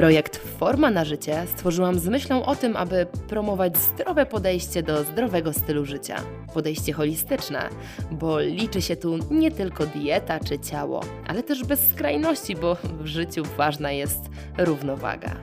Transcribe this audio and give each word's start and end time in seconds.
Projekt 0.00 0.36
Forma 0.36 0.90
na 0.90 1.04
życie 1.04 1.42
stworzyłam 1.46 1.98
z 1.98 2.08
myślą 2.08 2.44
o 2.44 2.56
tym, 2.56 2.76
aby 2.76 3.06
promować 3.28 3.76
zdrowe 3.76 4.26
podejście 4.26 4.82
do 4.82 5.04
zdrowego 5.04 5.52
stylu 5.52 5.84
życia. 5.84 6.16
Podejście 6.54 6.92
holistyczne, 6.92 7.68
bo 8.10 8.40
liczy 8.40 8.82
się 8.82 8.96
tu 8.96 9.18
nie 9.30 9.50
tylko 9.50 9.86
dieta 9.86 10.40
czy 10.40 10.58
ciało, 10.58 11.00
ale 11.26 11.42
też 11.42 11.64
bez 11.64 11.88
skrajności, 11.88 12.56
bo 12.56 12.76
w 13.00 13.06
życiu 13.06 13.42
ważna 13.56 13.92
jest 13.92 14.20
równowaga. 14.58 15.36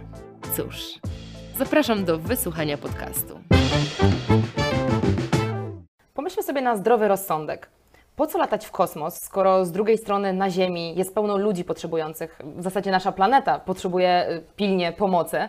Cóż, 0.56 1.00
zapraszam 1.58 2.06
do 2.06 2.18
wysłuchania 2.20 2.78
podcastu. 2.78 3.40
Pomyślmy 6.14 6.44
sobie 6.44 6.62
na 6.62 6.78
zdrowy 6.78 7.08
rozsądek. 7.08 7.77
Po 8.18 8.28
co 8.28 8.38
latać 8.38 8.66
w 8.66 8.72
kosmos, 8.72 9.22
skoro 9.22 9.66
z 9.66 9.72
drugiej 9.72 9.98
strony 9.98 10.34
na 10.34 10.50
Ziemi 10.50 10.96
jest 10.96 11.16
pełno 11.16 11.38
ludzi 11.38 11.64
potrzebujących? 11.64 12.40
W 12.44 12.64
zasadzie 12.64 12.92
nasza 12.92 13.12
planeta 13.12 13.60
potrzebuje 13.60 14.30
y, 14.30 14.44
pilnie 14.56 14.92
pomocy, 14.92 15.38
y, 15.38 15.48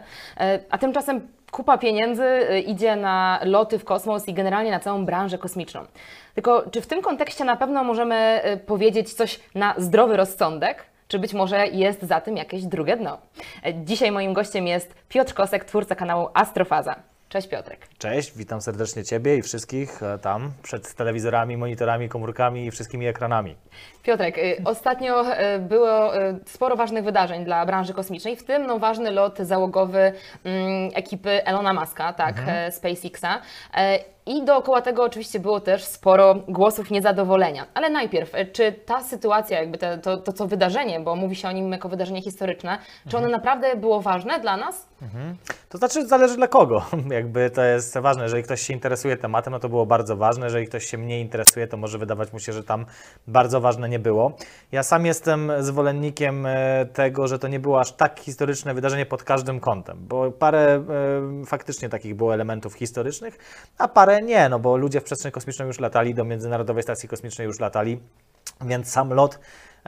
a 0.70 0.78
tymczasem 0.78 1.28
kupa 1.50 1.78
pieniędzy 1.78 2.24
y, 2.24 2.60
idzie 2.60 2.96
na 2.96 3.40
loty 3.42 3.78
w 3.78 3.84
kosmos 3.84 4.28
i 4.28 4.34
generalnie 4.34 4.70
na 4.70 4.80
całą 4.80 5.06
branżę 5.06 5.38
kosmiczną. 5.38 5.84
Tylko 6.34 6.64
czy 6.70 6.80
w 6.80 6.86
tym 6.86 7.02
kontekście 7.02 7.44
na 7.44 7.56
pewno 7.56 7.84
możemy 7.84 8.42
powiedzieć 8.66 9.14
coś 9.14 9.40
na 9.54 9.74
zdrowy 9.78 10.16
rozsądek? 10.16 10.84
Czy 11.08 11.18
być 11.18 11.34
może 11.34 11.66
jest 11.66 12.02
za 12.02 12.20
tym 12.20 12.36
jakieś 12.36 12.64
drugie 12.64 12.96
dno? 12.96 13.18
Dzisiaj 13.84 14.12
moim 14.12 14.32
gościem 14.32 14.66
jest 14.66 14.94
Piotr 15.08 15.34
Kosek, 15.34 15.64
twórca 15.64 15.94
kanału 15.94 16.28
Astrofaza. 16.34 16.96
Cześć 17.28 17.48
Piotrek. 17.48 17.88
Cześć, 17.98 18.32
witam 18.36 18.60
serdecznie 18.60 19.04
Ciebie 19.04 19.36
i 19.36 19.42
wszystkich 19.42 20.02
e, 20.02 20.18
tam 20.18 20.52
przed 20.62 20.94
telewizorami, 20.94 21.56
monitorami, 21.56 22.08
komórkami 22.08 22.66
i 22.66 22.70
wszystkimi 22.70 23.06
ekranami. 23.06 23.56
Piotrek, 24.02 24.38
y, 24.38 24.56
ostatnio 24.64 25.24
y, 25.32 25.58
było 25.58 26.16
y, 26.16 26.40
sporo 26.46 26.76
ważnych 26.76 27.04
wydarzeń 27.04 27.44
dla 27.44 27.66
branży 27.66 27.94
kosmicznej, 27.94 28.36
w 28.36 28.44
tym 28.44 28.66
no, 28.66 28.78
ważny 28.78 29.10
lot 29.10 29.38
załogowy 29.38 30.12
mm, 30.44 30.90
ekipy 30.94 31.44
Elona 31.44 31.72
Muska, 31.72 32.12
tak, 32.12 32.38
mhm. 32.38 32.56
E, 32.56 32.72
SpaceXa. 32.72 33.40
E, 34.28 34.32
I 34.32 34.44
dookoła 34.44 34.82
tego 34.82 35.04
oczywiście 35.04 35.40
było 35.40 35.60
też 35.60 35.84
sporo 35.84 36.34
głosów 36.48 36.90
niezadowolenia. 36.90 37.66
Ale 37.74 37.90
najpierw, 37.90 38.32
czy 38.52 38.72
ta 38.72 39.02
sytuacja, 39.02 39.58
jakby 39.60 39.78
te, 39.78 39.98
to, 39.98 40.16
to, 40.16 40.32
to 40.32 40.46
wydarzenie, 40.46 41.00
bo 41.00 41.16
mówi 41.16 41.36
się 41.36 41.48
o 41.48 41.52
nim 41.52 41.72
jako 41.72 41.88
wydarzenie 41.88 42.22
historyczne, 42.22 42.78
czy 43.08 43.16
ono 43.16 43.26
mhm. 43.26 43.32
naprawdę 43.32 43.76
było 43.76 44.00
ważne 44.00 44.40
dla 44.40 44.56
nas? 44.56 44.88
Mhm. 45.02 45.36
To 45.68 45.78
znaczy, 45.78 46.06
zależy 46.06 46.36
dla 46.36 46.48
kogo. 46.48 46.82
Jakby 47.10 47.50
to 47.50 47.62
jest 47.62 47.98
ważne. 47.98 48.22
Jeżeli 48.22 48.42
ktoś 48.42 48.60
się 48.60 48.74
interesuje 48.74 49.16
tematem, 49.16 49.52
no 49.52 49.58
to 49.58 49.68
było 49.68 49.86
bardzo 49.86 50.16
ważne. 50.16 50.46
Jeżeli 50.46 50.66
ktoś 50.66 50.84
się 50.84 50.98
mniej 50.98 51.22
interesuje, 51.22 51.66
to 51.66 51.76
może 51.76 51.98
wydawać 51.98 52.32
mu 52.32 52.38
się, 52.38 52.52
że 52.52 52.64
tam 52.64 52.86
bardzo 53.26 53.60
ważne 53.60 53.88
nie 53.88 53.98
było. 53.98 54.32
Ja 54.72 54.82
sam 54.82 55.06
jestem 55.06 55.52
zwolennikiem 55.58 56.46
e, 56.46 56.86
tego, 56.92 57.28
że 57.28 57.38
to 57.38 57.48
nie 57.48 57.60
było 57.60 57.80
aż 57.80 57.92
tak 57.92 58.20
historyczne 58.20 58.74
wydarzenie 58.74 59.06
pod 59.06 59.22
każdym 59.22 59.60
kątem, 59.60 59.98
bo 60.00 60.30
parę 60.30 60.84
e, 61.42 61.46
faktycznie 61.46 61.88
takich 61.88 62.14
było 62.14 62.34
elementów 62.34 62.74
historycznych, 62.74 63.38
a 63.78 63.88
parę 63.88 64.17
nie, 64.22 64.48
no 64.48 64.58
bo 64.58 64.76
ludzie 64.76 65.00
w 65.00 65.04
przestrzeń 65.04 65.32
kosmiczną 65.32 65.66
już 65.66 65.80
latali, 65.80 66.14
do 66.14 66.24
Międzynarodowej 66.24 66.82
Stacji 66.82 67.08
Kosmicznej 67.08 67.46
już 67.46 67.60
latali, 67.60 68.00
więc 68.60 68.90
sam 68.90 69.12
lot 69.12 69.38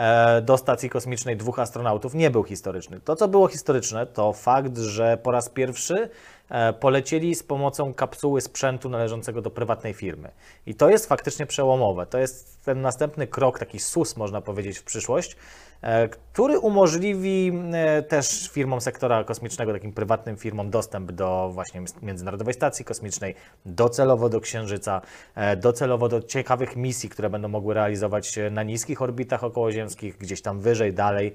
E, 0.01 0.43
do 0.43 0.57
stacji 0.57 0.91
kosmicznej 0.91 1.37
dwóch 1.37 1.59
astronautów 1.59 2.15
nie 2.15 2.31
był 2.31 2.45
historyczny. 2.45 3.01
To, 3.01 3.17
co 3.17 3.29
było 3.29 3.49
historyczne, 3.49 4.07
to 4.07 4.33
fakt, 4.33 4.79
że 4.79 5.19
po 5.23 5.31
raz 5.31 5.49
pierwszy 5.49 6.11
e, 6.49 6.73
polecieli 6.73 7.35
z 7.35 7.43
pomocą 7.43 7.95
kapsuły 7.95 8.41
sprzętu 8.41 8.89
należącego 8.89 9.43
do 9.43 9.51
prywatnej 9.51 9.95
firmy. 9.95 10.31
I 10.67 10.75
to 10.75 10.91
jest 10.91 11.07
faktycznie 11.07 11.47
przełomowe. 11.47 12.07
To 12.07 12.19
jest 12.19 12.65
ten 12.65 12.81
następny 12.81 13.27
krok, 13.27 13.59
taki 13.59 13.79
sus, 13.79 14.17
można 14.17 14.41
powiedzieć, 14.41 14.79
w 14.79 14.85
przyszłość, 14.85 15.37
który 16.33 16.59
umożliwi 16.59 17.53
e, 17.73 18.03
też 18.03 18.51
firmom 18.53 18.81
sektora 18.81 19.25
kosmicznego, 19.25 19.73
takim 19.73 19.93
prywatnym 19.93 20.37
firmom, 20.37 20.71
dostęp 20.71 21.13
do 21.13 21.51
właśnie 21.53 21.83
Międzynarodowej 22.03 22.55
Stacji 22.55 22.85
Kosmicznej, 22.85 23.35
docelowo 23.67 24.29
do 24.29 24.41
Księżyca, 24.41 25.01
e, 25.35 25.57
docelowo 25.57 26.09
do 26.09 26.23
ciekawych 26.23 26.77
misji, 26.77 27.09
które 27.09 27.31
będą 27.31 27.49
mogły 27.49 27.75
realizować 27.75 28.39
na 28.51 28.63
niskich 28.63 29.03
orbitach 29.03 29.45
okołoziemskich, 29.45 30.19
gdzieś 30.19 30.43
tam 30.43 30.61
wyżej, 30.61 30.93
dalej 30.93 31.35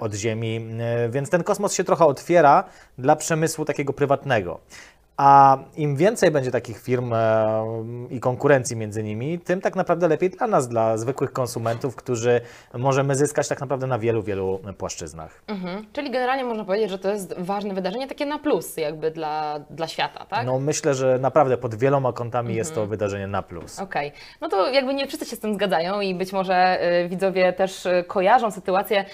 od 0.00 0.14
Ziemi. 0.14 0.66
Więc 1.10 1.30
ten 1.30 1.44
kosmos 1.44 1.72
się 1.72 1.84
trochę 1.84 2.04
otwiera 2.04 2.64
dla 2.98 3.16
przemysłu 3.16 3.64
takiego 3.64 3.92
prywatnego. 3.92 4.60
A 5.16 5.58
im 5.76 5.96
więcej 5.96 6.30
będzie 6.30 6.50
takich 6.50 6.78
firm 6.78 7.12
e, 7.12 7.64
i 8.10 8.20
konkurencji 8.20 8.76
między 8.76 9.02
nimi, 9.02 9.38
tym 9.38 9.60
tak 9.60 9.76
naprawdę 9.76 10.08
lepiej 10.08 10.30
dla 10.30 10.46
nas, 10.46 10.68
dla 10.68 10.96
zwykłych 10.96 11.32
konsumentów, 11.32 11.96
którzy 11.96 12.40
możemy 12.74 13.14
zyskać 13.14 13.48
tak 13.48 13.60
naprawdę 13.60 13.86
na 13.86 13.98
wielu, 13.98 14.22
wielu 14.22 14.60
płaszczyznach. 14.78 15.42
Mhm. 15.46 15.86
Czyli 15.92 16.10
generalnie 16.10 16.44
można 16.44 16.64
powiedzieć, 16.64 16.90
że 16.90 16.98
to 16.98 17.10
jest 17.10 17.34
ważne 17.38 17.74
wydarzenie, 17.74 18.06
takie 18.08 18.26
na 18.26 18.38
plus 18.38 18.76
jakby 18.76 19.10
dla, 19.10 19.60
dla 19.70 19.88
świata, 19.88 20.24
tak? 20.24 20.46
No 20.46 20.58
myślę, 20.58 20.94
że 20.94 21.18
naprawdę 21.18 21.56
pod 21.56 21.74
wieloma 21.74 22.12
kątami 22.12 22.48
mhm. 22.48 22.58
jest 22.58 22.70
to 22.70 22.80
mhm. 22.80 22.90
wydarzenie 22.90 23.26
na 23.26 23.42
plus. 23.42 23.78
Okej. 23.78 24.08
Okay. 24.08 24.20
No 24.40 24.48
to 24.48 24.70
jakby 24.70 24.94
nie 24.94 25.06
wszyscy 25.06 25.26
się 25.26 25.36
z 25.36 25.40
tym 25.40 25.54
zgadzają 25.54 26.00
i 26.00 26.14
być 26.14 26.32
może 26.32 26.78
y, 27.04 27.08
widzowie 27.08 27.52
też 27.52 27.86
y, 27.86 28.04
kojarzą 28.06 28.50
sytuację 28.50 29.04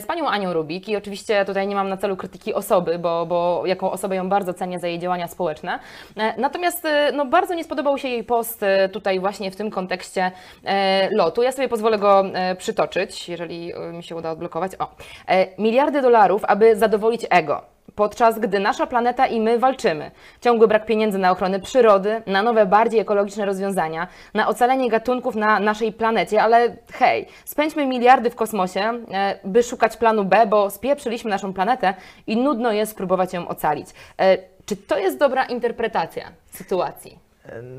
z 0.00 0.06
Panią 0.06 0.28
Anią 0.28 0.52
Rubik 0.52 0.88
i 0.88 0.96
oczywiście 0.96 1.44
tutaj 1.44 1.66
nie 1.66 1.74
mam 1.74 1.88
na 1.88 1.96
celu 1.96 2.16
krytyki 2.16 2.54
osoby, 2.54 2.98
bo, 2.98 3.26
bo 3.26 3.62
jako 3.66 3.92
osobę 3.92 4.16
ją 4.16 4.28
bardzo 4.28 4.54
cenię 4.54 4.78
za 4.78 4.88
jej 4.88 4.98
działania 4.98 5.28
społeczne, 5.28 5.49
społeczne. 5.50 5.78
E, 6.16 6.40
natomiast 6.40 6.84
e, 6.84 7.12
no, 7.12 7.26
bardzo 7.26 7.54
nie 7.54 7.64
spodobał 7.64 7.98
się 7.98 8.08
jej 8.08 8.24
post 8.24 8.62
e, 8.62 8.88
tutaj 8.88 9.20
właśnie 9.20 9.50
w 9.50 9.56
tym 9.56 9.70
kontekście 9.70 10.30
lotu. 11.10 11.42
Ja 11.42 11.52
sobie 11.52 11.68
pozwolę 11.68 11.98
go 11.98 12.24
przytoczyć, 12.58 13.28
jeżeli 13.28 13.72
mi 13.92 14.02
się 14.02 14.16
uda 14.16 14.30
odblokować. 14.30 14.72
O, 14.78 14.88
miliardy 15.58 16.02
dolarów, 16.02 16.44
aby 16.44 16.76
zadowolić 16.76 17.26
ego 17.30 17.62
podczas 17.94 18.38
gdy 18.38 18.60
nasza 18.60 18.86
planeta 18.86 19.26
i 19.26 19.40
my 19.40 19.58
walczymy. 19.58 20.10
Ciągły 20.40 20.68
brak 20.68 20.86
pieniędzy 20.86 21.18
na 21.18 21.30
ochronę 21.30 21.60
przyrody, 21.60 22.22
na 22.26 22.42
nowe, 22.42 22.66
bardziej 22.66 23.00
ekologiczne 23.00 23.44
rozwiązania, 23.44 24.06
na 24.34 24.48
ocalenie 24.48 24.90
gatunków 24.90 25.34
na 25.34 25.60
naszej 25.60 25.92
planecie, 25.92 26.42
ale 26.42 26.76
hej, 26.92 27.26
spędźmy 27.44 27.86
miliardy 27.86 28.30
w 28.30 28.34
kosmosie, 28.34 28.92
by 29.44 29.62
szukać 29.62 29.96
planu 29.96 30.24
B, 30.24 30.46
bo 30.46 30.70
spieprzyliśmy 30.70 31.30
naszą 31.30 31.52
planetę 31.52 31.94
i 32.26 32.36
nudno 32.36 32.72
jest 32.72 32.92
spróbować 32.92 33.32
ją 33.32 33.48
ocalić. 33.48 33.88
Czy 34.70 34.76
to 34.76 34.98
jest 34.98 35.18
dobra 35.18 35.44
interpretacja 35.44 36.32
sytuacji? 36.52 37.18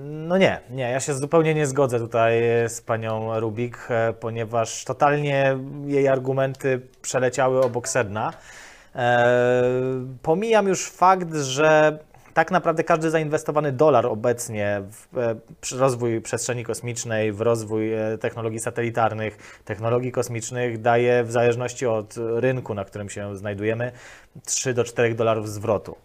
No 0.03 0.37
nie, 0.37 0.59
nie, 0.69 0.83
ja 0.83 0.99
się 0.99 1.13
zupełnie 1.13 1.53
nie 1.53 1.67
zgodzę 1.67 1.99
tutaj 1.99 2.41
z 2.67 2.81
panią 2.81 3.39
Rubik, 3.39 3.87
e, 3.89 4.13
ponieważ 4.13 4.85
totalnie 4.85 5.57
jej 5.85 6.07
argumenty 6.07 6.81
przeleciały 7.01 7.63
obok 7.63 7.87
sedna. 7.87 8.33
E, 8.95 9.33
pomijam 10.21 10.67
już 10.67 10.89
fakt, 10.89 11.35
że 11.35 11.99
tak 12.33 12.51
naprawdę 12.51 12.83
każdy 12.83 13.09
zainwestowany 13.09 13.71
dolar 13.71 14.05
obecnie 14.05 14.81
w 14.91 15.17
e, 15.17 15.35
rozwój 15.77 16.21
przestrzeni 16.21 16.63
kosmicznej, 16.63 17.33
w 17.33 17.41
rozwój 17.41 17.91
technologii 18.19 18.59
satelitarnych, 18.59 19.61
technologii 19.65 20.11
kosmicznych 20.11 20.81
daje 20.81 21.23
w 21.23 21.31
zależności 21.31 21.85
od 21.85 22.15
rynku, 22.35 22.73
na 22.73 22.85
którym 22.85 23.09
się 23.09 23.35
znajdujemy, 23.35 23.91
3 24.45 24.73
do 24.73 24.83
4 24.83 25.15
dolarów 25.15 25.49
zwrotu. 25.49 25.95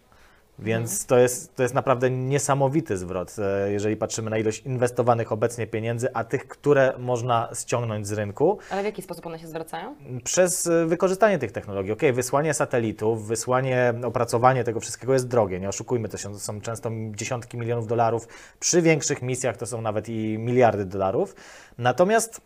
Więc 0.59 0.91
mhm. 0.91 1.07
to 1.07 1.17
jest, 1.17 1.55
to 1.55 1.63
jest 1.63 1.75
naprawdę 1.75 2.09
niesamowity 2.09 2.97
zwrot, 2.97 3.35
e, 3.39 3.71
jeżeli 3.71 3.95
patrzymy 3.95 4.29
na 4.29 4.37
ilość 4.37 4.61
inwestowanych 4.65 5.31
obecnie 5.31 5.67
pieniędzy, 5.67 6.13
a 6.13 6.23
tych, 6.23 6.47
które 6.47 6.93
można 6.99 7.49
ściągnąć 7.59 8.07
z 8.07 8.11
rynku. 8.11 8.57
Ale 8.69 8.81
w 8.81 8.85
jaki 8.85 9.01
sposób 9.01 9.25
one 9.25 9.39
się 9.39 9.47
zwracają? 9.47 9.95
Przez 10.23 10.67
e, 10.67 10.85
wykorzystanie 10.85 11.39
tych 11.39 11.51
technologii. 11.51 11.91
Ok, 11.91 12.01
wysłanie 12.13 12.53
satelitów, 12.53 13.27
wysłanie, 13.27 13.93
opracowanie 14.03 14.63
tego 14.63 14.79
wszystkiego 14.79 15.13
jest 15.13 15.27
drogie, 15.27 15.59
nie 15.59 15.69
oszukujmy, 15.69 16.09
to 16.09 16.17
są 16.39 16.61
często 16.61 16.91
dziesiątki 17.11 17.57
milionów 17.57 17.87
dolarów. 17.87 18.27
Przy 18.59 18.81
większych 18.81 19.21
misjach 19.21 19.57
to 19.57 19.65
są 19.65 19.81
nawet 19.81 20.09
i 20.09 20.37
miliardy 20.37 20.85
dolarów. 20.85 21.35
Natomiast 21.77 22.41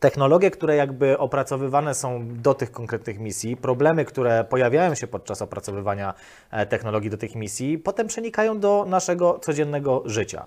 technologie, 0.00 0.50
które 0.50 0.76
jakby 0.76 1.18
opracowywane 1.18 1.94
są 1.94 2.28
do 2.28 2.54
tych 2.54 2.70
konkretnych 2.70 3.18
misji, 3.18 3.56
problemy, 3.56 4.04
które 4.04 4.44
pojawiają 4.44 4.94
się 4.94 5.06
podczas 5.06 5.42
opracowywania 5.42 6.14
e, 6.50 6.66
technologii 6.66 7.10
do 7.10 7.16
tych 7.16 7.34
misji, 7.34 7.78
potem 7.78 8.06
przenikają 8.06 8.60
do 8.60 8.84
naszego 8.88 9.38
codziennego 9.38 10.02
życia. 10.04 10.46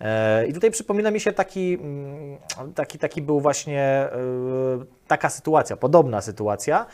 E, 0.00 0.46
I 0.46 0.52
tutaj 0.52 0.70
przypomina 0.70 1.10
mi 1.10 1.20
się 1.20 1.32
taki, 1.32 1.74
mm, 1.74 2.38
taki, 2.74 2.98
taki 2.98 3.22
był 3.22 3.40
właśnie 3.40 3.82
e, 3.82 4.10
taka 5.06 5.30
sytuacja, 5.30 5.76
podobna 5.76 6.20
sytuacja 6.20 6.86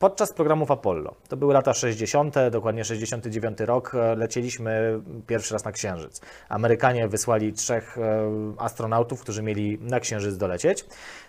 podczas 0.00 0.32
programów 0.32 0.70
Apollo, 0.70 1.14
to 1.28 1.36
były 1.36 1.54
lata 1.54 1.74
60., 1.74 2.34
dokładnie 2.50 2.84
69 2.84 3.60
rok, 3.60 3.94
e, 3.94 4.16
lecieliśmy 4.16 5.00
pierwszy 5.26 5.54
raz 5.54 5.64
na 5.64 5.72
Księżyc. 5.72 6.20
Amerykanie 6.48 7.08
wysłali 7.08 7.52
trzech 7.52 7.98
e, 7.98 8.30
astronautów, 8.58 9.20
którzy 9.20 9.42
mieli 9.42 9.78
na 9.80 10.00
Księżyc 10.00 10.36
dolecieć. 10.36 10.84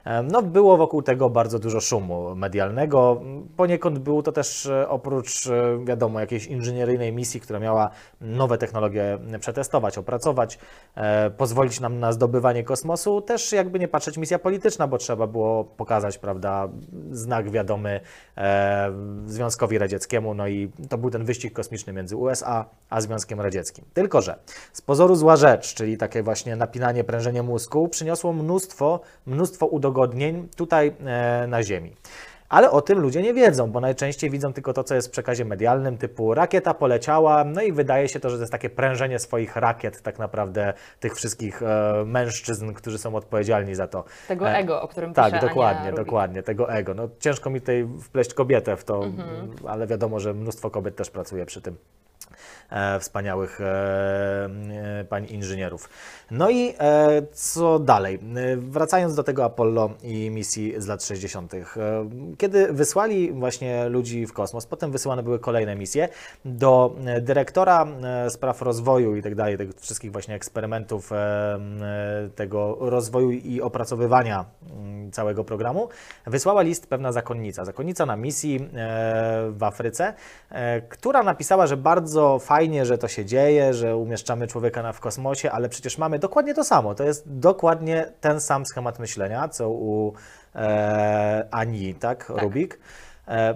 E, 0.06 0.24
No, 0.24 0.42
było 0.42 0.78
wokół 0.78 1.02
tego 1.02 1.30
bardzo 1.30 1.60
dużo 1.60 1.82
szumu 1.82 2.36
medialnego. 2.36 3.22
Poniekąd 3.58 4.00
było 4.00 4.24
to 4.24 4.32
też 4.32 4.70
oprócz, 4.88 5.50
wiadomo, 5.86 6.20
jakiejś 6.20 6.46
inżynieryjnej 6.46 7.14
misji, 7.14 7.42
która 7.42 7.60
miała 7.60 7.90
nowe 8.22 8.58
technologie 8.58 9.20
przetestować, 9.40 9.98
opracować, 9.98 10.60
pozwolić 11.38 11.80
nam 11.80 12.00
na 12.00 12.12
zdobywanie 12.12 12.64
kosmosu, 12.64 13.22
też 13.22 13.52
jakby 13.52 13.80
nie 13.80 13.88
patrzeć 13.88 14.18
misja 14.18 14.40
polityczna, 14.40 14.88
bo 14.88 14.98
trzeba 14.98 15.28
było 15.28 15.64
pokazać, 15.64 16.18
prawda, 16.18 16.70
znak 17.12 17.52
wiadomy 17.52 18.00
Związkowi 19.26 19.78
Radzieckiemu, 19.78 20.34
no 20.34 20.48
i 20.48 20.72
to 20.90 20.98
był 20.98 21.10
ten 21.10 21.26
wyścig 21.26 21.54
kosmiczny 21.54 21.94
między 21.94 22.16
USA 22.16 22.66
a 22.90 23.02
Związkiem 23.02 23.42
Radzieckim. 23.42 23.86
Tylko, 23.94 24.22
że 24.22 24.40
z 24.74 24.82
pozoru 24.82 25.16
zła 25.16 25.36
rzecz, 25.36 25.74
czyli 25.74 25.98
takie 25.98 26.24
właśnie 26.24 26.56
napinanie, 26.56 27.04
prężenie 27.04 27.44
mózgu, 27.44 27.88
przyniosło 27.88 28.34
mnóstwo, 28.34 29.00
mnóstwo 29.26 29.66
udogodnień 29.66 30.48
tutaj 30.56 30.94
e, 31.06 31.48
na 31.48 31.64
Ziemi. 31.64 31.96
Ale 32.52 32.72
o 32.72 32.82
tym 32.82 33.00
ludzie 33.00 33.22
nie 33.22 33.34
wiedzą, 33.34 33.72
bo 33.72 33.80
najczęściej 33.80 34.30
widzą 34.30 34.54
tylko 34.54 34.74
to, 34.74 34.84
co 34.84 34.96
jest 34.96 35.08
w 35.08 35.12
przekazie 35.12 35.46
medialnym, 35.46 35.98
typu 35.98 36.34
rakieta 36.34 36.74
poleciała, 36.74 37.44
no 37.44 37.62
i 37.62 37.72
wydaje 37.72 38.10
się 38.10 38.20
to, 38.20 38.30
że 38.30 38.36
to 38.36 38.42
jest 38.42 38.52
takie 38.52 38.70
prężenie 38.70 39.20
swoich 39.20 39.56
rakiet, 39.56 40.02
tak 40.02 40.20
naprawdę 40.20 40.74
tych 41.00 41.16
wszystkich 41.16 41.64
e, 41.64 42.04
mężczyzn, 42.06 42.74
którzy 42.74 42.98
są 42.98 43.16
odpowiedzialni 43.16 43.76
za 43.76 43.88
to. 43.88 44.04
Tego 44.28 44.50
E, 44.50 44.58
ego, 44.58 44.82
o 44.82 44.88
którym 44.88 45.14
tak, 45.14 45.34
pisze 45.34 45.48
dokładnie, 45.48 45.82
Ania 45.82 45.92
Rubik. 45.92 46.06
dokładnie, 46.06 46.44
tego 46.44 46.74
ego. 46.74 46.94
No, 46.94 47.10
ciężko 47.20 47.50
mi 47.50 47.60
tutaj 47.60 47.88
wpleść 48.02 48.34
kobietę 48.34 48.78
w 48.78 48.84
to, 48.84 49.04
ale 49.68 49.88
wiadomo, 49.88 50.20
że 50.20 50.34
mnóstwo 50.34 50.70
kobiet 50.70 50.96
też 50.96 51.10
pracuje 51.10 51.46
przy 51.46 51.62
tym. 51.62 51.76
E, 52.72 53.00
wspaniałych 53.00 53.62
e, 53.62 53.66
e, 55.00 55.06
pań 55.10 55.26
inżynierów. 55.30 55.90
No 56.32 56.50
i 56.50 56.74
co 57.34 57.80
dalej? 57.80 58.20
Wracając 58.58 59.16
do 59.16 59.24
tego 59.24 59.46
Apollo 59.46 59.90
i 60.04 60.30
misji 60.30 60.74
z 60.78 60.88
lat 60.88 61.04
60., 61.04 61.54
e, 61.54 61.66
kiedy 62.38 62.74
wysłali 62.74 63.32
właśnie 63.32 63.90
ludzi 63.90 64.26
w 64.26 64.34
kosmos, 64.34 64.66
potem 64.66 64.92
wysyłane 64.92 65.24
były 65.24 65.40
kolejne 65.40 65.76
misje 65.76 66.10
do 66.46 66.96
dyrektora 67.22 67.88
spraw 68.30 68.62
rozwoju 68.62 69.16
i 69.16 69.22
tak 69.22 69.36
dalej, 69.36 69.58
tych 69.58 69.76
wszystkich 69.76 70.12
właśnie 70.12 70.36
eksperymentów, 70.36 71.12
tego 72.36 72.78
rozwoju 72.80 73.32
i 73.32 73.62
opracowywania 73.62 74.46
mm, 74.72 75.12
całego 75.12 75.44
programu, 75.44 75.90
wysłała 76.28 76.62
list 76.62 76.88
pewna 76.88 77.12
zakonnica. 77.12 77.66
Zakonnica 77.66 78.06
na 78.06 78.16
misji 78.16 78.70
w 79.52 79.64
Afryce, 79.64 80.14
która 80.90 81.24
napisała, 81.24 81.68
że 81.68 81.78
bardzo 81.78 82.21
fajnie, 82.40 82.86
że 82.86 82.98
to 82.98 83.08
się 83.08 83.26
dzieje, 83.26 83.74
że 83.74 83.98
umieszczamy 83.98 84.48
człowieka 84.48 84.84
na, 84.84 84.94
w 84.94 85.00
kosmosie, 85.00 85.52
ale 85.52 85.70
przecież 85.70 85.98
mamy 85.98 86.20
dokładnie 86.20 86.54
to 86.54 86.64
samo. 86.64 86.96
To 86.96 87.04
jest 87.04 87.24
dokładnie 87.26 88.12
ten 88.22 88.42
sam 88.42 88.66
schemat 88.66 89.00
myślenia, 89.00 89.48
co 89.48 89.70
u 89.70 90.14
e, 90.56 91.48
Ani, 91.52 91.96
tak, 91.96 92.30
Rubik. 92.30 92.80
E, 93.28 93.56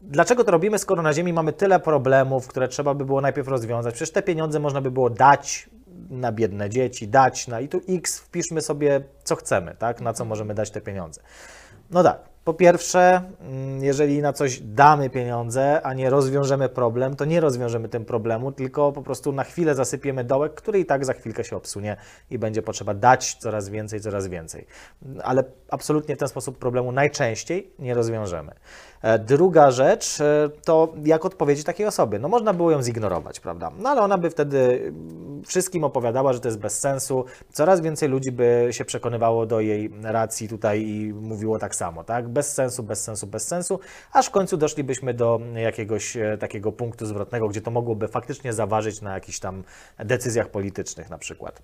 Dlaczego 0.00 0.44
to 0.44 0.50
robimy, 0.50 0.78
skoro 0.78 1.02
na 1.02 1.12
Ziemi 1.12 1.32
mamy 1.32 1.52
tyle 1.52 1.80
problemów, 1.80 2.48
które 2.48 2.68
trzeba 2.68 2.94
by 2.94 3.04
było 3.04 3.20
najpierw 3.20 3.48
rozwiązać? 3.48 3.94
Przecież 3.94 4.12
te 4.12 4.22
pieniądze 4.22 4.60
można 4.60 4.80
by 4.80 4.90
było 4.90 5.10
dać 5.10 5.70
na 6.10 6.32
biedne 6.32 6.70
dzieci, 6.70 7.08
dać 7.08 7.48
na 7.48 7.60
i 7.60 7.68
tu 7.68 7.80
X, 7.88 8.18
wpiszmy 8.18 8.62
sobie 8.62 9.00
co 9.24 9.36
chcemy, 9.36 9.74
tak? 9.78 10.00
Na 10.00 10.12
co 10.12 10.24
możemy 10.24 10.54
dać 10.54 10.70
te 10.70 10.80
pieniądze. 10.80 11.20
No 11.90 12.02
tak, 12.02 12.18
po 12.46 12.54
pierwsze, 12.54 13.22
mm, 13.40 13.84
jeżeli 13.84 14.22
na 14.22 14.32
coś 14.32 14.60
damy 14.60 15.10
pieniądze, 15.10 15.82
a 15.82 15.94
nie 15.94 16.10
rozwiążemy 16.10 16.68
problem, 16.68 17.16
to 17.16 17.24
nie 17.24 17.40
rozwiążemy 17.40 17.88
tym 17.88 18.04
problemu, 18.04 18.52
tylko 18.52 18.92
po 18.92 19.02
prostu 19.02 19.32
na 19.32 19.44
chwilę 19.44 19.74
zasypiemy 19.74 20.24
dołek, 20.24 20.54
który 20.54 20.80
i 20.80 20.86
tak 20.86 21.04
za 21.04 21.12
chwilkę 21.12 21.44
się 21.44 21.56
obsunie 21.56 21.96
i 22.30 22.38
będzie 22.38 22.62
potrzeba 22.62 22.94
dać 22.94 23.34
coraz 23.34 23.68
więcej, 23.68 24.00
coraz 24.00 24.28
więcej. 24.28 24.66
Ale 25.22 25.44
absolutnie 25.70 26.16
w 26.16 26.18
ten 26.18 26.28
sposób 26.28 26.58
problemu 26.58 26.92
najczęściej 26.92 27.70
nie 27.78 27.94
rozwiążemy. 27.94 28.54
E, 29.06 29.18
Druga 29.18 29.70
rzecz 29.70 30.20
e, 30.20 30.50
to 30.64 30.94
jak 31.04 31.24
odpowiedzieć 31.24 31.64
takiej 31.64 31.86
osoby. 31.86 32.18
No 32.18 32.28
można 32.28 32.54
było 32.54 32.70
ją 32.70 32.82
zignorować, 32.82 33.40
prawda? 33.40 33.70
No 33.78 33.88
ale 33.88 34.00
ona 34.00 34.18
by 34.18 34.30
wtedy 34.30 34.82
mm, 34.86 35.42
wszystkim 35.44 35.84
opowiadała, 35.84 36.32
że 36.32 36.40
to 36.40 36.48
jest 36.48 36.58
bez 36.58 36.78
sensu. 36.78 37.24
Coraz 37.52 37.80
więcej 37.80 38.08
ludzi 38.08 38.32
by 38.32 38.68
się 38.70 38.84
przekonywało 38.84 39.46
do 39.46 39.60
jej 39.60 39.90
racji 40.02 40.48
tutaj 40.48 40.82
i 40.82 41.12
mówiło 41.14 41.58
tak 41.58 41.74
samo, 41.74 42.04
tak? 42.04 42.28
Bez 42.28 42.54
sensu, 42.54 42.82
bez 42.82 43.04
sensu, 43.04 43.26
bez 43.26 43.46
sensu, 43.46 43.80
aż 44.12 44.26
w 44.26 44.30
końcu 44.30 44.56
doszlibyśmy 44.56 45.14
do 45.14 45.40
jakiegoś 45.54 46.16
e, 46.16 46.38
takiego 46.38 46.72
punktu 46.72 47.06
zwrotnego, 47.06 47.48
gdzie 47.48 47.60
to 47.60 47.70
mogłoby 47.70 48.08
faktycznie 48.08 48.52
zaważyć 48.52 49.02
na 49.02 49.14
jakichś 49.14 49.38
tam 49.38 49.64
decyzjach 49.98 50.48
politycznych 50.48 51.10
na 51.10 51.18
przykład. 51.18 51.62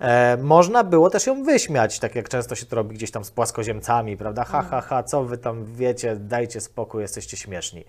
E, 0.00 0.36
można 0.36 0.84
było 0.84 1.10
też 1.10 1.26
ją 1.26 1.42
wyśmiać, 1.42 1.98
tak 1.98 2.14
jak 2.14 2.28
często 2.28 2.54
się 2.54 2.66
to 2.66 2.76
robi 2.76 2.94
gdzieś 2.96 3.10
tam 3.10 3.24
z 3.24 3.30
płaskoziemcami, 3.30 4.16
prawda? 4.16 4.44
Ha, 4.44 4.62
ha, 4.62 4.80
ha, 4.80 5.02
co 5.02 5.24
wy 5.24 5.38
tam 5.38 5.64
wiecie, 5.64 6.16
dajcie 6.16 6.60
spokój, 6.60 7.02
jesteście 7.02 7.36
śmieszni. 7.36 7.84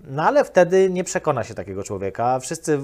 No 0.00 0.22
ale 0.22 0.44
wtedy 0.44 0.90
nie 0.90 1.04
przekona 1.04 1.44
się 1.44 1.54
takiego 1.54 1.82
człowieka. 1.82 2.40
Wszyscy 2.40 2.78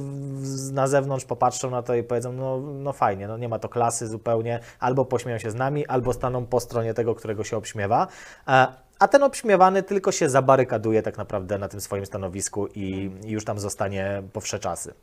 na 0.72 0.86
zewnątrz 0.86 1.24
popatrzą 1.24 1.70
na 1.70 1.82
to 1.82 1.94
i 1.94 2.02
powiedzą, 2.02 2.32
no, 2.32 2.60
no 2.60 2.92
fajnie, 2.92 3.28
no 3.28 3.38
nie 3.38 3.48
ma 3.48 3.58
to 3.58 3.68
klasy 3.68 4.08
zupełnie, 4.08 4.60
albo 4.80 5.04
pośmieją 5.04 5.38
się 5.38 5.50
z 5.50 5.54
nami, 5.54 5.86
albo 5.86 6.12
staną 6.12 6.46
po 6.46 6.60
stronie 6.60 6.94
tego, 6.94 7.14
którego 7.14 7.44
się 7.44 7.56
obśmiewa. 7.56 8.06
E, 8.48 8.66
A 8.98 9.08
ten 9.08 9.22
obśmiewany 9.22 9.82
tylko 9.82 10.12
się 10.12 10.28
zabarykaduje 10.28 11.02
tak 11.02 11.18
naprawdę 11.18 11.58
na 11.58 11.68
tym 11.68 11.80
swoim 11.80 12.06
stanowisku 12.06 12.66
i, 12.66 13.10
już 13.24 13.44
tam 13.44 13.58
zostanie 13.58 14.22
po 14.32 14.40
wsze 14.40 14.58
czasy. 14.58 14.94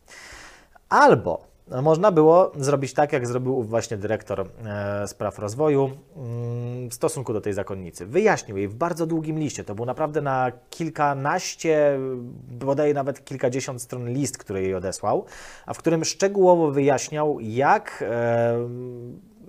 Albo 0.90 1.51
można 1.82 2.12
było 2.12 2.52
zrobić 2.56 2.94
tak, 2.94 3.14
jak 3.14 3.28
zrobił 3.28 3.64
właśnie 3.64 3.98
dyrektor 3.98 4.46
e, 4.66 5.08
spraw 5.08 5.40
rozwoju 5.40 5.92
mm, 6.16 6.90
w 6.90 6.94
stosunku 6.94 7.34
do 7.34 7.42
tej 7.42 7.54
zakonnicy. 7.54 8.06
Wyjaśnił 8.06 8.58
jej 8.58 8.68
w 8.68 8.76
bardzo 8.76 9.06
długim 9.08 9.40
liście. 9.40 9.64
To 9.64 9.76
był 9.76 9.86
naprawdę 9.86 10.22
na 10.22 10.52
kilkanaście, 10.70 12.00
bodaj 12.52 12.94
nawet 12.94 13.26
kilkadziesiąt 13.26 13.82
stron 13.82 14.10
list, 14.10 14.38
który 14.38 14.62
jej 14.62 14.76
odesłał, 14.76 15.26
a 15.66 15.74
w 15.74 15.78
którym 15.78 16.06
szczegółowo 16.06 16.72
wyjaśniał, 16.72 17.40
jak. 17.40 18.04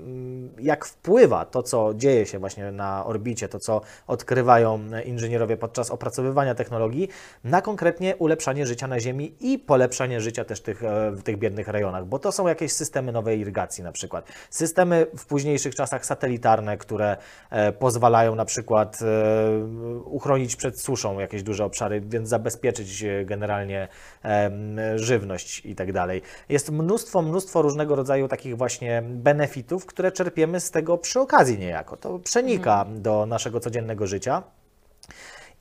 Mm, 0.02 0.50
jak 0.58 0.84
wpływa 0.84 1.44
to, 1.44 1.62
co 1.62 1.94
dzieje 1.94 2.26
się 2.26 2.38
właśnie 2.38 2.72
na 2.72 3.06
orbicie, 3.06 3.48
to, 3.48 3.58
co 3.58 3.80
odkrywają 4.06 4.80
inżynierowie 5.04 5.56
podczas 5.56 5.90
opracowywania 5.90 6.54
technologii, 6.54 7.08
na 7.44 7.62
konkretnie 7.62 8.16
ulepszanie 8.16 8.66
życia 8.66 8.86
na 8.86 9.00
Ziemi 9.00 9.34
i 9.40 9.58
polepszanie 9.58 10.20
życia 10.20 10.44
też 10.44 10.60
tych, 10.60 10.84
e, 10.84 11.10
w 11.10 11.22
tych 11.22 11.38
biednych 11.38 11.68
rejonach, 11.68 12.06
bo 12.06 12.18
to 12.18 12.32
są 12.32 12.48
jakieś 12.48 12.72
systemy 12.72 13.12
nowej 13.12 13.40
irygacji 13.40 13.84
na 13.84 13.92
przykład. 13.92 14.28
Systemy 14.50 15.06
w 15.18 15.26
późniejszych 15.26 15.74
czasach 15.74 16.06
satelitarne, 16.06 16.76
które 16.76 17.16
e, 17.50 17.72
pozwalają 17.72 18.34
na 18.34 18.44
przykład 18.44 18.98
e, 19.02 19.64
uchronić 20.04 20.56
przed 20.56 20.80
suszą 20.80 21.18
jakieś 21.18 21.42
duże 21.42 21.64
obszary, 21.64 22.00
więc 22.00 22.28
zabezpieczyć 22.28 23.04
generalnie 23.24 23.88
żywność 24.96 25.66
i 25.66 25.74
tak 25.74 25.92
dalej. 25.92 26.22
Jest 26.48 26.70
mnóstwo, 26.70 27.22
mnóstwo 27.22 27.62
różnego 27.62 27.96
rodzaju 27.96 28.28
takich 28.28 28.56
właśnie 28.56 29.02
benefitów, 29.06 29.86
które 29.92 30.12
czerpiemy 30.12 30.60
z 30.60 30.70
tego 30.70 30.98
przy 30.98 31.20
okazji 31.20 31.58
niejako. 31.58 31.96
To 31.96 32.18
przenika 32.18 32.84
do 32.88 33.26
naszego 33.26 33.60
codziennego 33.60 34.06
życia. 34.06 34.42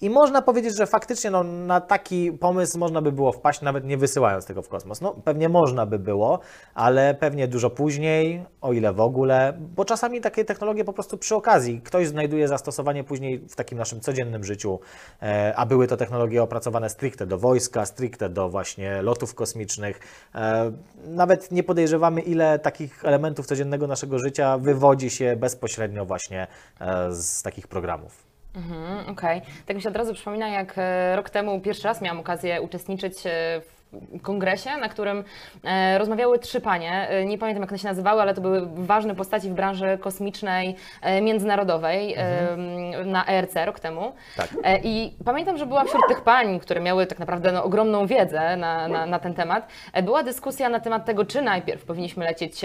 I 0.02 0.10
można 0.10 0.42
powiedzieć, 0.42 0.78
że 0.78 0.88
faktycznie 0.88 1.32
no, 1.32 1.44
na 1.44 1.82
taki 1.82 2.32
pomysł 2.32 2.80
można 2.80 3.02
by 3.02 3.12
było 3.12 3.32
wpaść, 3.32 3.62
nawet 3.62 3.86
nie 3.86 3.98
wysyłając 3.98 4.46
tego 4.46 4.62
w 4.62 4.70
kosmos. 4.70 5.02
No, 5.02 5.14
pewnie 5.14 5.50
można 5.50 5.86
by 5.86 6.00
było, 6.00 6.40
ale 6.74 7.14
pewnie 7.14 7.48
dużo 7.48 7.70
później, 7.70 8.46
o 8.62 8.74
ile 8.74 8.94
w 8.94 9.00
ogóle, 9.00 9.54
bo 9.76 9.86
czasami 9.86 10.22
takie 10.22 10.46
technologie 10.46 10.84
po 10.84 10.94
prostu 10.94 11.18
przy 11.18 11.36
okazji 11.36 11.82
ktoś 11.82 12.08
znajduje 12.08 12.48
zastosowanie 12.48 13.04
później 13.04 13.40
w 13.50 13.56
takim 13.56 13.78
naszym 13.78 14.00
codziennym 14.00 14.44
życiu, 14.44 14.80
e, 15.22 15.54
a 15.56 15.66
były 15.66 15.88
to 15.88 15.98
technologie 15.98 16.44
opracowane 16.44 16.90
stricte 16.90 17.28
do 17.28 17.38
wojska, 17.38 17.86
stricte 17.86 18.30
do 18.30 18.50
właśnie 18.50 19.02
lotów 19.02 19.36
kosmicznych. 19.36 20.00
E, 20.36 20.72
nawet 21.06 21.52
nie 21.52 21.64
podejrzewamy, 21.64 22.22
ile 22.22 22.60
takich 22.60 23.06
elementów 23.06 23.46
codziennego 23.46 23.88
naszego 23.88 24.20
życia 24.20 24.58
wywodzi 24.58 25.10
się 25.10 25.36
bezpośrednio 25.36 26.06
właśnie 26.06 26.48
e, 26.80 27.12
z 27.12 27.42
takich 27.42 27.68
programów. 27.68 28.31
Mhm, 28.56 29.10
Okej. 29.10 29.42
Tak 29.66 29.76
mi 29.76 29.82
się 29.82 29.90
od 29.90 29.96
razu 29.96 30.14
przypomina, 30.14 30.48
jak 30.50 30.74
e, 30.78 31.16
rok 31.16 31.30
temu 31.30 31.62
pierwszy 31.62 31.84
raz 31.84 32.02
miałam 32.02 32.20
okazję 32.20 32.62
uczestniczyć 32.62 33.18
e, 33.26 33.62
w 33.62 33.81
kongresie, 34.22 34.78
na 34.78 34.90
którym 34.90 35.24
e, 35.64 35.98
rozmawiały 35.98 36.40
trzy 36.40 36.62
panie. 36.62 37.10
E, 37.10 37.26
nie 37.26 37.38
pamiętam, 37.38 37.62
jak 37.64 37.72
one 37.72 37.80
się 37.80 37.88
nazywały, 37.88 38.22
ale 38.22 38.34
to 38.34 38.42
były 38.42 38.68
ważne 38.76 39.16
postaci 39.16 39.50
w 39.50 39.54
branży 39.54 39.98
kosmicznej, 40.02 40.76
e, 41.02 41.22
międzynarodowej 41.22 42.14
e, 42.18 42.58
na 43.06 43.28
ERC 43.28 43.56
rok 43.66 43.80
temu. 43.80 44.12
Tak. 44.38 44.50
I 44.84 45.14
pamiętam, 45.26 45.58
że 45.58 45.66
była 45.66 45.84
wśród 45.84 46.02
tych 46.08 46.22
pań, 46.22 46.60
które 46.60 46.82
miały 46.82 47.06
tak 47.06 47.20
naprawdę 47.20 47.52
no, 47.52 47.64
ogromną 47.64 48.08
wiedzę 48.08 48.58
na, 48.58 48.88
na, 48.88 49.06
na 49.06 49.20
ten 49.20 49.34
temat, 49.34 49.68
była 50.04 50.24
dyskusja 50.24 50.70
na 50.70 50.80
temat 50.80 51.06
tego, 51.06 51.26
czy 51.26 51.42
najpierw 51.42 51.86
powinniśmy 51.86 52.26
lecieć, 52.26 52.62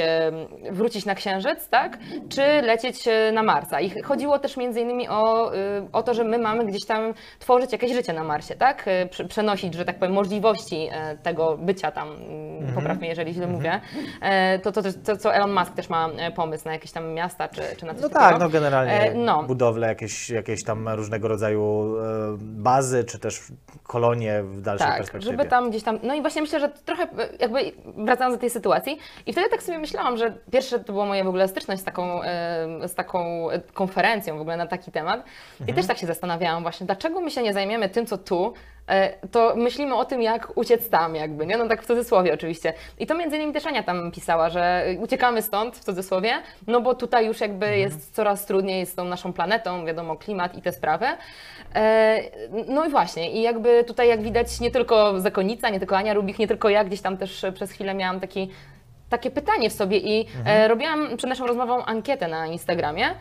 wrócić 0.71 1.05
na 1.07 1.15
Księżyc, 1.15 1.69
tak? 1.69 1.99
Czy 2.29 2.43
lecieć 2.63 3.09
na 3.33 3.43
Marsa. 3.43 3.81
I 3.81 4.03
chodziło 4.03 4.39
też 4.39 4.57
między 4.57 4.81
innymi 4.81 5.09
o, 5.09 5.53
o 5.93 6.03
to, 6.03 6.15
że 6.15 6.25
my 6.25 6.39
mamy 6.39 6.65
gdzieś 6.65 6.87
tam 6.87 7.15
tworzyć 7.39 7.73
jakieś 7.73 7.93
życie 7.93 8.13
na 8.13 8.25
Marsie, 8.25 8.55
tak? 8.55 8.85
Prze- 9.11 9.25
Przenosić, 9.29 9.75
że 9.75 9.85
tak 9.85 9.99
powiem, 9.99 10.15
możliwości 10.15 10.89
tego 11.23 11.57
bycia 11.57 11.91
tam, 11.93 12.09
mm, 12.09 12.75
popraw 12.75 12.99
mnie, 12.99 13.09
jeżeli 13.09 13.35
źle 13.35 13.47
mówię. 13.47 13.81
E, 14.21 14.59
To, 14.59 14.73
to, 14.73 14.83
to, 15.05 15.17
co 15.17 15.35
Elon 15.35 15.53
Musk 15.55 15.73
też 15.75 15.89
ma 15.89 16.09
e, 16.19 16.31
pomysł 16.31 16.65
na 16.65 16.73
jakieś 16.73 16.93
tam 16.93 17.13
miasta, 17.13 17.49
czy, 17.49 17.63
czy 17.77 17.87
na 17.87 17.95
coś 17.95 18.03
No 18.03 18.09
takiego. 18.09 18.31
tak, 18.31 18.41
no 18.41 18.49
generalnie 18.49 18.93
E, 18.93 19.15
no. 19.15 19.43
budowle, 19.43 19.87
jakieś, 19.89 20.31
jakieś 20.31 20.65
tam 20.65 20.89
różnego 20.89 21.29
rodzaju 21.29 21.95
bazy, 22.41 23.05
czy 23.05 23.19
też 23.19 23.41
kolonie 23.83 24.43
w 24.43 24.61
dalszej 24.61 24.87
Tak, 24.87 24.97
perspektywie. 24.97 25.33
żeby 25.37 25.49
tam 25.51 25.71
gdzieś 25.71 25.83
tam. 25.83 25.99
No 26.03 26.15
i 26.15 26.21
właśnie 26.21 26.43
myślę, 26.43 26.61
że 26.61 26.69
trochę 26.69 27.07
jakby 27.41 27.73
wracając 27.97 28.37
do 28.37 28.41
tej 28.41 28.51
sytuacji. 28.51 28.99
I 29.27 29.33
wtedy 29.33 29.49
tak 29.51 29.63
sobie 29.63 29.79
myślałam, 29.79 30.17
że 30.17 30.33
pierwsze 30.53 30.79
to 30.81 30.93
była 30.93 31.07
moja 31.07 31.25
w 31.25 31.29
ogóle 31.29 31.49
styczność 31.49 31.81
z 31.81 31.85
taką, 31.85 32.21
z 32.87 32.95
taką 32.95 33.49
konferencją 33.75 34.39
w 34.39 34.41
ogóle 34.41 34.57
na 34.57 34.67
taki 34.67 34.91
temat. 34.93 35.25
I 35.61 35.63
Mhm. 35.63 35.77
też 35.77 35.87
tak 35.87 35.99
się 35.99 36.07
zastanawiałam 36.07 36.63
właśnie, 36.63 36.87
dlaczego 36.87 37.21
my 37.21 37.31
się 37.31 37.43
nie 37.43 37.53
zajmiemy 37.53 37.89
tym, 37.89 38.07
co 38.07 38.19
tu, 38.19 38.55
to 39.33 39.53
myślimy 39.57 39.95
o 39.95 40.05
tym, 40.05 40.23
jak 40.23 40.53
uciec 40.57 40.91
tam 40.91 41.15
jakby, 41.15 41.47
nie? 41.47 41.57
No 41.57 41.69
tak 41.69 41.83
w 41.83 41.87
cudzysłowie 41.87 42.35
oczywiście. 42.35 42.73
I 42.99 43.07
to 43.07 43.15
między 43.15 43.37
innymi 43.37 43.53
też 43.53 43.67
Ania 43.67 43.83
tam 43.83 44.13
pisała, 44.13 44.51
że 44.51 44.85
uciekamy 45.01 45.43
stąd 45.43 45.77
w 45.77 45.85
cudzysłowie, 45.85 46.33
no 46.67 46.81
bo 46.81 46.95
tutaj 46.95 47.27
już 47.27 47.41
jakby 47.41 47.67
Mhm. 47.67 47.81
jest 47.83 48.15
coraz 48.15 48.47
trudniej 48.47 48.87
z 48.87 48.95
tą 48.95 49.05
naszą 49.05 49.33
planetą, 49.33 49.85
wiadomo, 49.87 50.17
klimat 50.17 50.55
i 50.59 50.63
te 50.63 50.73
sprawy. 50.73 51.07
E, 51.75 52.21
No 52.69 52.85
i 52.85 52.89
właśnie, 52.91 53.31
i 53.33 53.43
jakby 53.43 53.85
tutaj 53.85 54.09
jak 54.09 54.23
widać 54.23 54.61
nie 54.61 54.71
tylko 54.71 55.21
zakonnica, 55.21 55.69
nie 55.71 55.79
tylko 55.79 55.97
Ania 55.97 56.15
Rubik, 56.15 56.39
nie 56.39 56.49
tylko 56.49 56.69
ja, 56.69 56.85
gdzieś 56.85 57.01
tam 57.01 57.17
też 57.17 57.47
przez 57.55 57.73
chwilę 57.73 57.95
miałam 57.95 58.21
taki, 58.21 58.51
takie 59.11 59.31
pytanie 59.31 59.71
w 59.71 59.73
sobie 59.73 59.99
i 59.99 60.27
e, 60.47 60.69
robiłam 60.69 61.17
przed 61.17 61.31
naszą 61.31 61.47
rozmową 61.47 61.85
ankietę 61.85 62.29
na 62.29 62.47
Instagramie 62.47 63.07
e, 63.07 63.15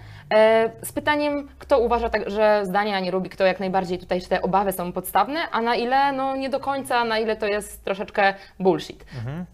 z 0.84 0.92
pytaniem, 0.92 1.48
kto 1.60 1.80
uważa, 1.80 2.10
tak, 2.10 2.30
że 2.30 2.62
zdanie 2.64 2.96
Ani 2.96 3.12
Rubik 3.12 3.36
to 3.36 3.46
jak 3.46 3.60
najbardziej 3.60 4.00
tutaj, 4.00 4.22
czy 4.22 4.30
te 4.30 4.42
obawy 4.42 4.72
są 4.72 4.92
podstawne, 4.92 5.40
a 5.52 5.62
na 5.62 5.76
ile 5.76 6.12
no 6.14 6.36
nie 6.36 6.50
do 6.50 6.60
końca, 6.60 7.04
na 7.04 7.20
ile 7.20 7.36
to 7.36 7.46
jest 7.48 7.84
troszeczkę 7.84 8.34
bullshit. 8.60 9.06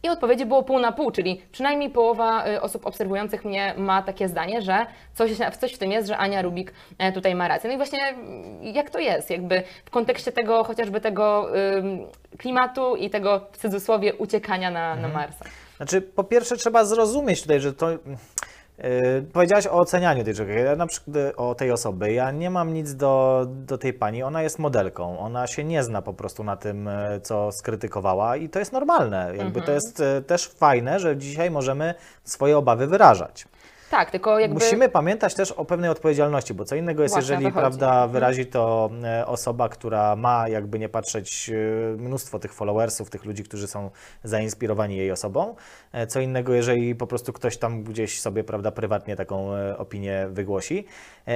I 0.03 0.09
odpowiedzi 0.09 0.45
było 0.45 0.63
pół 0.63 0.79
na 0.79 0.91
pół, 0.91 1.11
czyli 1.11 1.41
przynajmniej 1.51 1.89
połowa 1.89 2.47
y, 2.47 2.61
osób 2.61 2.85
obserwujących 2.85 3.45
mnie 3.45 3.73
ma 3.77 4.01
takie 4.01 4.27
zdanie, 4.27 4.61
że 4.61 4.85
coś, 5.13 5.31
coś 5.59 5.73
w 5.73 5.77
tym 5.77 5.91
jest, 5.91 6.07
że 6.07 6.17
Ania 6.17 6.41
Rubik 6.41 6.73
e, 6.97 7.11
tutaj 7.11 7.35
ma 7.35 7.47
rację. 7.47 7.67
No 7.67 7.73
i 7.73 7.77
właśnie 7.77 7.99
mm, 7.99 8.63
jak 8.63 8.89
to 8.89 8.99
jest, 8.99 9.29
jakby 9.29 9.63
w 9.85 9.89
kontekście 9.89 10.31
tego 10.31 10.63
chociażby 10.63 11.01
tego 11.01 11.47
klimatu 12.37 12.95
i 12.95 13.09
tego 13.09 13.41
w 13.51 13.57
cudzysłowie 13.57 14.13
uciekania 14.13 14.71
na, 14.71 14.95
na 14.95 15.07
Marsa. 15.07 15.45
Znaczy, 15.77 16.01
po 16.01 16.23
pierwsze 16.23 16.57
trzeba 16.57 16.85
zrozumieć 16.85 17.41
tutaj, 17.41 17.59
że 17.59 17.73
to... 17.73 17.87
Yy, 18.83 19.21
powiedziałaś 19.33 19.67
o 19.67 19.71
ocenianiu 19.71 20.23
tej 20.23 20.33
czegoś, 20.33 20.55
ja 20.55 20.75
na 20.75 20.87
przykład 20.87 21.15
y, 21.15 21.35
o 21.35 21.55
tej 21.55 21.71
osoby. 21.71 22.13
Ja 22.13 22.31
nie 22.31 22.49
mam 22.49 22.73
nic 22.73 22.95
do, 22.95 23.45
do 23.49 23.77
tej 23.77 23.93
pani, 23.93 24.23
ona 24.23 24.41
jest 24.41 24.59
modelką, 24.59 25.19
ona 25.19 25.47
się 25.47 25.63
nie 25.63 25.83
zna 25.83 26.01
po 26.01 26.13
prostu 26.13 26.43
na 26.43 26.57
tym, 26.57 26.87
y, 26.87 27.21
co 27.23 27.51
skrytykowała 27.51 28.37
i 28.37 28.49
to 28.49 28.59
jest 28.59 28.73
normalne. 28.73 29.33
Jakby 29.37 29.61
to 29.61 29.71
jest 29.71 29.99
y, 29.99 30.21
też 30.21 30.47
fajne, 30.47 30.99
że 30.99 31.17
dzisiaj 31.17 31.51
możemy 31.51 31.93
swoje 32.23 32.57
obawy 32.57 32.87
wyrażać. 32.87 33.45
Tak, 33.91 34.11
tylko 34.11 34.39
jakby... 34.39 34.53
Musimy 34.53 34.89
pamiętać 34.89 35.33
też 35.33 35.51
o 35.51 35.65
pewnej 35.65 35.89
odpowiedzialności, 35.89 36.53
bo 36.53 36.65
co 36.65 36.75
innego 36.75 37.03
jest, 37.03 37.15
Właśnie, 37.15 37.23
jeżeli 37.33 37.45
chodzi. 37.45 37.57
Mhm. 37.57 37.63
prawda, 37.63 38.07
wyrazi 38.07 38.45
to 38.45 38.89
e, 39.03 39.25
osoba, 39.27 39.69
która 39.69 40.15
ma, 40.15 40.47
jakby 40.47 40.79
nie 40.79 40.89
patrzeć, 40.89 41.51
e, 41.93 41.97
mnóstwo 41.97 42.39
tych 42.39 42.53
followersów, 42.53 43.09
tych 43.09 43.25
ludzi, 43.25 43.43
którzy 43.43 43.67
są 43.67 43.89
zainspirowani 44.23 44.97
jej 44.97 45.11
osobą. 45.11 45.55
E, 45.91 46.07
Co 46.07 46.19
innego, 46.19 46.53
jeżeli 46.53 46.95
po 46.95 47.07
prostu 47.07 47.33
ktoś 47.33 47.57
tam 47.57 47.83
gdzieś 47.83 48.21
sobie, 48.21 48.43
prawda, 48.43 48.71
prywatnie 48.71 49.15
taką 49.15 49.51
opinię 49.77 50.27
wygłosi. 50.29 50.85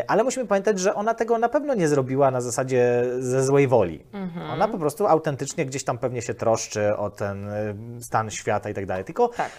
Ale 0.07 0.23
musimy 0.23 0.45
pamiętać, 0.45 0.79
że 0.79 0.95
ona 0.95 1.13
tego 1.13 1.37
na 1.37 1.49
pewno 1.49 1.73
nie 1.73 1.87
zrobiła 1.87 2.31
na 2.31 2.41
zasadzie 2.41 3.03
ze 3.19 3.43
złej 3.43 3.67
woli. 3.67 4.03
Mhm. 4.13 4.51
Ona 4.51 4.67
po 4.67 4.77
prostu 4.77 5.07
autentycznie 5.07 5.65
gdzieś 5.65 5.83
tam 5.83 5.97
pewnie 5.97 6.21
się 6.21 6.33
troszczy 6.33 6.97
o 6.97 7.09
ten 7.09 7.49
stan 8.01 8.31
świata 8.31 8.69
i 8.69 8.73
tak 8.73 8.85
dalej. 8.85 9.03
Tylko 9.03 9.27
Tak. 9.27 9.49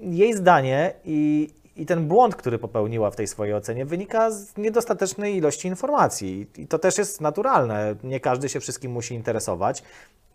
jej 0.00 0.34
zdanie 0.34 0.92
i, 1.04 1.48
i 1.76 1.86
ten 1.86 2.08
błąd, 2.08 2.36
który 2.36 2.58
popełniła 2.58 3.10
w 3.10 3.16
tej 3.16 3.26
swojej 3.26 3.54
ocenie, 3.54 3.86
wynika 3.86 4.30
z 4.30 4.56
niedostatecznej 4.56 5.36
ilości 5.36 5.68
informacji. 5.68 6.46
I 6.56 6.66
to 6.66 6.78
też 6.78 6.98
jest 6.98 7.20
naturalne. 7.20 7.94
Nie 8.04 8.20
każdy 8.20 8.48
się 8.48 8.60
wszystkim 8.60 8.92
musi 8.92 9.14
interesować. 9.14 9.82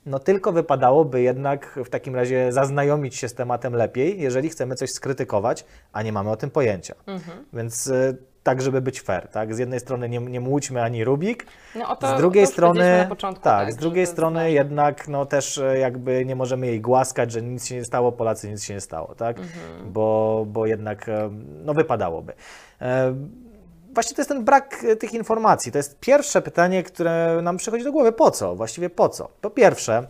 No 0.06 0.20
tylko 0.20 0.52
wypadałoby 0.52 1.22
jednak 1.22 1.80
w 1.86 1.90
takim 1.90 2.16
razie 2.16 2.52
zaznajomić 2.52 3.16
się 3.16 3.30
z 3.30 3.34
tematem 3.34 3.74
lepiej, 3.74 4.22
jeżeli 4.22 4.50
chcemy 4.50 4.76
coś 4.76 4.92
skrytykować, 4.92 5.66
a 5.94 6.04
nie 6.04 6.12
mamy 6.12 6.30
o 6.30 6.38
tym 6.38 6.50
pojęcia. 6.52 6.96
Więc 7.54 7.88
y, 7.88 8.18
tak, 8.48 8.62
żeby 8.62 8.82
być 8.82 9.02
fair, 9.02 9.28
tak? 9.28 9.56
Z 9.56 9.58
jednej 9.60 9.80
strony 9.80 10.10
nie, 10.10 10.20
nie 10.20 10.40
młódźmy 10.40 10.84
ani 10.84 11.04
Rubik, 11.04 11.46
No, 11.76 11.96
to- 11.96 12.16
z 12.16 12.18
drugiej 12.18 12.48
strony, 12.48 13.06
początku, 13.10 13.44
tak, 13.44 13.66
tak, 13.66 13.74
z 13.74 13.76
drugiej 13.78 14.08
strony 14.08 14.52
jednak 14.52 15.08
no 15.08 15.26
też 15.26 15.58
e, 15.58 15.80
jakby 15.80 16.26
nie 16.26 16.36
możemy 16.36 16.68
jej 16.68 16.82
głaskać, 16.82 17.32
że 17.32 17.42
nic 17.42 17.66
się 17.66 17.76
nie 17.76 17.86
stało, 17.86 18.12
Polacy 18.12 18.50
nic 18.50 18.64
się 18.64 18.74
nie 18.74 18.82
stało, 18.82 19.16
tak? 19.16 19.38
Mhm. 19.40 19.92
Bo, 19.92 20.46
bo 20.48 20.66
jednak 20.66 21.10
e, 21.10 21.30
no 21.66 21.74
wypadałoby. 21.74 22.34
E, 22.82 23.14
Właśnie 23.94 24.16
to 24.16 24.22
jest 24.22 24.30
ten 24.30 24.44
brak 24.46 24.86
tych 25.00 25.14
informacji. 25.14 25.72
To 25.72 25.78
jest 25.78 26.00
pierwsze 26.00 26.42
pytanie, 26.42 26.84
które 26.84 27.40
nam 27.44 27.58
przychodzi 27.58 27.84
do 27.84 27.92
głowy. 27.92 28.12
Po 28.12 28.32
co? 28.32 28.56
Właściwie 28.56 28.90
po 28.90 29.10
co? 29.10 29.30
Po 29.42 29.50
pierwsze, 29.50 30.08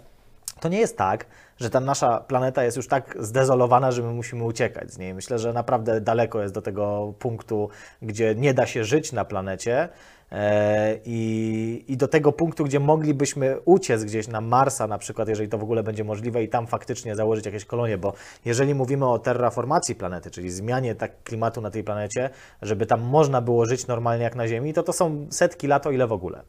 to 0.59 0.69
nie 0.69 0.79
jest 0.79 0.97
tak, 0.97 1.25
że 1.59 1.69
ta 1.69 1.79
nasza 1.79 2.19
planeta 2.19 2.63
jest 2.63 2.77
już 2.77 2.87
tak 2.87 3.17
zdezolowana, 3.19 3.91
że 3.91 4.01
my 4.01 4.13
musimy 4.13 4.43
uciekać 4.43 4.91
z 4.91 4.97
niej. 4.97 5.13
Myślę, 5.13 5.39
że 5.39 5.53
naprawdę 5.53 6.01
daleko 6.01 6.41
jest 6.41 6.53
do 6.53 6.61
tego 6.61 7.13
punktu, 7.19 7.69
gdzie 8.01 8.35
nie 8.35 8.53
da 8.53 8.65
się 8.65 8.83
żyć 8.83 9.11
na 9.11 9.25
planecie. 9.25 9.89
e, 10.31 10.99
I, 11.05 11.85
I 11.87 11.97
do 11.97 12.07
tego 12.07 12.31
punktu, 12.31 12.63
gdzie 12.63 12.79
moglibyśmy 12.79 13.57
uciec 13.65 14.03
gdzieś 14.03 14.27
na 14.27 14.41
Marsa, 14.41 14.87
na 14.87 14.97
przykład, 14.97 15.27
jeżeli 15.29 15.49
to 15.49 15.57
w 15.57 15.63
ogóle 15.63 15.83
będzie 15.83 16.03
możliwe, 16.03 16.43
i 16.43 16.49
tam 16.49 16.67
faktycznie 16.67 17.15
założyć 17.15 17.45
jakieś 17.45 17.65
kolonie, 17.65 17.97
bo 17.97 18.13
jeżeli 18.45 18.75
mówimy 18.75 19.09
o 19.09 19.19
terraformacji 19.19 19.95
planety, 19.95 20.31
czyli 20.31 20.49
zmianie 20.49 20.95
tak 20.95 21.23
klimatu 21.23 21.61
na 21.61 21.71
tej 21.71 21.83
planecie, 21.83 22.29
żeby 22.61 22.85
tam 22.85 23.01
można 23.01 23.41
było 23.41 23.65
żyć 23.65 23.87
normalnie 23.87 24.23
jak 24.23 24.35
na 24.35 24.47
Ziemi, 24.47 24.73
to 24.73 24.83
to 24.83 24.93
są 24.93 25.27
setki 25.29 25.67
lat, 25.67 25.87
o 25.87 25.91
ile 25.91 26.07
w 26.07 26.11
ogóle. 26.11 26.41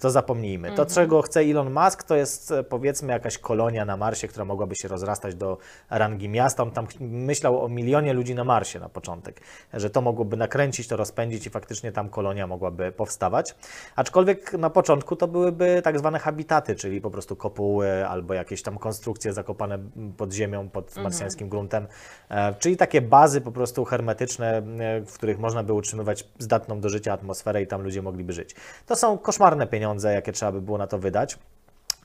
To 0.00 0.10
zapomnijmy. 0.10 0.72
To, 0.72 0.86
czego 0.86 1.22
chce 1.22 1.40
Elon 1.40 1.72
Musk, 1.72 2.02
to 2.02 2.16
jest 2.16 2.50
e, 2.52 2.64
powiedzmy 2.64 3.12
jakaś 3.12 3.38
kolonia 3.38 3.84
na 3.84 3.96
Marsie, 3.96 4.28
która 4.28 4.44
mogłaby 4.44 4.76
się 4.76 4.88
rozrastać 4.88 5.34
do 5.34 5.58
rangi 5.90 6.28
miasta. 6.28 6.62
On 6.62 6.70
tam 6.70 6.86
myślał 7.00 7.64
o 7.64 7.68
milionie 7.68 8.12
ludzi 8.12 8.34
na 8.34 8.44
Marsie 8.44 8.80
na 8.80 8.88
początek, 8.88 9.40
że 9.72 9.90
to 9.90 10.00
mogłoby 10.00 10.36
nakręcić, 10.36 10.88
to 10.88 10.96
rozpędzić 10.96 11.46
i 11.46 11.50
faktycznie 11.50 11.92
tam 11.92 12.08
kolonia 12.08 12.46
mogłaby 12.46 12.92
powstawać. 12.92 13.54
Aczkolwiek 13.96 14.52
na 14.52 14.70
początku 14.70 15.16
to 15.16 15.28
byłyby 15.28 15.80
tak 15.84 15.98
zwane 15.98 16.18
habitaty, 16.18 16.74
czyli 16.74 17.00
po 17.00 17.10
prostu 17.10 17.36
kopuły 17.36 18.06
albo 18.08 18.34
jakieś 18.34 18.62
tam 18.62 18.78
konstrukcje 18.78 19.32
zakopane 19.32 19.78
pod 20.16 20.32
ziemią, 20.32 20.68
pod 20.68 20.96
marsjańskim 20.96 21.48
gruntem, 21.48 21.86
e, 22.28 22.54
czyli 22.54 22.76
takie 22.76 23.02
bazy 23.02 23.40
po 23.40 23.52
prostu 23.52 23.84
hermetyczne, 23.84 24.56
e, 24.56 24.62
w 25.00 25.12
których 25.12 25.38
można 25.38 25.62
by 25.62 25.72
utrzymywać 25.72 26.28
zdatną 26.38 26.80
do 26.80 26.88
życia 26.88 27.12
atmosferę 27.12 27.62
i 27.62 27.66
tam 27.66 27.82
ludzie 27.82 28.02
mogliby 28.02 28.32
żyć. 28.32 28.54
To 28.86 28.96
są 28.96 29.18
koszmarne 29.18 29.66
pieniądze, 29.66 29.85
jakie 30.14 30.32
trzeba 30.32 30.52
by 30.52 30.60
było 30.60 30.78
na 30.78 30.86
to 30.86 30.98
wydać, 30.98 31.38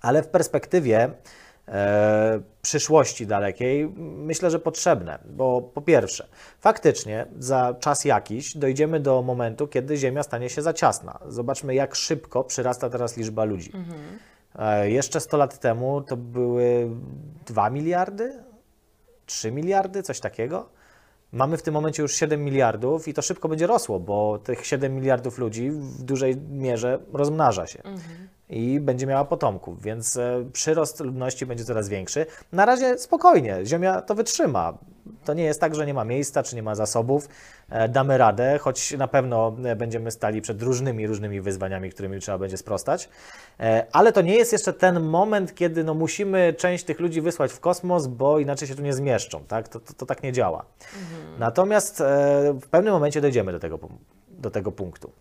ale 0.02 0.24
w 0.24 0.28
perspektywie 0.28 1.12
e, 1.68 2.42
przyszłości 2.62 3.28
dalekiej 3.28 3.90
myślę, 3.98 4.52
że 4.52 4.60
potrzebne, 4.60 5.20
bo 5.26 5.62
po 5.62 5.82
pierwsze, 5.82 6.28
faktycznie 6.60 7.26
za 7.40 7.76
czas 7.80 8.06
jakiś 8.06 8.58
dojdziemy 8.58 9.00
do 9.00 9.22
momentu, 9.22 9.68
kiedy 9.68 9.98
Ziemia 9.98 10.24
stanie 10.24 10.50
się 10.50 10.62
za 10.62 10.74
ciasna. 10.74 11.20
Zobaczmy, 11.28 11.76
jak 11.76 11.96
szybko 11.96 12.44
przyrasta 12.44 12.90
teraz 12.90 13.18
liczba 13.18 13.44
ludzi. 13.44 13.72
E, 14.56 14.90
jeszcze 14.90 15.20
100 15.20 15.38
lat 15.38 15.60
temu 15.60 16.02
to 16.02 16.18
były 16.18 16.90
2 17.46 17.70
miliardy, 17.70 18.44
3 19.26 19.52
miliardy, 19.52 20.04
coś 20.04 20.20
takiego. 20.20 20.81
Mamy 21.32 21.58
w 21.58 21.62
tym 21.62 21.74
momencie 21.74 22.04
już 22.04 22.16
7 22.16 22.44
miliardów 22.44 23.08
i 23.08 23.14
to 23.14 23.22
szybko 23.22 23.50
będzie 23.50 23.68
rosło, 23.68 24.00
bo 24.00 24.40
tych 24.44 24.66
7 24.66 24.96
miliardów 24.96 25.38
ludzi 25.38 25.72
w 25.72 26.04
dużej 26.04 26.38
mierze 26.38 27.00
rozmnaża 27.14 27.68
się 27.68 27.84
i 28.52 28.80
będzie 28.80 29.08
miała 29.08 29.26
potomków, 29.26 29.82
więc 29.82 30.18
e, 30.18 30.46
przyrost 30.54 31.00
ludności 31.00 31.46
będzie 31.46 31.66
coraz 31.66 31.90
większy. 31.90 32.26
Na 32.52 32.66
razie 32.66 32.98
spokojnie, 32.98 33.60
Ziemia 33.66 34.02
to 34.02 34.16
wytrzyma. 34.16 34.78
To 35.26 35.34
nie 35.34 35.44
jest 35.44 35.62
tak, 35.62 35.76
że 35.76 35.86
nie 35.86 35.94
ma 35.94 36.06
miejsca, 36.06 36.44
czy 36.44 36.56
nie 36.56 36.64
ma 36.64 36.76
zasobów. 36.76 37.30
E, 37.70 37.90
Damy 37.90 38.18
radę, 38.18 38.58
choć 38.62 38.92
na 38.98 39.08
pewno 39.08 39.56
e, 39.66 39.76
będziemy 39.76 40.12
stali 40.12 40.42
przed 40.42 40.62
różnymi, 40.62 41.08
różnymi 41.08 41.42
wyzwaniami, 41.42 41.90
którymi 41.90 42.20
trzeba 42.20 42.38
będzie 42.38 42.58
sprostać. 42.58 43.10
Ale 43.92 44.12
to 44.12 44.22
nie 44.22 44.36
jest 44.36 44.52
jeszcze 44.52 44.74
ten 44.74 45.00
moment, 45.00 45.56
kiedy 45.56 45.84
no, 45.84 45.94
musimy 45.94 46.54
część 46.58 46.84
tych 46.84 47.00
ludzi 47.00 47.22
wysłać 47.22 47.54
w 47.54 47.60
kosmos, 47.60 48.08
bo 48.08 48.40
inaczej 48.40 48.68
się 48.68 48.76
tu 48.76 48.82
nie 48.82 48.94
zmieszczą. 48.94 49.44
Tak? 49.48 49.68
To, 49.70 49.80
to, 49.80 49.94
to 49.94 50.06
tak 50.06 50.24
nie 50.24 50.32
działa. 50.32 50.66
Natomiast 51.40 52.02
e, 52.02 52.06
w 52.62 52.68
pewnym 52.68 52.94
momencie 52.94 53.22
dojdziemy 53.22 53.52
do 53.52 53.60
tego, 53.60 53.80
do 54.30 54.52
tego 54.52 54.72
punktu. 54.72 55.12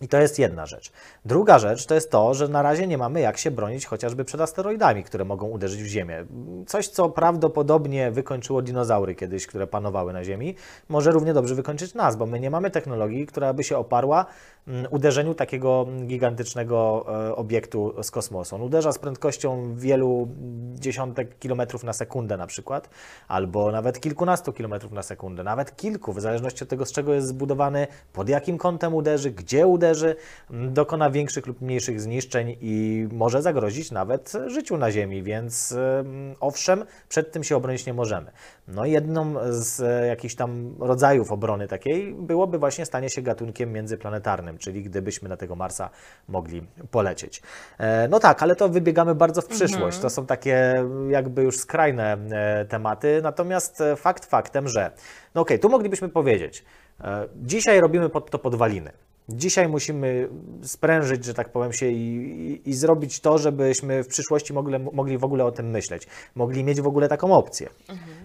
I 0.00 0.08
to 0.08 0.20
jest 0.20 0.38
jedna 0.38 0.66
rzecz. 0.66 0.92
Druga 1.24 1.58
rzecz 1.58 1.86
to 1.86 1.94
jest 1.94 2.10
to, 2.10 2.34
że 2.34 2.48
na 2.48 2.62
razie 2.62 2.86
nie 2.86 2.98
mamy 2.98 3.20
jak 3.20 3.38
się 3.38 3.50
bronić 3.50 3.86
chociażby 3.86 4.24
przed 4.24 4.40
asteroidami, 4.40 5.04
które 5.04 5.24
mogą 5.24 5.48
uderzyć 5.48 5.82
w 5.82 5.86
Ziemię. 5.86 6.24
Coś, 6.66 6.88
co 6.88 7.08
prawdopodobnie 7.08 8.10
wykończyło 8.10 8.62
dinozaury 8.62 9.14
kiedyś, 9.14 9.46
które 9.46 9.66
panowały 9.66 10.12
na 10.12 10.24
Ziemi, 10.24 10.54
może 10.88 11.10
równie 11.10 11.34
dobrze 11.34 11.54
wykończyć 11.54 11.94
nas, 11.94 12.16
bo 12.16 12.26
my 12.26 12.40
nie 12.40 12.50
mamy 12.50 12.70
technologii, 12.70 13.26
która 13.26 13.52
by 13.52 13.64
się 13.64 13.78
oparła 13.78 14.26
mm, 14.68 14.86
uderzeniu 14.90 15.34
takiego 15.34 15.86
gigantycznego 16.06 17.06
e, 17.28 17.36
obiektu 17.36 18.02
z 18.02 18.10
kosmosu. 18.10 18.54
On 18.56 18.62
uderza 18.62 18.92
z 18.92 18.98
prędkością 18.98 19.76
wielu 19.76 20.28
dziesiątek 20.74 21.38
kilometrów 21.38 21.84
na 21.84 21.92
sekundę 21.92 22.36
na 22.36 22.46
przykład, 22.46 22.90
albo 23.28 23.72
nawet 23.72 24.00
kilkunastu 24.00 24.52
kilometrów 24.52 24.92
na 24.92 25.02
sekundę, 25.02 25.42
nawet 25.42 25.76
kilku, 25.76 26.12
w 26.12 26.20
zależności 26.20 26.64
od 26.64 26.70
tego, 26.70 26.86
z 26.86 26.92
czego 26.92 27.14
jest 27.14 27.26
zbudowany, 27.26 27.86
pod 28.12 28.28
jakim 28.28 28.58
kątem 28.58 28.94
uderzy, 28.94 29.30
gdzie 29.30 29.66
uderzy, 29.66 29.85
m, 29.94 30.72
dokona 30.72 31.10
większych 31.10 31.46
lub 31.46 31.60
mniejszych 31.60 32.00
zniszczeń 32.00 32.56
i 32.60 33.06
może 33.12 33.42
zagrozić 33.42 33.90
nawet 33.90 34.32
życiu 34.46 34.76
na 34.76 34.92
Ziemi, 34.92 35.22
więc 35.22 35.72
em, 35.72 36.34
owszem, 36.40 36.84
przed 37.08 37.32
tym 37.32 37.44
się 37.44 37.56
obronić 37.56 37.86
nie 37.86 37.94
możemy. 37.94 38.30
No 38.68 38.84
jedną 38.84 39.34
z 39.50 39.82
jakichś 40.08 40.34
tam 40.34 40.74
rodzajów 40.80 41.32
obrony 41.32 41.68
takiej 41.68 42.14
byłoby 42.14 42.58
właśnie 42.58 42.86
stanie 42.86 43.10
się 43.10 43.22
gatunkiem 43.22 43.72
międzyplanetarnym, 43.72 44.58
czyli 44.58 44.82
gdybyśmy 44.82 45.28
na 45.28 45.36
tego 45.36 45.56
Marsa 45.56 45.90
mogli 46.28 46.66
polecieć. 46.90 47.42
E, 47.78 48.08
No 48.08 48.20
tak, 48.20 48.42
ale 48.42 48.56
to 48.56 48.68
wybiegamy 48.68 49.14
bardzo 49.14 49.42
w 49.42 49.46
przyszłość. 49.46 49.98
To 49.98 50.10
są 50.10 50.26
takie 50.26 50.74
jakby 51.08 51.42
już 51.42 51.58
skrajne 51.58 52.16
e, 52.30 52.64
tematy, 52.64 53.20
natomiast 53.22 53.82
fakt 53.96 54.24
faktem, 54.24 54.68
że 54.68 54.90
no 55.34 55.40
okej, 55.40 55.58
tu 55.58 55.68
moglibyśmy 55.68 56.08
powiedzieć, 56.08 56.64
e, 57.00 57.28
dzisiaj 57.36 57.80
robimy 57.80 58.08
pod 58.08 58.30
to 58.30 58.38
podwaliny. 58.38 58.92
Dzisiaj 59.28 59.68
musimy 59.68 60.28
sprężyć, 60.62 61.24
że 61.24 61.34
tak 61.34 61.48
powiem, 61.48 61.72
się 61.72 61.88
i, 61.88 62.16
i, 62.52 62.70
i 62.70 62.74
zrobić 62.74 63.20
to, 63.20 63.38
żebyśmy 63.38 64.04
w 64.04 64.08
przyszłości 64.08 64.52
mogli, 64.52 64.78
mogli 64.78 65.18
w 65.18 65.24
ogóle 65.24 65.44
o 65.44 65.52
tym 65.52 65.70
myśleć, 65.70 66.06
mogli 66.34 66.64
mieć 66.64 66.80
w 66.80 66.86
ogóle 66.86 67.08
taką 67.08 67.32
opcję. 67.32 67.68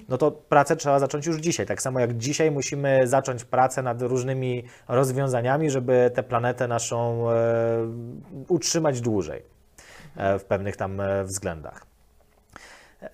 No 0.10 0.18
to 0.18 0.32
pracę 0.32 0.76
trzeba 0.76 1.00
zacząć 1.00 1.26
już 1.26 1.38
dzisiaj. 1.38 1.66
Tak 1.66 1.82
samo 1.82 2.00
jak 2.00 2.18
dzisiaj 2.18 2.52
musimy 2.52 3.08
zacząć 3.08 3.44
pracę 3.44 3.84
nad 3.84 4.02
różnymi 4.02 4.64
rozwiązaniami, 4.88 5.70
żeby 5.70 6.12
tę 6.14 6.24
planetę 6.24 6.68
naszą 6.68 7.30
e, 7.32 7.36
utrzymać 8.48 9.02
dłużej 9.02 9.42
e, 10.16 10.40
w 10.40 10.46
pewnych 10.46 10.76
tam 10.76 11.02
e, 11.02 11.24
względach. 11.24 11.86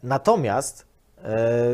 Natomiast 0.03 0.85
e, 1.23 1.67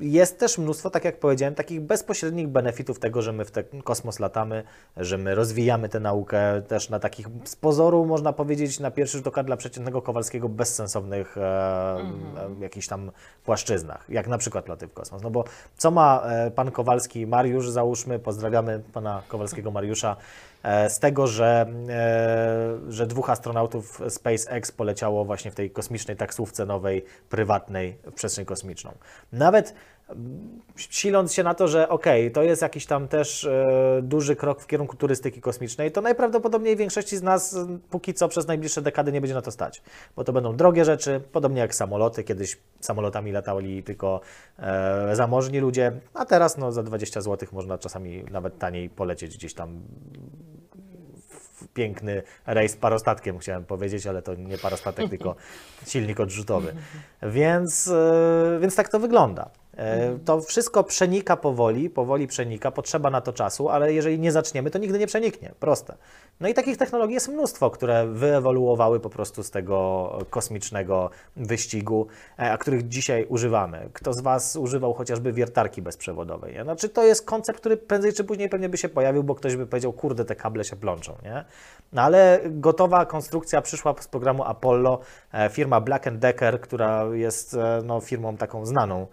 jest 0.00 0.38
też 0.38 0.58
mnóstwo, 0.58 0.90
tak 0.90 1.04
jak 1.04 1.20
powiedziałem, 1.20 1.54
takich 1.54 1.80
bezpośrednich 1.80 2.48
benefitów 2.48 2.98
tego, 2.98 3.22
że 3.22 3.32
my 3.32 3.44
w 3.44 3.50
ten 3.50 3.82
kosmos 3.84 4.18
latamy, 4.18 4.62
że 4.96 5.18
my 5.18 5.34
rozwijamy 5.34 5.88
tę 5.88 6.00
naukę 6.00 6.62
też 6.62 6.90
na 6.90 6.98
takich 6.98 7.26
z 7.44 7.56
pozoru, 7.56 8.06
można 8.06 8.32
powiedzieć, 8.32 8.80
na 8.80 8.90
pierwszy 8.90 9.18
rzut 9.18 9.26
oka 9.26 9.42
dla 9.42 9.56
przeciętnego 9.56 10.02
Kowalskiego 10.02 10.48
bezsensownych 10.48 11.38
e, 11.38 11.40
e, 11.40 12.04
jakichś 12.60 12.86
tam 12.86 13.10
płaszczyznach, 13.44 14.06
jak 14.08 14.28
na 14.28 14.38
przykład 14.38 14.68
loty 14.68 14.86
w 14.86 14.92
kosmos. 14.92 15.22
No 15.22 15.30
bo 15.30 15.44
co 15.76 15.90
ma 15.90 16.22
e, 16.22 16.50
pan 16.50 16.70
Kowalski 16.70 17.26
Mariusz, 17.26 17.70
załóżmy, 17.70 18.18
pozdrawiamy 18.18 18.82
pana 18.92 19.22
Kowalskiego 19.28 19.70
Mariusza, 19.70 20.16
z 20.88 20.98
tego, 20.98 21.26
że, 21.26 21.66
e, 21.88 22.78
że 22.88 23.06
dwóch 23.06 23.30
astronautów 23.30 24.02
SpaceX 24.08 24.72
poleciało 24.72 25.24
właśnie 25.24 25.50
w 25.50 25.54
tej 25.54 25.70
kosmicznej 25.70 26.16
taksówce 26.16 26.66
nowej, 26.66 27.04
prywatnej 27.28 27.98
w 28.04 28.12
przestrzeń 28.12 28.44
kosmiczną. 28.44 28.94
Nawet 29.32 29.74
mm, 30.08 30.60
siląc 30.76 31.32
się 31.32 31.42
na 31.42 31.54
to, 31.54 31.68
że 31.68 31.88
okej, 31.88 32.32
to 32.32 32.42
jest 32.42 32.62
jakiś 32.62 32.86
tam 32.86 33.08
też 33.08 33.44
e, 33.44 34.00
duży 34.02 34.36
krok 34.36 34.60
w 34.62 34.66
kierunku 34.66 34.96
turystyki 34.96 35.40
kosmicznej, 35.40 35.92
to 35.92 36.00
najprawdopodobniej 36.00 36.76
większości 36.76 37.16
z 37.16 37.22
nas 37.22 37.56
póki 37.90 38.14
co 38.14 38.28
przez 38.28 38.46
najbliższe 38.46 38.82
dekady 38.82 39.12
nie 39.12 39.20
będzie 39.20 39.34
na 39.34 39.42
to 39.42 39.50
stać, 39.50 39.82
bo 40.16 40.24
to 40.24 40.32
będą 40.32 40.56
drogie 40.56 40.84
rzeczy, 40.84 41.20
podobnie 41.32 41.60
jak 41.60 41.74
samoloty, 41.74 42.24
kiedyś 42.24 42.58
samolotami 42.80 43.32
latali 43.32 43.82
tylko 43.82 44.20
e, 44.58 45.16
zamożni 45.16 45.58
ludzie, 45.60 45.92
a 46.14 46.24
teraz 46.24 46.58
no, 46.58 46.72
za 46.72 46.82
20 46.82 47.20
zł 47.20 47.48
można 47.52 47.78
czasami 47.78 48.24
nawet 48.30 48.58
taniej 48.58 48.90
polecieć 48.90 49.36
gdzieś 49.36 49.54
tam 49.54 49.80
piękny 51.78 52.22
rejs 52.46 52.76
parostatkiem, 52.76 53.38
chciałem 53.38 53.64
powiedzieć, 53.64 54.06
ale 54.06 54.22
to 54.22 54.34
nie 54.34 54.58
parostatek, 54.58 55.10
tylko 55.10 55.36
silnik 55.90 56.20
odrzutowy. 56.20 56.74
Więc, 57.22 57.88
e, 57.88 58.58
więc 58.60 58.76
tak 58.76 58.88
to 58.88 59.00
wygląda. 59.00 59.50
E, 59.78 60.18
To 60.24 60.40
wszystko 60.40 60.84
przenika 60.84 61.36
powoli, 61.36 61.90
powoli 61.90 62.26
przenika, 62.26 62.70
potrzeba 62.70 63.10
na 63.10 63.20
to 63.20 63.32
czasu, 63.32 63.68
ale 63.68 63.92
jeżeli 63.92 64.18
nie 64.18 64.32
zaczniemy, 64.32 64.70
to 64.70 64.78
nigdy 64.78 64.98
nie 64.98 65.06
przeniknie. 65.06 65.52
Proste. 65.60 65.96
No 66.40 66.48
i 66.48 66.54
takich 66.54 66.76
technologii 66.76 67.14
jest 67.14 67.28
mnóstwo, 67.28 67.70
które 67.70 68.06
wyewoluowały 68.06 69.00
po 69.00 69.10
prostu 69.10 69.42
z 69.42 69.50
tego 69.50 70.18
kosmicznego 70.30 71.10
wyścigu, 71.36 72.06
e, 72.38 72.52
a 72.52 72.58
których 72.58 72.88
dzisiaj 72.88 73.26
używamy. 73.28 73.90
Kto 73.92 74.12
z 74.12 74.22
Was 74.22 74.56
używał 74.56 74.94
chociażby 74.94 75.32
wiertarki 75.32 75.82
bezprzewodowej? 75.82 76.54
Nie? 76.54 76.62
Znaczy 76.62 76.88
to 76.88 77.04
jest 77.04 77.26
koncept, 77.26 77.60
który 77.60 77.76
prędzej 77.76 78.12
czy 78.12 78.24
później 78.24 78.48
pewnie 78.48 78.68
by 78.68 78.76
się 78.76 78.88
pojawił, 78.88 79.24
bo 79.24 79.34
ktoś 79.34 79.56
by 79.56 79.66
powiedział, 79.66 79.92
kurde, 79.92 80.24
te 80.24 80.36
kable 80.36 80.64
się 80.64 80.76
plączą. 80.76 81.16
Nie? 81.24 81.44
No 81.92 82.02
ale 82.02 82.40
gotowa 82.46 83.06
konstrukcja 83.06 83.62
przyszła 83.62 83.94
z 84.00 84.08
programu 84.08 84.44
Apollo, 84.44 85.00
e, 85.32 85.50
firma 85.50 85.80
Black 85.80 86.10
Decker, 86.10 86.60
która 86.60 87.04
jest 87.12 87.56
no, 87.84 88.00
firmą 88.00 88.36
taką 88.36 88.66
znaną 88.66 89.06